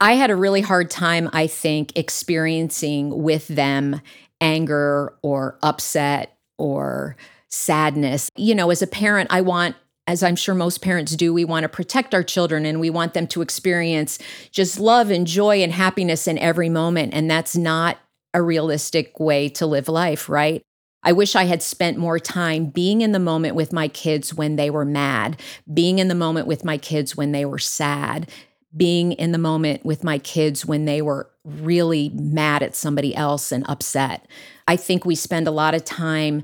I 0.00 0.12
had 0.12 0.30
a 0.30 0.36
really 0.36 0.60
hard 0.60 0.88
time, 0.88 1.28
I 1.32 1.48
think, 1.48 1.96
experiencing 1.96 3.22
with 3.24 3.48
them 3.48 4.00
anger 4.40 5.14
or 5.22 5.58
upset 5.64 6.36
or 6.58 7.16
sadness. 7.48 8.30
You 8.36 8.54
know, 8.54 8.70
as 8.70 8.82
a 8.82 8.86
parent, 8.86 9.30
I 9.32 9.40
want 9.40 9.74
as 10.06 10.22
I'm 10.22 10.36
sure 10.36 10.54
most 10.54 10.82
parents 10.82 11.16
do, 11.16 11.34
we 11.34 11.44
want 11.44 11.64
to 11.64 11.68
protect 11.68 12.14
our 12.14 12.22
children 12.22 12.64
and 12.64 12.80
we 12.80 12.90
want 12.90 13.14
them 13.14 13.26
to 13.28 13.42
experience 13.42 14.18
just 14.52 14.78
love 14.78 15.10
and 15.10 15.26
joy 15.26 15.62
and 15.62 15.72
happiness 15.72 16.28
in 16.28 16.38
every 16.38 16.68
moment. 16.68 17.12
And 17.12 17.30
that's 17.30 17.56
not 17.56 17.98
a 18.32 18.42
realistic 18.42 19.18
way 19.18 19.48
to 19.50 19.66
live 19.66 19.88
life, 19.88 20.28
right? 20.28 20.62
I 21.02 21.12
wish 21.12 21.36
I 21.36 21.44
had 21.44 21.62
spent 21.62 21.98
more 21.98 22.18
time 22.18 22.66
being 22.66 23.00
in 23.00 23.12
the 23.12 23.18
moment 23.18 23.54
with 23.54 23.72
my 23.72 23.88
kids 23.88 24.34
when 24.34 24.56
they 24.56 24.70
were 24.70 24.84
mad, 24.84 25.40
being 25.72 25.98
in 25.98 26.08
the 26.08 26.14
moment 26.14 26.46
with 26.46 26.64
my 26.64 26.78
kids 26.78 27.16
when 27.16 27.32
they 27.32 27.44
were 27.44 27.60
sad, 27.60 28.28
being 28.76 29.12
in 29.12 29.32
the 29.32 29.38
moment 29.38 29.86
with 29.86 30.04
my 30.04 30.18
kids 30.18 30.66
when 30.66 30.84
they 30.84 31.00
were 31.00 31.30
really 31.44 32.10
mad 32.10 32.62
at 32.62 32.74
somebody 32.74 33.14
else 33.14 33.52
and 33.52 33.64
upset. 33.68 34.26
I 34.66 34.76
think 34.76 35.04
we 35.04 35.14
spend 35.14 35.46
a 35.46 35.52
lot 35.52 35.74
of 35.74 35.84
time 35.84 36.42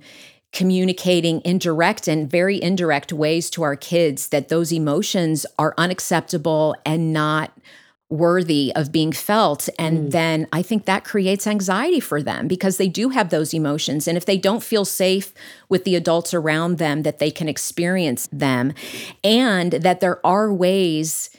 communicating 0.52 1.40
indirect 1.44 2.06
and 2.06 2.30
very 2.30 2.62
indirect 2.62 3.12
ways 3.12 3.48
to 3.50 3.62
our 3.62 3.76
kids 3.76 4.28
that 4.28 4.48
those 4.48 4.72
emotions 4.72 5.46
are 5.58 5.74
unacceptable 5.78 6.76
and 6.84 7.12
not 7.12 7.52
worthy 8.12 8.70
of 8.76 8.92
being 8.92 9.10
felt. 9.10 9.70
And 9.78 10.08
mm. 10.08 10.10
then 10.10 10.46
I 10.52 10.60
think 10.60 10.84
that 10.84 11.02
creates 11.02 11.46
anxiety 11.46 11.98
for 11.98 12.22
them 12.22 12.46
because 12.46 12.76
they 12.76 12.88
do 12.88 13.08
have 13.08 13.30
those 13.30 13.54
emotions. 13.54 14.06
And 14.06 14.18
if 14.18 14.26
they 14.26 14.36
don't 14.36 14.62
feel 14.62 14.84
safe 14.84 15.32
with 15.70 15.84
the 15.84 15.96
adults 15.96 16.34
around 16.34 16.76
them, 16.76 17.02
that 17.04 17.18
they 17.18 17.30
can 17.30 17.48
experience 17.48 18.28
them, 18.30 18.74
and 19.24 19.72
that 19.72 20.00
there 20.00 20.24
are 20.26 20.52
ways 20.52 21.30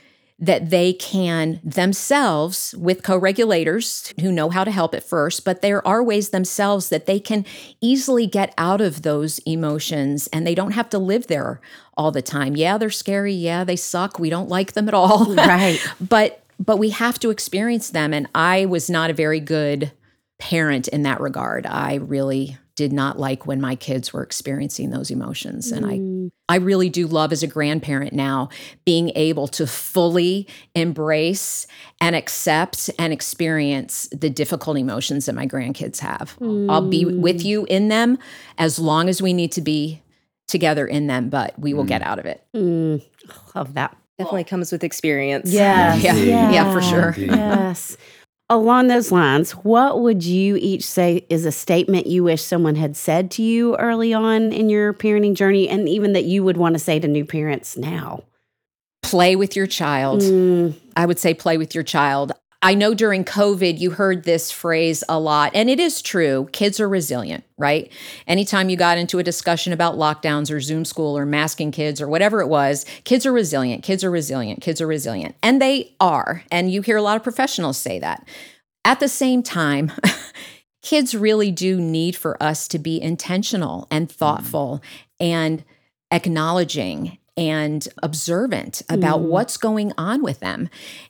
that 0.43 0.69
they 0.71 0.91
can 0.91 1.61
themselves, 1.63 2.75
with 2.77 3.01
co 3.01 3.17
regulators 3.17 4.13
who 4.19 4.29
know 4.29 4.49
how 4.49 4.65
to 4.65 4.71
help 4.71 4.93
at 4.93 5.03
first, 5.03 5.45
but 5.45 5.61
there 5.61 5.85
are 5.87 6.03
ways 6.03 6.29
themselves 6.29 6.89
that 6.89 7.05
they 7.05 7.19
can 7.19 7.45
easily 7.79 8.27
get 8.27 8.53
out 8.57 8.81
of 8.81 9.03
those 9.03 9.39
emotions 9.39 10.27
and 10.33 10.45
they 10.45 10.53
don't 10.53 10.73
have 10.73 10.89
to 10.89 10.99
live 10.99 11.27
there 11.27 11.61
all 11.95 12.11
the 12.11 12.21
time. 12.21 12.57
Yeah, 12.57 12.77
they're 12.77 12.89
scary. 12.89 13.33
Yeah, 13.33 13.63
they 13.63 13.77
suck. 13.77 14.19
We 14.19 14.29
don't 14.29 14.49
like 14.49 14.73
them 14.73 14.87
at 14.87 14.93
all. 14.93 15.33
Right. 15.43 15.79
but 15.99 16.43
but 16.59 16.77
we 16.77 16.89
have 16.91 17.19
to 17.19 17.29
experience 17.29 17.89
them 17.89 18.13
and 18.13 18.27
I 18.35 18.65
was 18.65 18.89
not 18.89 19.09
a 19.09 19.13
very 19.13 19.39
good 19.39 19.91
parent 20.39 20.87
in 20.87 21.03
that 21.03 21.19
regard. 21.19 21.65
I 21.65 21.95
really 21.95 22.57
did 22.75 22.91
not 22.91 23.19
like 23.19 23.45
when 23.45 23.61
my 23.61 23.75
kids 23.75 24.11
were 24.11 24.23
experiencing 24.23 24.89
those 24.89 25.11
emotions 25.11 25.71
and 25.71 25.85
I 25.85 25.99
mm. 25.99 26.31
I 26.49 26.57
really 26.57 26.89
do 26.89 27.07
love 27.07 27.31
as 27.31 27.43
a 27.43 27.47
grandparent 27.47 28.13
now 28.13 28.49
being 28.85 29.11
able 29.15 29.47
to 29.49 29.67
fully 29.67 30.47
embrace 30.75 31.67
and 32.01 32.15
accept 32.15 32.89
and 32.99 33.13
experience 33.13 34.09
the 34.11 34.29
difficult 34.29 34.77
emotions 34.77 35.25
that 35.27 35.33
my 35.33 35.47
grandkids 35.47 35.99
have. 35.99 36.37
I'll 36.41 36.87
be 36.87 37.05
mm. 37.05 37.19
with 37.19 37.43
you 37.45 37.65
in 37.65 37.87
them 37.87 38.17
as 38.57 38.79
long 38.79 39.07
as 39.07 39.21
we 39.21 39.33
need 39.33 39.51
to 39.53 39.61
be 39.61 40.01
together 40.47 40.85
in 40.85 41.07
them, 41.07 41.29
but 41.29 41.57
we 41.57 41.73
will 41.73 41.85
get 41.85 42.01
mm. 42.01 42.05
out 42.05 42.19
of 42.19 42.25
it. 42.25 42.43
Mm, 42.55 43.03
love 43.55 43.73
that. 43.75 43.95
Definitely 44.17 44.43
comes 44.43 44.71
with 44.71 44.83
experience. 44.83 45.51
Yes. 45.51 46.03
Yeah. 46.03 46.51
Yeah, 46.51 46.71
for 46.71 46.81
sure. 46.81 47.15
Yes. 47.17 47.97
Along 48.53 48.87
those 48.87 49.11
lines, 49.11 49.53
what 49.53 50.01
would 50.01 50.23
you 50.23 50.57
each 50.57 50.85
say 50.85 51.25
is 51.27 51.43
a 51.43 51.51
statement 51.51 52.05
you 52.05 52.23
wish 52.23 52.43
someone 52.43 52.75
had 52.75 52.95
said 52.95 53.31
to 53.31 53.41
you 53.41 53.75
early 53.77 54.13
on 54.13 54.53
in 54.53 54.69
your 54.69 54.93
parenting 54.93 55.33
journey, 55.33 55.67
and 55.67 55.89
even 55.89 56.13
that 56.13 56.25
you 56.25 56.43
would 56.43 56.55
want 56.55 56.73
to 56.73 56.79
say 56.79 56.99
to 56.99 57.07
new 57.07 57.25
parents 57.25 57.75
now? 57.75 58.21
Play 59.01 59.35
with 59.35 59.55
your 59.55 59.65
child. 59.65 60.21
Mm, 60.21 60.75
I 60.95 61.07
would 61.07 61.17
say 61.17 61.33
play 61.33 61.57
with 61.57 61.73
your 61.73 61.83
child. 61.83 62.31
I 62.63 62.75
know 62.75 62.93
during 62.93 63.25
COVID, 63.25 63.77
you 63.77 63.91
heard 63.91 64.23
this 64.23 64.49
phrase 64.49 65.03
a 65.09 65.19
lot, 65.19 65.51
and 65.53 65.69
it 65.69 65.81
is 65.81 66.01
true. 66.01 66.47
Kids 66.53 66.79
are 66.79 66.87
resilient, 66.87 67.43
right? 67.57 67.91
Anytime 68.25 68.69
you 68.69 68.77
got 68.77 68.97
into 68.97 69.19
a 69.19 69.23
discussion 69.23 69.73
about 69.73 69.95
lockdowns 69.95 70.49
or 70.49 70.61
Zoom 70.61 70.85
school 70.85 71.17
or 71.17 71.25
masking 71.25 71.71
kids 71.71 71.99
or 71.99 72.07
whatever 72.07 72.39
it 72.39 72.47
was, 72.47 72.85
kids 73.03 73.25
are 73.25 73.33
resilient, 73.33 73.83
kids 73.83 74.01
are 74.01 74.09
resilient, 74.09 74.61
kids 74.61 74.79
are 74.79 74.87
resilient. 74.87 75.35
And 75.43 75.61
they 75.61 75.93
are. 75.99 76.45
And 76.49 76.71
you 76.71 76.81
hear 76.81 76.95
a 76.95 77.01
lot 77.01 77.17
of 77.17 77.23
professionals 77.23 77.77
say 77.77 77.99
that. 77.99 78.25
At 78.85 79.01
the 79.01 79.09
same 79.09 79.43
time, 79.43 79.91
kids 80.81 81.13
really 81.13 81.51
do 81.51 81.81
need 81.81 82.15
for 82.15 82.41
us 82.41 82.69
to 82.69 82.79
be 82.79 83.01
intentional 83.01 83.87
and 83.91 84.07
mm-hmm. 84.07 84.15
thoughtful 84.15 84.81
and 85.19 85.65
acknowledging 86.11 87.17
and 87.35 87.87
observant 88.03 88.81
about 88.89 89.21
Mm. 89.21 89.25
what's 89.29 89.57
going 89.57 89.91
on 89.97 90.21
with 90.21 90.39
them. 90.39 90.69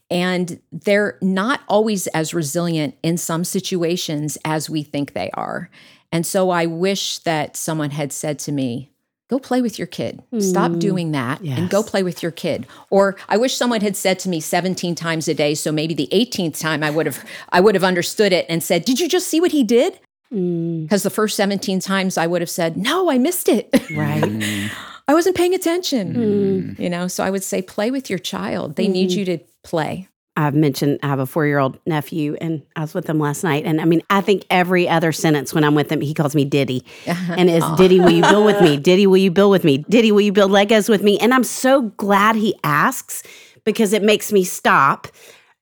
And 0.10 0.60
they're 0.72 1.18
not 1.22 1.62
always 1.68 2.08
as 2.08 2.34
resilient 2.34 2.96
in 3.04 3.18
some 3.18 3.44
situations 3.44 4.38
as 4.46 4.70
we 4.70 4.84
think 4.84 5.14
they 5.14 5.30
are. 5.34 5.70
And 6.12 6.26
so 6.26 6.50
I 6.50 6.66
wish 6.66 7.18
that 7.20 7.58
someone 7.58 7.92
had 7.92 8.12
said 8.14 8.40
to 8.40 8.52
me, 8.52 8.90
Go 9.30 9.40
play 9.40 9.62
with 9.64 9.80
your 9.80 9.88
kid. 9.88 10.22
Stop 10.40 10.74
Mm. 10.74 10.80
doing 10.80 11.12
that 11.14 11.42
and 11.42 11.68
go 11.68 11.82
play 11.82 12.04
with 12.04 12.22
your 12.22 12.32
kid. 12.32 12.68
Or 12.92 13.16
I 13.28 13.38
wish 13.38 13.56
someone 13.56 13.82
had 13.82 13.96
said 13.96 14.20
to 14.20 14.30
me 14.30 14.40
17 14.40 14.94
times 14.94 15.28
a 15.28 15.34
day, 15.34 15.56
so 15.56 15.72
maybe 15.72 15.96
the 15.96 16.10
18th 16.12 16.60
time 16.60 16.84
I 16.84 16.92
would 16.92 17.08
have 17.08 17.26
I 17.50 17.60
would 17.60 17.74
have 17.74 17.86
understood 17.86 18.32
it 18.32 18.46
and 18.48 18.62
said, 18.62 18.86
"Did 18.86 19.00
you 19.00 19.08
just 19.08 19.28
see 19.28 19.40
what 19.42 19.52
he 19.52 19.64
did?" 19.64 19.98
mm, 20.32 20.84
Because 20.84 21.02
the 21.02 21.10
first 21.10 21.36
17 21.36 21.80
times 21.80 22.16
I 22.16 22.28
would 22.28 22.42
have 22.42 22.50
said, 22.50 22.78
"No, 22.78 23.10
I 23.10 23.18
missed 23.18 23.50
it. 23.50 23.70
right. 23.96 24.70
Mm. 25.08 25.12
I 25.12 25.14
wasn't 25.14 25.36
paying 25.36 25.54
attention." 25.54 26.76
Mm. 26.78 26.80
You 26.80 26.90
know, 26.90 27.08
so 27.08 27.24
I 27.24 27.30
would 27.30 27.44
say 27.44 27.62
play 27.62 27.92
with 27.92 28.10
your 28.10 28.20
child. 28.20 28.76
They 28.76 28.88
need 28.88 29.10
Mhm. 29.10 29.16
you 29.18 29.26
to 29.26 29.38
play. 29.64 30.08
I've 30.36 30.56
mentioned 30.56 30.98
I 31.04 31.08
have 31.10 31.20
a 31.20 31.28
four 31.28 31.46
year 31.46 31.60
old 31.60 31.78
nephew 31.86 32.36
and 32.42 32.64
I 32.76 32.82
was 32.82 32.96
with 32.96 33.08
him 33.08 33.20
last 33.20 33.44
night. 33.44 33.66
And 33.68 33.80
I 33.80 33.86
mean, 33.86 34.02
I 34.10 34.20
think 34.22 34.46
every 34.50 34.90
other 34.90 35.12
sentence 35.12 35.54
when 35.54 35.64
I'm 35.64 35.76
with 35.76 35.92
him, 35.92 36.02
he 36.02 36.12
calls 36.16 36.34
me 36.34 36.44
Diddy. 36.44 36.84
And 37.06 37.52
is 37.52 37.64
Diddy, 37.78 38.00
will 38.00 38.10
you 38.10 38.24
build 38.24 38.44
with 38.44 38.60
me? 38.60 38.76
Diddy, 38.90 39.06
will 39.06 39.18
you 39.18 39.30
build 39.30 39.52
with 39.52 39.64
me? 39.64 39.86
Diddy, 39.90 40.12
will 40.12 40.22
you 40.22 40.32
build 40.32 40.50
Legos 40.52 40.90
with 40.90 41.04
me? 41.04 41.20
And 41.20 41.36
I'm 41.36 41.44
so 41.44 41.84
glad 41.98 42.36
he 42.36 42.56
asks 42.64 43.22
because 43.64 43.94
it 43.94 44.02
makes 44.02 44.32
me 44.34 44.44
stop 44.44 45.08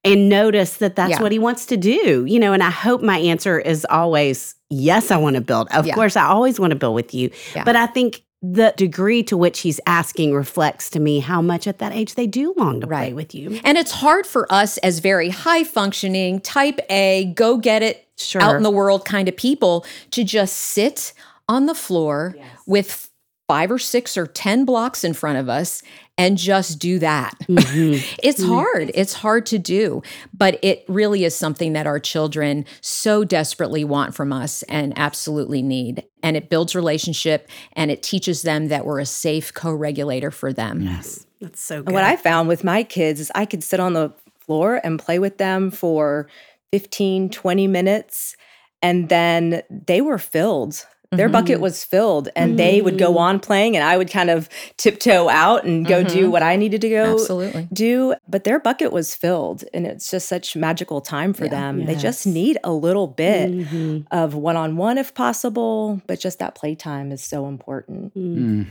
and 0.06 0.30
notice 0.30 0.78
that 0.78 0.96
that's 0.96 1.12
Yeah. 1.12 1.22
what 1.22 1.34
he 1.34 1.40
wants 1.40 1.66
to 1.66 1.76
do. 1.76 2.24
You 2.26 2.40
know, 2.40 2.54
and 2.54 2.64
I 2.64 2.70
hope 2.72 3.02
my 3.02 3.18
answer 3.18 3.60
is 3.60 3.86
always 3.90 4.56
yes, 4.70 5.12
I 5.12 5.18
want 5.18 5.36
to 5.36 5.42
build. 5.42 5.68
Of 5.74 5.86
Yeah. 5.86 5.96
course, 5.96 6.16
I 6.16 6.28
always 6.28 6.62
want 6.62 6.72
to 6.72 6.78
build 6.78 6.96
with 6.96 7.14
you. 7.14 7.30
Yeah. 7.54 7.66
But 7.66 7.76
I 7.76 7.88
think 7.88 8.22
the 8.42 8.74
degree 8.76 9.22
to 9.24 9.38
which 9.38 9.60
he's 9.60 9.80
asking 9.86 10.34
reflects 10.34 10.90
to 10.90 11.00
me 11.00 11.20
how 11.20 11.42
much 11.44 11.68
at 11.68 11.78
that 11.78 11.94
age 11.94 12.16
they 12.16 12.26
do 12.26 12.56
long 12.58 12.82
to 12.82 12.88
play 12.88 13.14
with 13.14 13.36
you. 13.36 13.60
And 13.64 13.78
it's 13.78 13.92
hard 13.92 14.26
for 14.26 14.52
us 14.52 14.80
as 14.80 14.98
very 14.98 15.30
high 15.30 15.64
functioning, 15.64 16.40
type 16.42 16.80
A, 16.90 17.32
go 17.36 17.58
get 17.58 17.84
it 17.84 18.08
Sure. 18.18 18.42
out 18.42 18.56
in 18.56 18.64
the 18.64 18.72
world 18.72 19.06
kind 19.06 19.28
of 19.28 19.36
people 19.38 19.86
to 20.12 20.24
just 20.24 20.56
sit 20.56 21.14
on 21.48 21.68
the 21.68 21.76
floor 21.76 22.36
with 22.66 23.11
five 23.52 23.70
or 23.70 23.78
six 23.78 24.16
or 24.16 24.26
10 24.26 24.64
blocks 24.64 25.04
in 25.04 25.14
front 25.14 25.38
of 25.38 25.50
us 25.50 25.84
and 26.18 26.38
just 26.38 26.80
do 26.80 27.00
that. 27.00 27.36
Mhm. 27.50 28.02
It's 28.24 28.42
hard. 28.42 28.92
It's 28.94 29.12
hard 29.12 29.46
to 29.48 29.60
do, 29.60 30.02
but 30.34 30.58
it 30.62 30.86
really 30.88 31.26
is 31.26 31.36
something 31.36 31.74
that 31.74 31.86
our 31.86 32.00
children 32.00 32.64
so 32.80 33.26
desperately 33.26 33.84
want 33.84 34.16
from 34.16 34.32
us 34.32 34.64
and 34.64 34.94
absolutely 34.96 35.62
need. 35.62 36.06
And 36.24 36.38
it 36.38 36.50
builds 36.50 36.76
relationship 36.76 37.50
and 37.74 37.92
it 37.92 38.02
teaches 38.02 38.42
them 38.44 38.70
that 38.70 38.86
we're 38.86 39.02
a 39.02 39.06
safe 39.06 39.54
co 39.54 39.74
regulator 39.74 40.32
for 40.32 40.54
them. 40.54 40.82
Yes. 40.82 41.26
That's 41.42 41.62
so 41.62 41.80
good. 41.80 41.88
And 41.88 41.94
what 41.94 42.06
I 42.06 42.16
found 42.16 42.48
with 42.48 42.64
my 42.64 42.84
kids 42.84 43.20
is 43.20 43.32
I 43.36 43.46
could 43.46 43.66
sit 43.66 43.82
on 43.82 43.92
the 43.92 44.14
floor 44.46 44.80
and 44.82 44.98
play 44.98 45.20
with 45.20 45.40
them 45.40 45.72
for 45.72 46.30
15, 46.72 47.30
20 47.32 47.68
minutes, 47.68 48.38
and 48.82 49.10
then 49.10 49.62
they 49.70 50.00
were 50.00 50.18
filled. 50.18 50.86
Their 51.12 51.28
bucket 51.28 51.60
was 51.60 51.84
filled, 51.84 52.30
and 52.38 52.58
they 52.58 52.82
would 52.82 52.98
go 52.98 53.18
on 53.18 53.42
playing, 53.42 53.76
and 53.76 53.84
I 53.84 53.98
would 53.98 54.10
kind 54.10 54.30
of 54.30 54.48
tiptoe 54.78 55.28
out 55.28 55.66
and 55.66 55.86
go 55.86 56.04
do 56.04 56.32
what 56.32 56.42
I 56.42 56.56
needed 56.56 56.80
to 56.82 56.90
go 56.90 57.14
Absolutely. 57.16 57.68
do. 57.74 58.16
But 58.30 58.46
their 58.46 58.60
bucket 58.62 58.94
was 58.94 59.14
filled, 59.14 59.66
and 59.74 59.86
it's 59.86 60.10
just 60.10 60.30
such 60.30 60.56
magical 60.56 61.02
time 61.02 61.34
for 61.34 61.44
Yeah. 61.46 61.52
them. 61.52 61.86
They 61.86 61.96
just 61.96 62.26
need 62.26 62.58
a 62.64 62.72
little 62.72 63.08
bit 63.08 63.52
Mhm. 63.52 64.06
of 64.10 64.36
one 64.36 64.56
on 64.56 64.78
one 64.78 64.98
if 64.98 65.14
possible, 65.14 66.02
but 66.08 66.18
just 66.22 66.40
that 66.40 66.56
playtime 66.56 67.12
is 67.12 67.22
so 67.22 67.46
important. 67.48 68.16
Mm. 68.16 68.38
Mm. 68.38 68.68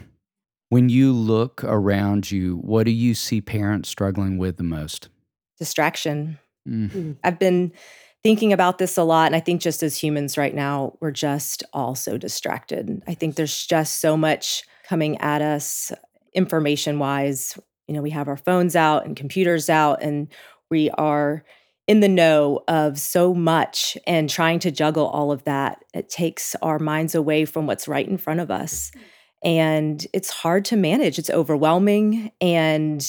When 0.70 0.88
you 0.88 1.12
look 1.12 1.62
around 1.64 2.30
you, 2.30 2.57
what 2.62 2.84
do 2.86 2.91
you 2.93 3.12
see 3.14 3.43
parents 3.43 3.91
struggling 3.91 4.38
with 4.38 4.57
the 4.57 4.62
most? 4.62 5.11
Distraction. 5.59 6.38
Mm. 6.66 7.16
I've 7.22 7.38
been 7.38 7.72
thinking 8.23 8.53
about 8.53 8.79
this 8.79 8.99
a 8.99 9.03
lot. 9.03 9.27
And 9.27 9.37
I 9.37 9.41
think 9.41 9.61
just 9.61 9.83
as 9.83 9.97
humans 9.97 10.37
right 10.37 10.55
now, 10.55 10.97
we're 11.01 11.11
just 11.11 11.62
all 11.73 11.95
so 11.95 12.18
distracted. 12.18 13.03
I 13.07 13.14
think 13.14 13.35
there's 13.35 13.66
just 13.66 14.01
so 14.01 14.16
much 14.16 14.64
coming 14.85 15.18
at 15.18 15.43
us 15.43 15.93
information 16.35 16.99
wise. 16.99 17.59
You 17.89 17.95
know, 17.95 18.03
we 18.03 18.11
have 18.11 18.29
our 18.29 18.37
phones 18.37 18.77
out 18.77 19.07
and 19.07 19.16
computers 19.16 19.68
out, 19.68 20.03
and 20.03 20.29
we 20.71 20.91
are 20.91 21.45
in 21.89 22.01
the 22.01 22.09
know 22.09 22.62
of 22.68 23.01
so 23.01 23.35
much 23.35 23.99
and 24.07 24.31
trying 24.31 24.61
to 24.61 24.71
juggle 24.71 25.09
all 25.09 25.33
of 25.33 25.43
that. 25.45 25.85
It 25.93 26.09
takes 26.09 26.55
our 26.62 26.79
minds 26.79 27.16
away 27.16 27.45
from 27.47 27.66
what's 27.66 27.89
right 27.89 28.07
in 28.07 28.16
front 28.16 28.41
of 28.41 28.51
us. 28.51 28.91
Mm-hmm. 28.91 29.07
And 29.43 30.07
it's 30.12 30.31
hard 30.31 30.66
to 30.66 30.77
manage, 30.77 31.18
it's 31.18 31.31
overwhelming, 31.31 32.31
and 32.41 33.05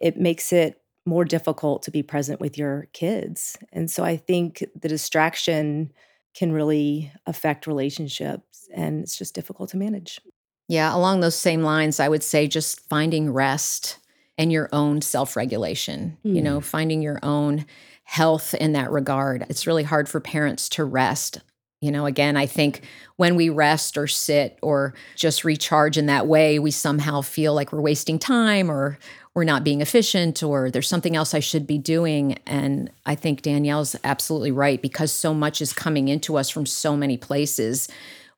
it 0.00 0.16
makes 0.16 0.52
it 0.52 0.79
more 1.06 1.24
difficult 1.24 1.82
to 1.82 1.90
be 1.90 2.02
present 2.02 2.40
with 2.40 2.58
your 2.58 2.88
kids. 2.92 3.56
And 3.72 3.90
so 3.90 4.04
I 4.04 4.16
think 4.16 4.64
the 4.78 4.88
distraction 4.88 5.92
can 6.34 6.52
really 6.52 7.12
affect 7.26 7.66
relationships 7.66 8.68
and 8.72 9.02
it's 9.02 9.18
just 9.18 9.34
difficult 9.34 9.70
to 9.70 9.76
manage. 9.76 10.20
Yeah, 10.68 10.94
along 10.94 11.20
those 11.20 11.34
same 11.34 11.62
lines, 11.62 11.98
I 11.98 12.08
would 12.08 12.22
say 12.22 12.46
just 12.46 12.80
finding 12.88 13.32
rest 13.32 13.98
and 14.38 14.52
your 14.52 14.68
own 14.72 15.02
self 15.02 15.36
regulation, 15.36 16.16
you 16.22 16.40
know, 16.40 16.60
mm. 16.60 16.64
finding 16.64 17.02
your 17.02 17.18
own 17.22 17.66
health 18.04 18.54
in 18.54 18.72
that 18.72 18.90
regard. 18.90 19.44
It's 19.48 19.66
really 19.66 19.82
hard 19.82 20.08
for 20.08 20.20
parents 20.20 20.68
to 20.70 20.84
rest. 20.84 21.40
You 21.80 21.90
know, 21.90 22.06
again, 22.06 22.36
I 22.36 22.46
think 22.46 22.82
when 23.16 23.36
we 23.36 23.48
rest 23.48 23.96
or 23.96 24.06
sit 24.06 24.58
or 24.62 24.94
just 25.16 25.44
recharge 25.44 25.96
in 25.96 26.06
that 26.06 26.26
way, 26.26 26.58
we 26.58 26.70
somehow 26.70 27.20
feel 27.20 27.54
like 27.54 27.72
we're 27.72 27.80
wasting 27.80 28.18
time 28.18 28.70
or 28.70 28.98
we're 29.34 29.44
not 29.44 29.64
being 29.64 29.80
efficient 29.80 30.42
or 30.42 30.70
there's 30.70 30.88
something 30.88 31.14
else 31.14 31.34
I 31.34 31.40
should 31.40 31.66
be 31.66 31.78
doing. 31.78 32.38
And 32.46 32.90
I 33.06 33.14
think 33.14 33.42
Danielle's 33.42 33.94
absolutely 34.02 34.50
right 34.50 34.82
because 34.82 35.12
so 35.12 35.32
much 35.32 35.60
is 35.60 35.72
coming 35.72 36.08
into 36.08 36.36
us 36.36 36.50
from 36.50 36.66
so 36.66 36.96
many 36.96 37.16
places. 37.16 37.88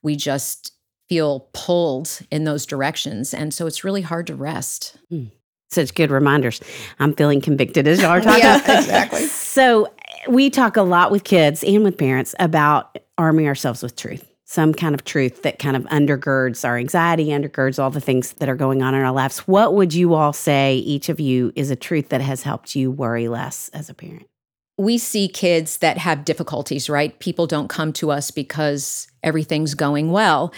We 0.03 0.17
just 0.17 0.73
feel 1.09 1.49
pulled 1.53 2.21
in 2.31 2.45
those 2.45 2.67
directions. 2.67 3.33
And 3.33 3.55
so 3.55 3.67
it's 3.67 3.85
really 3.85 4.03
hard 4.03 4.27
to 4.29 4.35
rest. 4.35 4.97
Hmm. 5.09 5.27
Such 5.71 5.95
good 5.95 6.11
reminders. 6.11 6.61
I'm 6.99 7.15
feeling 7.15 7.41
convicted 7.41 7.89
as 7.89 8.03
y'all 8.03 8.11
are 8.11 8.21
talking. 8.21 8.41
Yeah, 8.41 8.79
exactly. 8.79 9.27
So 9.53 9.93
we 10.31 10.49
talk 10.49 10.79
a 10.79 10.83
lot 10.83 11.11
with 11.11 11.25
kids 11.25 11.63
and 11.63 11.85
with 11.85 11.99
parents 11.99 12.35
about 12.41 12.99
arming 13.19 13.47
ourselves 13.49 13.83
with 13.83 13.97
truth. 13.97 14.32
Some 14.53 14.75
kind 14.75 14.95
of 14.95 15.05
truth 15.05 15.43
that 15.43 15.59
kind 15.59 15.77
of 15.77 15.85
undergirds 15.85 16.63
our 16.63 16.77
anxiety, 16.77 17.29
undergirds 17.29 17.83
all 17.83 17.91
the 17.91 18.01
things 18.01 18.35
that 18.35 18.51
are 18.51 18.57
going 18.57 18.83
on 18.83 18.95
in 18.95 19.01
our 19.01 19.13
lives. 19.13 19.39
What 19.41 19.75
would 19.75 19.95
you 19.95 20.13
all 20.13 20.35
say, 20.35 20.77
each 20.77 21.09
of 21.09 21.19
you, 21.19 21.53
is 21.57 21.71
a 21.71 21.77
truth 21.77 22.11
that 22.11 22.21
has 22.21 22.43
helped 22.43 22.77
you 22.77 22.91
worry 22.91 23.29
less 23.29 23.71
as 23.71 23.89
a 23.89 23.95
parent? 23.95 24.27
we 24.79 24.99
see 24.99 25.29
kids 25.29 25.79
that 25.79 25.99
have 25.99 26.25
difficulties, 26.25 26.89
right? 26.89 27.19
People 27.19 27.47
don't 27.47 27.69
come 27.69 27.93
to 27.95 28.11
us 28.11 28.31
because 28.31 29.07
everything's 29.23 29.75
going 29.75 30.11
well. 30.11 30.53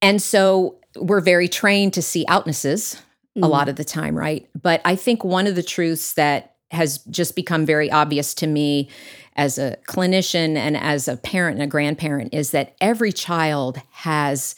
And 0.00 0.20
so 0.20 0.78
we're 0.96 1.20
very 1.20 1.48
trained 1.48 1.92
to 1.94 2.02
see 2.02 2.24
outnesses 2.28 2.94
a 3.36 3.40
mm-hmm. 3.40 3.50
lot 3.50 3.68
of 3.68 3.76
the 3.76 3.84
time, 3.84 4.16
right? 4.16 4.48
But 4.60 4.80
I 4.84 4.96
think 4.96 5.24
one 5.24 5.46
of 5.46 5.54
the 5.54 5.62
truths 5.62 6.14
that 6.14 6.56
has 6.70 6.98
just 7.04 7.36
become 7.36 7.66
very 7.66 7.90
obvious 7.90 8.34
to 8.34 8.46
me 8.46 8.88
as 9.36 9.58
a 9.58 9.76
clinician 9.88 10.56
and 10.56 10.76
as 10.76 11.08
a 11.08 11.16
parent 11.16 11.56
and 11.56 11.62
a 11.62 11.66
grandparent 11.66 12.32
is 12.34 12.50
that 12.50 12.74
every 12.80 13.12
child 13.12 13.80
has 13.90 14.54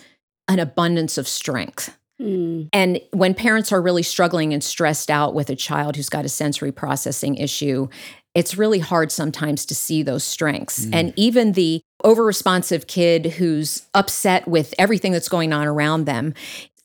an 0.49 0.59
abundance 0.59 1.17
of 1.17 1.29
strength. 1.29 1.97
Mm. 2.21 2.69
And 2.73 3.01
when 3.13 3.35
parents 3.35 3.73
are 3.73 3.83
really 3.83 4.03
struggling 4.03 4.53
and 4.53 4.63
stressed 4.63 5.11
out 5.11 5.35
with 5.35 5.51
a 5.51 5.57
child 5.57 5.97
who's 5.97 6.09
got 6.09 6.25
a 6.25 6.29
sensory 6.29 6.73
processing 6.73 7.37
issue, 7.37 7.89
it's 8.35 8.57
really 8.57 8.81
hard 8.81 9.13
sometimes 9.13 9.65
to 9.67 9.75
see 9.75 10.03
those 10.03 10.25
strengths. 10.25 10.87
And 10.93 11.13
even 11.17 11.53
the 11.53 11.83
over 12.03 12.25
responsive 12.25 12.87
kid 12.87 13.27
who's 13.27 13.87
upset 13.95 14.47
with 14.47 14.75
everything 14.79 15.13
that's 15.13 15.29
going 15.29 15.53
on 15.53 15.67
around 15.67 16.05
them 16.05 16.35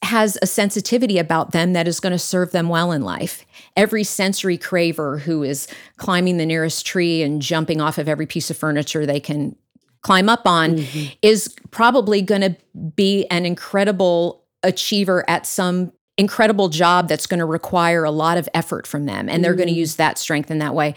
has 0.04 0.38
a 0.41 0.47
sensitivity 0.47 1.18
about 1.18 1.52
them 1.52 1.74
that 1.74 1.88
is 1.88 2.00
going 2.00 2.12
to 2.12 2.20
serve 2.20 2.52
them 2.52 2.70
well 2.70 2.91
in 2.91 3.02
life. 3.02 3.45
Every 3.76 4.04
sensory 4.04 4.58
craver 4.58 5.20
who 5.22 5.43
is 5.43 5.68
climbing 5.97 6.38
the 6.38 6.45
nearest 6.45 6.86
tree 6.86 7.22
and 7.22 7.41
jumping 7.41 7.82
off 7.82 7.97
of 7.97 8.08
every 8.08 8.26
piece 8.26 8.50
of 8.50 8.58
furniture 8.58 9.06
they 9.06 9.20
can 9.20 9.56
climb 10.02 10.30
up 10.30 10.43
on 10.45 10.78
mm-hmm. 10.78 11.14
is 11.22 11.54
probably 11.72 12.22
going 12.22 12.41
to 12.41 12.56
be 12.95 13.26
an 13.28 13.45
incredible 13.45 14.45
achiever 14.64 15.30
at 15.30 15.45
some 15.45 15.91
incredible 16.18 16.70
job 16.70 17.08
that's 17.08 17.28
going 17.28 17.39
to 17.39 17.45
require 17.45 18.04
a 18.04 18.12
lot 18.12 18.38
of 18.38 18.47
effort 18.54 18.88
from 18.88 19.06
them 19.06 19.30
and 19.30 19.43
they're 19.43 19.54
going 19.54 19.68
to 19.68 19.74
mm-hmm. 19.74 19.80
use 19.80 19.95
that 19.97 20.18
strength 20.18 20.50
in 20.50 20.60
that 20.60 20.74
way. 20.74 20.95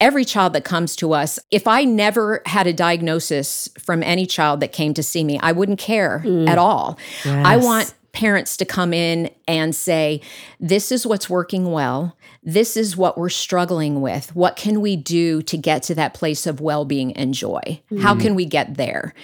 Every 0.00 0.24
child 0.24 0.52
that 0.52 0.64
comes 0.64 0.96
to 0.96 1.14
us 1.14 1.38
if 1.50 1.66
i 1.66 1.84
never 1.84 2.42
had 2.46 2.66
a 2.66 2.72
diagnosis 2.72 3.68
from 3.78 4.02
any 4.02 4.26
child 4.26 4.60
that 4.60 4.72
came 4.72 4.92
to 4.94 5.02
see 5.02 5.22
me 5.22 5.38
i 5.40 5.52
wouldn't 5.52 5.78
care 5.78 6.20
mm. 6.24 6.48
at 6.48 6.58
all. 6.58 6.98
I 7.24 7.56
want 7.56 7.94
parents 8.14 8.56
to 8.56 8.64
come 8.64 8.94
in 8.94 9.30
and 9.46 9.74
say 9.74 10.20
this 10.58 10.90
is 10.90 11.06
what's 11.06 11.28
working 11.28 11.70
well. 11.70 12.16
This 12.42 12.76
is 12.76 12.96
what 12.96 13.18
we're 13.18 13.28
struggling 13.28 14.00
with. 14.00 14.34
What 14.34 14.56
can 14.56 14.80
we 14.80 14.96
do 14.96 15.42
to 15.42 15.56
get 15.56 15.82
to 15.84 15.94
that 15.96 16.14
place 16.14 16.46
of 16.46 16.60
well-being 16.60 17.12
and 17.14 17.34
joy? 17.34 17.82
How 18.00 18.12
mm-hmm. 18.12 18.20
can 18.20 18.34
we 18.34 18.46
get 18.46 18.76
there? 18.76 19.14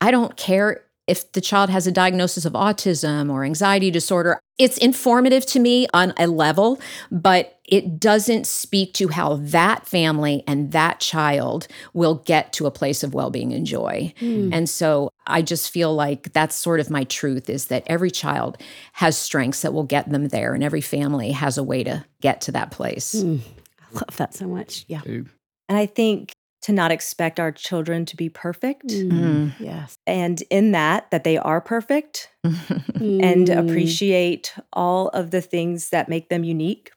I 0.00 0.10
don't 0.10 0.36
care 0.36 0.82
if 1.06 1.32
the 1.32 1.40
child 1.40 1.70
has 1.70 1.88
a 1.88 1.92
diagnosis 1.92 2.44
of 2.44 2.52
autism 2.52 3.32
or 3.32 3.44
anxiety 3.44 3.90
disorder, 3.90 4.38
it's 4.58 4.78
informative 4.78 5.44
to 5.46 5.58
me 5.58 5.88
on 5.92 6.12
a 6.16 6.28
level, 6.28 6.80
but 7.10 7.58
it 7.70 8.00
doesn't 8.00 8.46
speak 8.46 8.92
to 8.94 9.08
how 9.08 9.36
that 9.36 9.86
family 9.86 10.42
and 10.46 10.72
that 10.72 10.98
child 11.00 11.68
will 11.94 12.16
get 12.26 12.52
to 12.54 12.66
a 12.66 12.70
place 12.70 13.02
of 13.02 13.14
well 13.14 13.30
being 13.30 13.52
and 13.52 13.64
joy. 13.66 14.12
And 14.20 14.68
so 14.68 15.10
I 15.26 15.42
just 15.42 15.70
feel 15.70 15.94
like 15.94 16.32
that's 16.32 16.56
sort 16.56 16.80
of 16.80 16.90
my 16.90 17.04
truth 17.04 17.48
is 17.48 17.66
that 17.66 17.84
every 17.86 18.10
child 18.10 18.58
has 18.94 19.16
strengths 19.16 19.62
that 19.62 19.72
will 19.72 19.84
get 19.84 20.10
them 20.10 20.28
there, 20.28 20.54
and 20.54 20.64
every 20.64 20.80
family 20.80 21.30
has 21.32 21.56
a 21.58 21.62
way 21.62 21.84
to 21.84 22.04
get 22.20 22.40
to 22.42 22.52
that 22.52 22.70
place. 22.72 23.14
I 23.14 23.94
love 23.94 24.16
that 24.16 24.34
so 24.34 24.46
much. 24.46 24.84
Yeah. 24.88 25.02
And 25.04 25.28
I 25.68 25.86
think 25.86 26.32
to 26.62 26.72
not 26.72 26.90
expect 26.92 27.40
our 27.40 27.52
children 27.52 28.04
to 28.06 28.16
be 28.16 28.28
perfect 28.28 28.88
Mm. 28.88 29.52
Yes. 29.58 29.94
and 30.06 30.42
in 30.50 30.72
that 30.72 31.10
that 31.10 31.24
they 31.24 31.38
are 31.38 31.60
perfect 31.60 32.28
and 32.44 33.46
Mm. 33.48 33.58
appreciate 33.58 34.54
all 34.72 35.08
of 35.08 35.30
the 35.30 35.40
things 35.40 35.88
that 35.90 36.08
make 36.08 36.28
them 36.28 36.44
unique. 36.44 36.90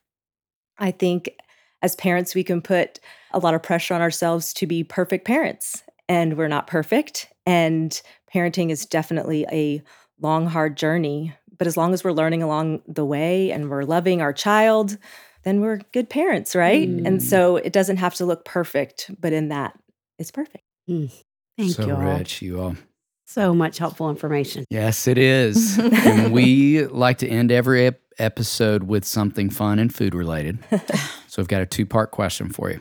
I 0.78 0.90
think 0.90 1.30
as 1.82 1.94
parents, 1.96 2.34
we 2.34 2.44
can 2.44 2.62
put 2.62 2.98
a 3.32 3.38
lot 3.38 3.54
of 3.54 3.62
pressure 3.62 3.94
on 3.94 4.00
ourselves 4.00 4.54
to 4.54 4.66
be 4.66 4.82
perfect 4.82 5.26
parents, 5.26 5.82
and 6.08 6.36
we're 6.36 6.48
not 6.48 6.66
perfect. 6.66 7.28
And 7.46 8.00
parenting 8.34 8.70
is 8.70 8.86
definitely 8.86 9.46
a 9.52 9.82
long, 10.20 10.46
hard 10.46 10.76
journey. 10.76 11.34
But 11.56 11.66
as 11.66 11.76
long 11.76 11.94
as 11.94 12.02
we're 12.02 12.12
learning 12.12 12.42
along 12.42 12.82
the 12.88 13.04
way 13.04 13.52
and 13.52 13.70
we're 13.70 13.84
loving 13.84 14.20
our 14.20 14.32
child, 14.32 14.96
then 15.44 15.60
we're 15.60 15.80
good 15.92 16.08
parents, 16.08 16.56
right? 16.56 16.88
Mm. 16.88 17.06
And 17.06 17.22
so 17.22 17.56
it 17.56 17.72
doesn't 17.72 17.98
have 17.98 18.14
to 18.14 18.26
look 18.26 18.44
perfect, 18.44 19.10
but 19.20 19.32
in 19.32 19.48
that, 19.48 19.78
it's 20.18 20.30
perfect. 20.30 20.64
Mm. 20.88 21.12
Thank 21.56 21.72
so 21.72 21.86
you 21.86 21.94
all. 21.94 22.00
rich, 22.00 22.42
you 22.42 22.60
all. 22.60 22.76
So 23.26 23.54
much 23.54 23.78
helpful 23.78 24.10
information. 24.10 24.64
Yes, 24.70 25.06
it 25.06 25.18
is. 25.18 25.78
and 25.78 26.32
we 26.32 26.86
like 26.86 27.18
to 27.18 27.28
end 27.28 27.52
every 27.52 27.86
ep- 27.86 28.00
episode 28.18 28.84
with 28.84 29.04
something 29.04 29.50
fun 29.50 29.78
and 29.78 29.94
food 29.94 30.14
related. 30.14 30.58
so 31.28 31.40
we've 31.40 31.48
got 31.48 31.62
a 31.62 31.66
two 31.66 31.86
part 31.86 32.10
question 32.10 32.48
for 32.50 32.70
you. 32.70 32.80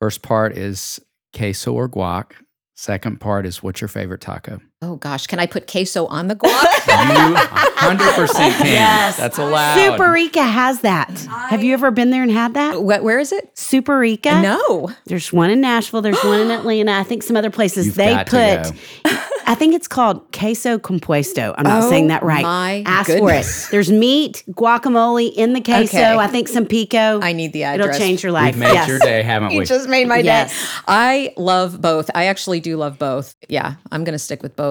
First 0.00 0.22
part 0.22 0.56
is 0.56 1.00
queso 1.34 1.72
or 1.72 1.88
guac. 1.88 2.32
Second 2.74 3.20
part 3.20 3.46
is 3.46 3.62
what's 3.62 3.80
your 3.80 3.88
favorite 3.88 4.20
taco? 4.20 4.60
Oh 4.82 4.96
gosh, 4.96 5.26
can 5.26 5.38
I 5.38 5.46
put 5.46 5.66
queso 5.70 6.06
on 6.06 6.28
the 6.28 6.36
guac? 6.36 6.64
You 6.96 7.92
100% 7.92 8.34
can. 8.34 8.66
Yes. 8.66 9.16
That's 9.16 9.38
allowed. 9.38 9.76
Super 9.76 10.10
Rica 10.10 10.42
has 10.42 10.80
that. 10.80 11.10
Have 11.50 11.62
you 11.62 11.72
ever 11.74 11.90
been 11.90 12.10
there 12.10 12.22
and 12.22 12.32
had 12.32 12.54
that? 12.54 12.74
Wh- 12.76 13.02
Where 13.04 13.18
is 13.18 13.32
it? 13.32 13.56
Super 13.56 13.98
Rica? 13.98 14.40
No. 14.40 14.90
There's 15.04 15.32
one 15.32 15.50
in 15.50 15.60
Nashville. 15.60 16.02
There's 16.02 16.22
one 16.24 16.40
in 16.40 16.50
Atlanta. 16.58 16.92
I 16.92 17.02
think 17.04 17.22
some 17.22 17.36
other 17.36 17.50
places. 17.50 17.86
You've 17.86 17.94
they 17.96 18.10
got 18.14 18.26
to 18.28 18.72
put. 19.04 19.12
I 19.48 19.54
think 19.54 19.74
it's 19.74 19.86
called 19.86 20.32
queso 20.32 20.78
compuesto. 20.78 21.54
I'm 21.56 21.64
not 21.64 21.84
Oh 21.84 21.90
saying 21.90 22.08
that 22.08 22.22
right. 22.24 22.42
my 22.42 22.82
Ask 22.86 23.06
goodness. 23.08 23.66
for 23.66 23.68
it. 23.68 23.70
There's 23.70 23.92
meat, 23.92 24.42
guacamole 24.50 25.32
in 25.32 25.52
the 25.52 25.60
queso. 25.60 25.96
Okay. 25.98 26.16
I 26.16 26.26
think 26.26 26.48
some 26.48 26.66
pico. 26.66 27.20
I 27.20 27.32
need 27.32 27.52
the 27.52 27.62
address. 27.64 27.94
It'll 27.94 27.98
change 27.98 28.22
your 28.24 28.32
life. 28.32 28.54
We've 28.56 28.64
made 28.64 28.72
yes. 28.72 28.88
your 28.88 28.98
day, 28.98 29.22
haven't 29.22 29.50
we? 29.50 29.56
You 29.58 29.64
just 29.64 29.88
made 29.88 30.08
my 30.08 30.18
Yes. 30.18 30.50
day. 30.50 30.68
I 30.88 31.34
love 31.36 31.80
both. 31.80 32.10
I 32.14 32.24
actually 32.26 32.58
do 32.58 32.76
love 32.76 32.98
both. 32.98 33.34
Yeah, 33.48 33.74
I'm 33.92 34.02
going 34.02 34.14
to 34.14 34.18
stick 34.18 34.42
with 34.42 34.56
both. 34.56 34.65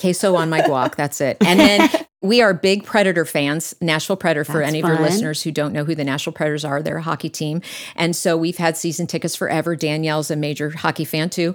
Queso 0.00 0.34
on 0.36 0.50
my 0.50 0.60
guac. 0.60 0.94
That's 0.96 1.20
it. 1.20 1.36
And 1.40 1.58
then 1.60 1.88
we 2.20 2.42
are 2.42 2.52
big 2.52 2.84
Predator 2.84 3.24
fans. 3.24 3.74
Nashville 3.80 4.16
Predator, 4.16 4.44
for 4.44 4.58
That's 4.58 4.68
any 4.68 4.80
of 4.80 4.88
your 4.88 4.96
fun. 4.96 5.04
listeners 5.04 5.42
who 5.42 5.52
don't 5.52 5.72
know 5.72 5.84
who 5.84 5.94
the 5.94 6.04
Nashville 6.04 6.32
Predators 6.32 6.64
are, 6.64 6.82
they're 6.82 6.96
a 6.96 7.02
hockey 7.02 7.28
team. 7.30 7.62
And 7.94 8.16
so 8.16 8.36
we've 8.36 8.56
had 8.56 8.76
season 8.76 9.06
tickets 9.06 9.36
forever. 9.36 9.76
Danielle's 9.76 10.30
a 10.30 10.36
major 10.36 10.70
hockey 10.70 11.04
fan 11.04 11.30
too. 11.30 11.54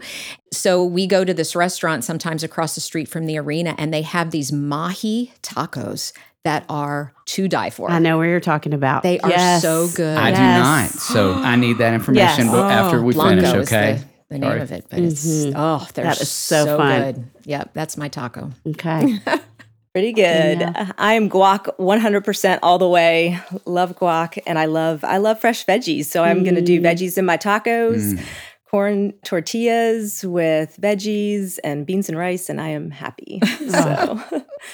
So 0.54 0.84
we 0.84 1.06
go 1.06 1.26
to 1.26 1.34
this 1.34 1.56
restaurant 1.56 2.04
sometimes 2.04 2.44
across 2.44 2.76
the 2.76 2.82
street 2.82 3.08
from 3.10 3.26
the 3.26 3.38
arena, 3.38 3.76
and 3.78 3.94
they 3.94 4.04
have 4.04 4.32
these 4.32 4.52
mahi 4.52 5.34
tacos 5.44 6.14
that 6.46 6.64
are 6.70 7.14
to 7.26 7.50
die 7.50 7.70
for. 7.70 7.92
I 7.92 8.00
know 8.00 8.18
where 8.18 8.30
you're 8.30 8.40
talking 8.40 8.74
about. 8.74 9.04
They 9.04 9.20
are 9.20 9.60
so 9.60 9.90
good. 9.94 10.18
I 10.18 10.32
do 10.32 10.38
not. 10.40 10.90
So 10.92 11.34
I 11.34 11.58
need 11.58 11.80
that 11.80 11.94
information 11.94 12.46
Yes. 12.46 12.52
bo- 12.52 12.64
after 12.64 13.02
we 13.02 13.14
Blanco 13.14 13.42
finish, 13.42 13.62
is 13.64 13.68
okay? 13.74 14.02
The, 14.30 14.36
the 14.36 14.40
name 14.40 14.50
Sorry. 14.50 14.62
of 14.62 14.72
it, 14.72 14.86
but 14.90 15.00
it's 15.00 15.46
oh, 15.56 15.88
they're 15.94 16.06
That 16.06 16.22
is 16.22 16.30
so 16.30 16.66
so, 16.66 16.78
fun. 16.78 17.02
good. 17.02 17.24
Yep, 17.46 17.72
that's 17.74 17.98
my 17.98 18.08
taco. 18.08 18.52
Okay. 18.68 19.20
Pretty 19.94 20.12
good. 20.14 20.60
Yeah. 20.60 20.92
I 21.00 21.14
am 21.16 21.30
guac 21.32 21.66
100% 21.80 22.60
all 22.62 22.78
the 22.78 22.88
way. 22.88 23.40
Love 23.66 23.98
guac 23.98 24.38
and 24.46 24.60
I 24.60 24.66
love 24.66 25.04
I 25.04 25.18
love 25.18 25.40
fresh 25.42 25.66
veggies. 25.66 26.06
So 26.06 26.24
I'm 26.24 26.44
going 26.44 26.54
to 26.56 26.62
do 26.62 26.80
veggies 26.80 27.18
in 27.18 27.26
my 27.26 27.38
tacos, 27.38 28.14
Mm. 28.14 28.24
Corn 28.70 29.14
tortillas 29.24 30.24
with 30.24 30.78
veggies 30.80 31.58
and 31.64 31.86
beans 31.86 32.08
and 32.08 32.18
rice 32.18 32.50
and 32.50 32.62
I 32.62 32.70
am 32.70 32.92
happy. 32.92 33.42
So 33.70 34.24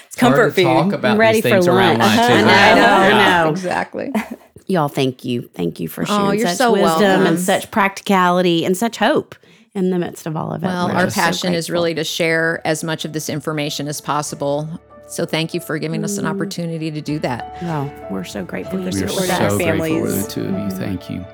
it's 0.07 0.15
comfort 0.15 0.55
to 0.55 0.63
talk 0.63 0.85
food. 0.85 0.93
about 0.93 1.17
ready 1.17 1.41
these 1.41 1.43
for 1.43 1.49
things 1.49 1.67
around 1.67 1.99
lunch. 1.99 2.17
lunch. 2.17 2.29
Uh-huh. 2.29 2.33
I 2.33 2.41
know, 2.41 2.47
it? 2.47 2.55
I 2.55 2.75
know, 2.75 2.85
I 2.85 3.09
Yeah. 3.09 3.43
know. 3.43 3.49
Exactly. 3.49 4.13
Y'all, 4.67 4.87
thank 4.87 5.23
you. 5.23 5.49
Thank 5.53 5.79
you 5.79 5.87
for 5.87 6.03
oh, 6.03 6.05
sharing 6.05 6.25
Oh, 6.25 6.31
you're 6.31 6.47
such 6.47 6.57
so 6.57 6.71
wisdom 6.71 7.01
welcome. 7.01 7.27
and 7.27 7.39
such 7.39 7.69
practicality 7.71 8.65
and 8.65 8.75
such 8.75 8.97
hope 8.97 9.35
in 9.75 9.91
the 9.91 9.99
midst 9.99 10.25
of 10.25 10.35
all 10.35 10.51
of 10.53 10.63
it. 10.63 10.67
Well, 10.67 10.87
We're 10.87 10.93
our 10.95 11.03
just 11.05 11.15
so 11.15 11.21
passion 11.21 11.53
is 11.53 11.69
really 11.69 11.93
to 11.95 12.03
share 12.03 12.61
as 12.65 12.83
much 12.83 13.05
of 13.05 13.13
this 13.13 13.29
information 13.29 13.87
as 13.87 14.01
possible. 14.01 14.67
So 15.07 15.25
thank 15.25 15.53
you 15.53 15.59
for 15.59 15.77
giving 15.77 16.03
us 16.03 16.17
an 16.17 16.25
mm. 16.25 16.29
opportunity 16.29 16.89
to 16.89 17.01
do 17.01 17.19
that. 17.19 17.57
Oh, 17.61 17.91
we're 18.09 18.23
so 18.23 18.43
grateful 18.43 18.79
And 18.79 18.93
you're 18.93 19.07
We 19.07 19.07
are 19.07 19.09
so 19.09 19.33
our 19.33 19.49
so 19.51 19.57
grateful 19.57 19.59
families. 19.59 20.15
for 20.15 20.21
the 20.21 20.31
two 20.31 20.55
of 20.55 20.59
you. 20.63 20.71
Thank 20.71 21.09
you. 21.09 21.25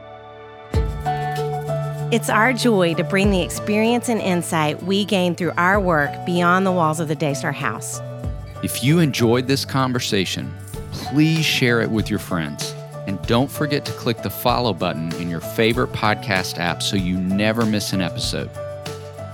It's 2.12 2.30
our 2.30 2.52
joy 2.52 2.94
to 2.96 3.06
bring 3.06 3.32
the 3.32 3.42
experience 3.42 4.10
and 4.10 4.20
insight 4.20 4.84
we 4.84 5.06
gain 5.06 5.34
through 5.34 5.54
our 5.56 5.80
work 5.80 6.12
beyond 6.26 6.66
the 6.66 6.72
walls 6.74 7.00
of 7.00 7.08
the 7.08 7.16
Daystar 7.16 7.54
House. 7.54 8.02
If 8.62 8.84
you 8.84 9.00
enjoyed 9.00 9.48
this 9.48 9.64
conversation, 9.64 10.54
please 10.92 11.46
share 11.46 11.80
it 11.80 11.90
with 11.90 12.10
your 12.10 12.20
friends. 12.20 12.76
And 13.08 13.26
don't 13.28 13.50
forget 13.50 13.86
to 13.86 13.94
click 13.94 14.24
the 14.24 14.30
follow 14.30 14.74
button 14.74 15.14
in 15.22 15.30
your 15.30 15.40
favorite 15.40 15.94
podcast 15.94 16.58
app 16.58 16.84
so 16.84 16.98
you 16.98 17.18
never 17.18 17.66
miss 17.66 17.94
an 17.94 18.02
episode. 18.02 18.50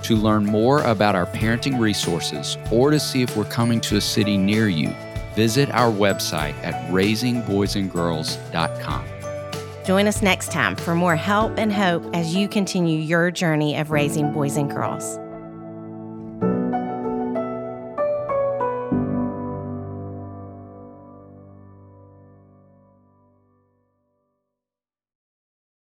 To 0.04 0.14
learn 0.14 0.46
more 0.46 0.82
about 0.82 1.16
our 1.16 1.26
parenting 1.26 1.80
resources 1.80 2.56
or 2.70 2.92
to 2.92 3.00
see 3.00 3.22
if 3.22 3.36
we're 3.36 3.44
coming 3.46 3.80
to 3.80 3.96
a 3.96 4.00
city 4.00 4.36
near 4.36 4.68
you, 4.68 4.94
visit 5.34 5.68
our 5.72 5.90
website 5.90 6.54
at 6.62 6.92
raisingboysandgirls.com. 6.92 9.17
Join 9.88 10.06
us 10.06 10.20
next 10.20 10.52
time 10.52 10.76
for 10.76 10.94
more 10.94 11.16
help 11.16 11.56
and 11.56 11.72
hope 11.72 12.04
as 12.14 12.34
you 12.34 12.46
continue 12.46 13.00
your 13.00 13.30
journey 13.30 13.74
of 13.78 13.90
raising 13.90 14.30
boys 14.34 14.58
and 14.58 14.70
girls. 14.70 15.18